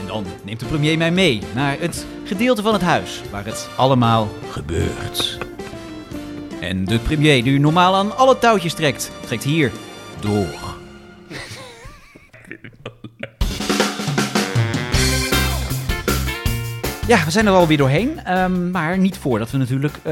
En 0.00 0.06
dan 0.06 0.24
neemt 0.44 0.60
de 0.60 0.66
premier 0.66 0.98
mij 0.98 1.10
mee 1.10 1.40
naar 1.54 1.80
het 1.80 2.06
gedeelte 2.24 2.62
van 2.62 2.72
het 2.72 2.82
huis 2.82 3.22
waar 3.30 3.44
het 3.44 3.68
allemaal 3.76 4.28
gebeurt. 4.50 5.38
En 6.66 6.84
de 6.84 6.98
premier, 6.98 7.44
die 7.44 7.60
normaal 7.60 7.94
aan 7.94 8.16
alle 8.16 8.38
touwtjes 8.38 8.74
trekt, 8.74 9.10
trekt 9.20 9.44
hier 9.44 9.72
door. 10.20 10.74
Ja, 17.06 17.24
we 17.24 17.30
zijn 17.30 17.46
er 17.46 17.52
alweer 17.52 17.76
doorheen. 17.76 18.20
ehm, 18.24 18.70
maar 18.70 18.98
niet 18.98 19.18
voordat 19.18 19.50
we 19.50 19.58
natuurlijk 19.58 19.96
eh, 19.96 20.02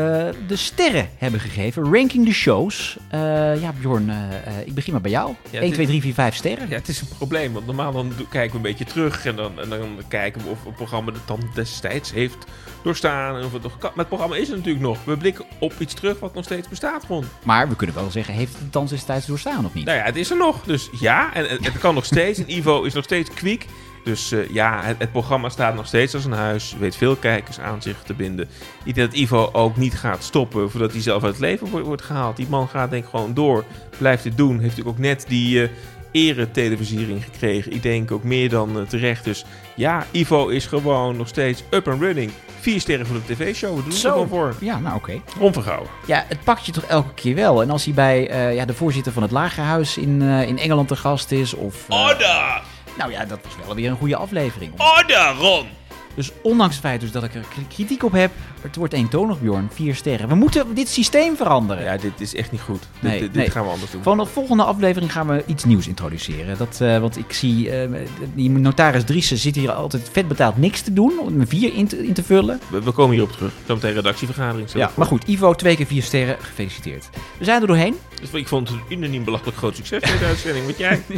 de 0.46 0.56
sterren 0.56 1.08
hebben 1.18 1.40
gegeven. 1.40 1.82
Ranking 1.92 2.26
de 2.26 2.32
shows. 2.32 2.96
Eh, 3.08 3.60
ja, 3.60 3.72
Bjorn, 3.80 4.10
eh, 4.10 4.16
ik 4.64 4.74
begin 4.74 4.92
maar 4.92 5.02
bij 5.02 5.10
jou. 5.10 5.34
Ja, 5.50 5.58
1, 5.58 5.64
het 5.64 5.74
2, 5.74 5.86
3, 5.86 6.00
4, 6.00 6.14
5 6.14 6.34
sterren. 6.34 6.68
Ja, 6.68 6.74
het 6.74 6.88
is 6.88 7.00
een 7.00 7.08
probleem. 7.16 7.52
Want 7.52 7.66
normaal 7.66 7.92
dan 7.92 8.12
kijken 8.30 8.50
we 8.50 8.56
een 8.56 8.62
beetje 8.62 8.84
terug. 8.84 9.26
En 9.26 9.36
dan, 9.36 9.60
en 9.60 9.68
dan 9.68 9.98
kijken 10.08 10.42
we 10.42 10.48
of 10.48 10.64
het 10.64 10.74
programma 10.74 11.12
het 11.12 11.26
dan 11.26 11.40
destijds 11.54 12.12
heeft 12.12 12.46
doorstaan. 12.84 13.36
En 13.36 13.44
of 13.44 13.52
het 13.52 13.62
nog 13.62 13.78
kan. 13.78 13.90
Maar 13.90 13.98
het 13.98 14.08
programma 14.08 14.36
is 14.36 14.48
er 14.48 14.56
natuurlijk 14.56 14.84
nog. 14.84 15.04
We 15.04 15.16
blikken 15.16 15.44
op 15.58 15.72
iets 15.78 15.94
terug 15.94 16.20
wat 16.20 16.34
nog 16.34 16.44
steeds 16.44 16.68
bestaat 16.68 17.04
gewoon. 17.04 17.24
Maar 17.44 17.68
we 17.68 17.76
kunnen 17.76 17.96
wel 17.96 18.10
zeggen, 18.10 18.34
heeft 18.34 18.58
het 18.58 18.72
dans 18.72 18.90
destijds 18.90 19.26
doorstaan 19.26 19.64
of 19.64 19.74
niet? 19.74 19.84
Nou 19.84 19.98
ja, 19.98 20.04
het 20.04 20.16
is 20.16 20.30
er 20.30 20.36
nog. 20.36 20.62
Dus 20.62 20.88
ja, 21.00 21.34
en 21.34 21.48
het, 21.48 21.64
het 21.64 21.78
kan 21.78 21.94
nog 21.94 22.04
steeds. 22.04 22.38
En 22.38 22.56
Ivo 22.56 22.82
is 22.82 22.94
nog 22.94 23.04
steeds 23.04 23.30
kwiek. 23.30 23.66
Dus 24.04 24.32
eh, 24.32 24.48
ja, 24.48 24.82
het, 24.82 24.98
het 24.98 25.12
programma 25.12 25.48
staat 25.48 25.74
nog 25.74 25.86
steeds 25.86 26.14
als 26.14 26.24
een 26.24 26.32
huis. 26.32 26.76
Weet 26.78 26.96
veel 26.96 27.16
kijkers 27.16 27.60
aan 27.60 27.82
zich 27.82 28.02
te 28.02 28.14
binden. 28.14 28.48
Ik 28.84 28.94
denk 28.94 29.10
dat 29.10 29.20
Ivo 29.20 29.50
ook 29.52 29.76
niet 29.76 29.94
gaat 29.94 30.24
stoppen 30.24 30.70
voordat 30.70 30.92
hij 30.92 31.00
zelf 31.00 31.22
uit 31.22 31.32
het 31.32 31.40
leven 31.40 31.70
wordt, 31.70 31.86
wordt 31.86 32.02
gehaald. 32.02 32.36
Die 32.36 32.48
man 32.48 32.68
gaat 32.68 32.90
denk 32.90 33.04
ik 33.04 33.10
gewoon 33.10 33.34
door. 33.34 33.64
Blijft 33.98 34.22
dit 34.22 34.36
doen. 34.36 34.50
Heeft 34.50 34.76
natuurlijk 34.76 34.96
ook 34.96 35.04
net 35.04 35.24
die 35.28 35.70
eretelevisiering 36.14 37.24
gekregen. 37.24 37.72
Ik 37.72 37.82
denk 37.82 38.10
ook 38.10 38.22
meer 38.22 38.48
dan 38.48 38.78
eh, 38.80 38.86
terecht. 38.86 39.24
Dus 39.24 39.44
ja, 39.74 40.06
Ivo 40.10 40.48
is 40.48 40.66
gewoon 40.66 41.16
nog 41.16 41.28
steeds 41.28 41.62
up 41.70 41.88
and 41.88 42.00
running. 42.00 42.30
Vier 42.60 42.80
sterren 42.80 43.06
voor 43.06 43.16
de 43.26 43.34
tv-show. 43.34 43.76
We 43.76 43.82
doen 43.82 43.92
het 43.92 44.04
er 44.04 44.10
gewoon 44.10 44.28
voor. 44.28 44.54
Ja, 44.60 44.78
nou 44.78 44.96
oké. 44.96 45.20
Onvergouwen. 45.38 45.88
Ja, 46.06 46.24
het 46.28 46.44
pakt 46.44 46.66
je 46.66 46.72
toch 46.72 46.84
elke 46.84 47.14
keer 47.14 47.34
wel. 47.34 47.62
En 47.62 47.70
als 47.70 47.84
hij 47.84 47.94
bij 47.94 48.28
eh, 48.28 48.54
ja, 48.54 48.64
de 48.64 48.74
voorzitter 48.74 49.12
van 49.12 49.22
het 49.22 49.30
Lagerhuis 49.32 49.96
in, 49.96 50.22
eh, 50.22 50.48
in 50.48 50.58
Engeland 50.58 50.88
te 50.88 50.96
gast 50.96 51.30
is, 51.32 51.54
of... 51.54 51.88
eh, 51.88 52.00
Order! 52.00 52.62
Nou 52.98 53.10
ja, 53.10 53.24
dat 53.24 53.38
was 53.42 53.52
wel 53.66 53.74
weer 53.74 53.90
een 53.90 53.96
goede 53.96 54.16
aflevering. 54.16 54.72
Order, 54.96 55.34
Ron! 55.38 55.66
Dus 56.14 56.30
ondanks 56.42 56.74
het 56.74 56.84
feit 56.84 57.00
dus 57.00 57.10
dat 57.12 57.24
ik 57.24 57.34
er 57.34 57.44
kritiek 57.68 58.04
op 58.04 58.12
heb, 58.12 58.30
het 58.60 58.76
wordt 58.76 58.92
eentonig, 58.92 59.40
Bjorn. 59.40 59.68
Vier 59.72 59.94
sterren. 59.94 60.28
We 60.28 60.34
moeten 60.34 60.74
dit 60.74 60.88
systeem 60.88 61.36
veranderen. 61.36 61.84
Ja, 61.84 61.96
dit 61.96 62.20
is 62.20 62.34
echt 62.34 62.52
niet 62.52 62.60
goed. 62.60 62.80
Dit, 62.80 63.10
Nee, 63.10 63.20
dit, 63.20 63.32
dit 63.32 63.42
nee. 63.42 63.50
gaan 63.50 63.64
we 63.64 63.70
anders 63.70 63.90
doen. 63.90 64.02
Van 64.02 64.18
de 64.18 64.26
volgende 64.26 64.62
aflevering 64.64 65.12
gaan 65.12 65.26
we 65.26 65.42
iets 65.46 65.64
nieuws 65.64 65.88
introduceren. 65.88 66.58
Dat, 66.58 66.78
eh, 66.80 66.98
want 66.98 67.16
ik 67.16 67.32
zie, 67.32 67.70
eh, 67.70 67.88
die 68.34 68.50
notaris 68.50 69.04
Driessen 69.04 69.36
zit 69.36 69.54
hier 69.54 69.72
altijd 69.72 70.08
vet 70.12 70.28
betaald 70.28 70.56
niks 70.56 70.80
te 70.80 70.92
doen, 70.92 71.18
om 71.18 71.40
een 71.40 71.48
vier 71.48 71.74
in 71.74 71.86
te, 71.86 72.06
in 72.06 72.12
te 72.12 72.22
vullen. 72.22 72.60
We, 72.70 72.82
we 72.82 72.90
komen 72.90 73.14
hierop 73.14 73.32
terug. 73.32 73.52
Zometeen 73.66 73.92
redactievergadering. 73.92 74.72
Ja, 74.72 74.90
maar 74.94 75.06
goed, 75.06 75.24
Ivo, 75.28 75.54
twee 75.54 75.76
keer 75.76 75.86
vier 75.86 76.02
sterren, 76.02 76.36
gefeliciteerd. 76.40 77.08
We 77.38 77.44
zijn 77.44 77.60
er 77.60 77.66
doorheen. 77.66 77.94
Dus 78.20 78.30
ik 78.30 78.48
vond 78.48 78.68
het 78.68 78.78
een 78.78 78.96
unaniem 78.98 79.24
belachelijk 79.24 79.56
groot 79.56 79.76
succes 79.76 80.02
deze 80.02 80.24
uitzending. 80.24 80.66
Wat 80.66 80.78
jij? 80.78 81.02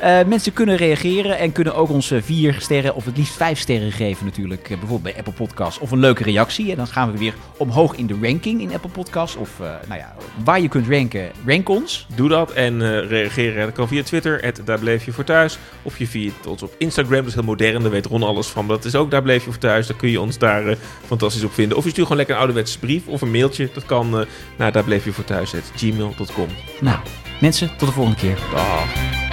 Eh, 0.00 0.18
mensen 0.26 0.52
kunnen 0.52 0.76
reageren 0.76 1.38
en 1.38 1.52
kunnen 1.52 1.74
ook 1.74 1.90
ons 1.90 2.10
eh, 2.10 2.22
vier 2.22 2.56
sterren 2.58 2.94
of 2.94 3.04
het 3.04 3.16
liefst 3.16 3.36
vijf 3.36 3.58
sterren 3.58 3.92
geven 3.92 4.24
natuurlijk. 4.24 4.62
eh, 4.62 4.68
bijvoorbeeld 4.68 5.02
bij 5.02 5.16
Apple 5.16 5.32
Podcasts 5.32 5.78
of 5.78 5.90
een 5.90 5.98
leuke 5.98 6.22
reactie. 6.22 6.70
En 6.70 6.76
dan 6.76 6.86
gaan 6.86 7.12
we 7.12 7.18
weer 7.18 7.34
omhoog 7.56 7.96
in 7.96 8.06
de 8.06 8.16
ranking 8.22 8.60
in 8.60 8.72
Apple 8.72 8.90
Podcasts. 8.90 9.36
Of 9.36 9.58
nou 9.58 10.00
ja, 10.00 10.14
waar 10.44 10.60
je 10.60 10.68
kunt 10.68 10.88
ranken, 10.88 11.30
rank 11.46 11.68
ons. 11.68 12.06
Doe 12.14 12.28
dat 12.28 12.52
en 12.52 13.06
reageren. 13.06 13.64
Dat 13.64 13.74
kan 13.74 13.88
via 13.88 14.02
Twitter, 14.02 14.44
het 14.44 14.60
daar 14.64 14.78
bleef 14.78 15.04
je 15.04 15.12
voor 15.12 15.24
thuis. 15.24 15.58
Of 15.82 15.98
je 15.98 16.06
via 16.06 16.30
ons 16.48 16.62
op 16.62 16.74
Instagram, 16.78 17.16
dat 17.18 17.26
is 17.26 17.34
heel 17.34 17.42
modern, 17.42 17.82
daar 17.82 17.90
weet 17.90 18.06
Ron 18.06 18.22
alles 18.22 18.46
van. 18.46 18.68
Dat 18.68 18.84
is 18.84 18.94
ook 18.94 19.10
daar 19.10 19.22
bleef 19.22 19.44
je 19.44 19.50
voor 19.50 19.60
thuis, 19.60 19.86
daar 19.86 19.96
kun 19.96 20.10
je 20.10 20.20
ons 20.20 20.38
daar 20.38 20.76
fantastisch 21.06 21.44
op 21.44 21.52
vinden. 21.52 21.76
Of 21.76 21.84
je 21.84 21.90
stuurt 21.90 22.06
gewoon 22.06 22.18
lekker 22.18 22.34
een 22.34 22.40
ouderwetse 22.40 22.78
brief 22.78 23.06
of 23.06 23.20
een 23.20 23.30
mailtje. 23.30 23.70
Dat 23.74 23.86
kan 23.86 24.26
naar 24.56 24.72
daar 24.72 24.84
bleef 24.84 25.04
je 25.04 25.12
voor 25.12 25.24
thuis, 25.24 25.52
gmail.com. 25.76 26.48
Nou, 26.80 26.98
mensen, 27.40 27.70
tot 27.76 27.88
de 27.88 27.94
volgende 27.94 28.18
keer. 28.18 28.38
Dag. 28.52 29.29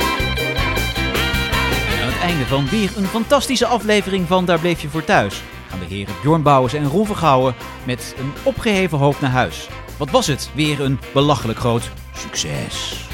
Einde 2.27 2.45
van 2.45 2.69
weer 2.69 2.91
een 2.97 3.05
fantastische 3.05 3.65
aflevering 3.65 4.27
van 4.27 4.45
Daar 4.45 4.59
bleef 4.59 4.81
je 4.81 4.89
voor 4.89 5.03
thuis. 5.03 5.41
Gaan 5.69 5.79
de 5.79 5.85
heren 5.85 6.15
Bjorn 6.21 6.41
Bouwers 6.41 6.73
en 6.73 6.87
Ron 6.87 7.05
Vergouwen 7.05 7.55
met 7.85 8.15
een 8.17 8.31
opgeheven 8.43 8.97
hoofd 8.97 9.21
naar 9.21 9.31
huis. 9.31 9.67
Wat 9.97 10.09
was 10.09 10.27
het? 10.27 10.49
Weer 10.53 10.81
een 10.81 10.99
belachelijk 11.13 11.59
groot 11.59 11.91
succes. 12.15 13.06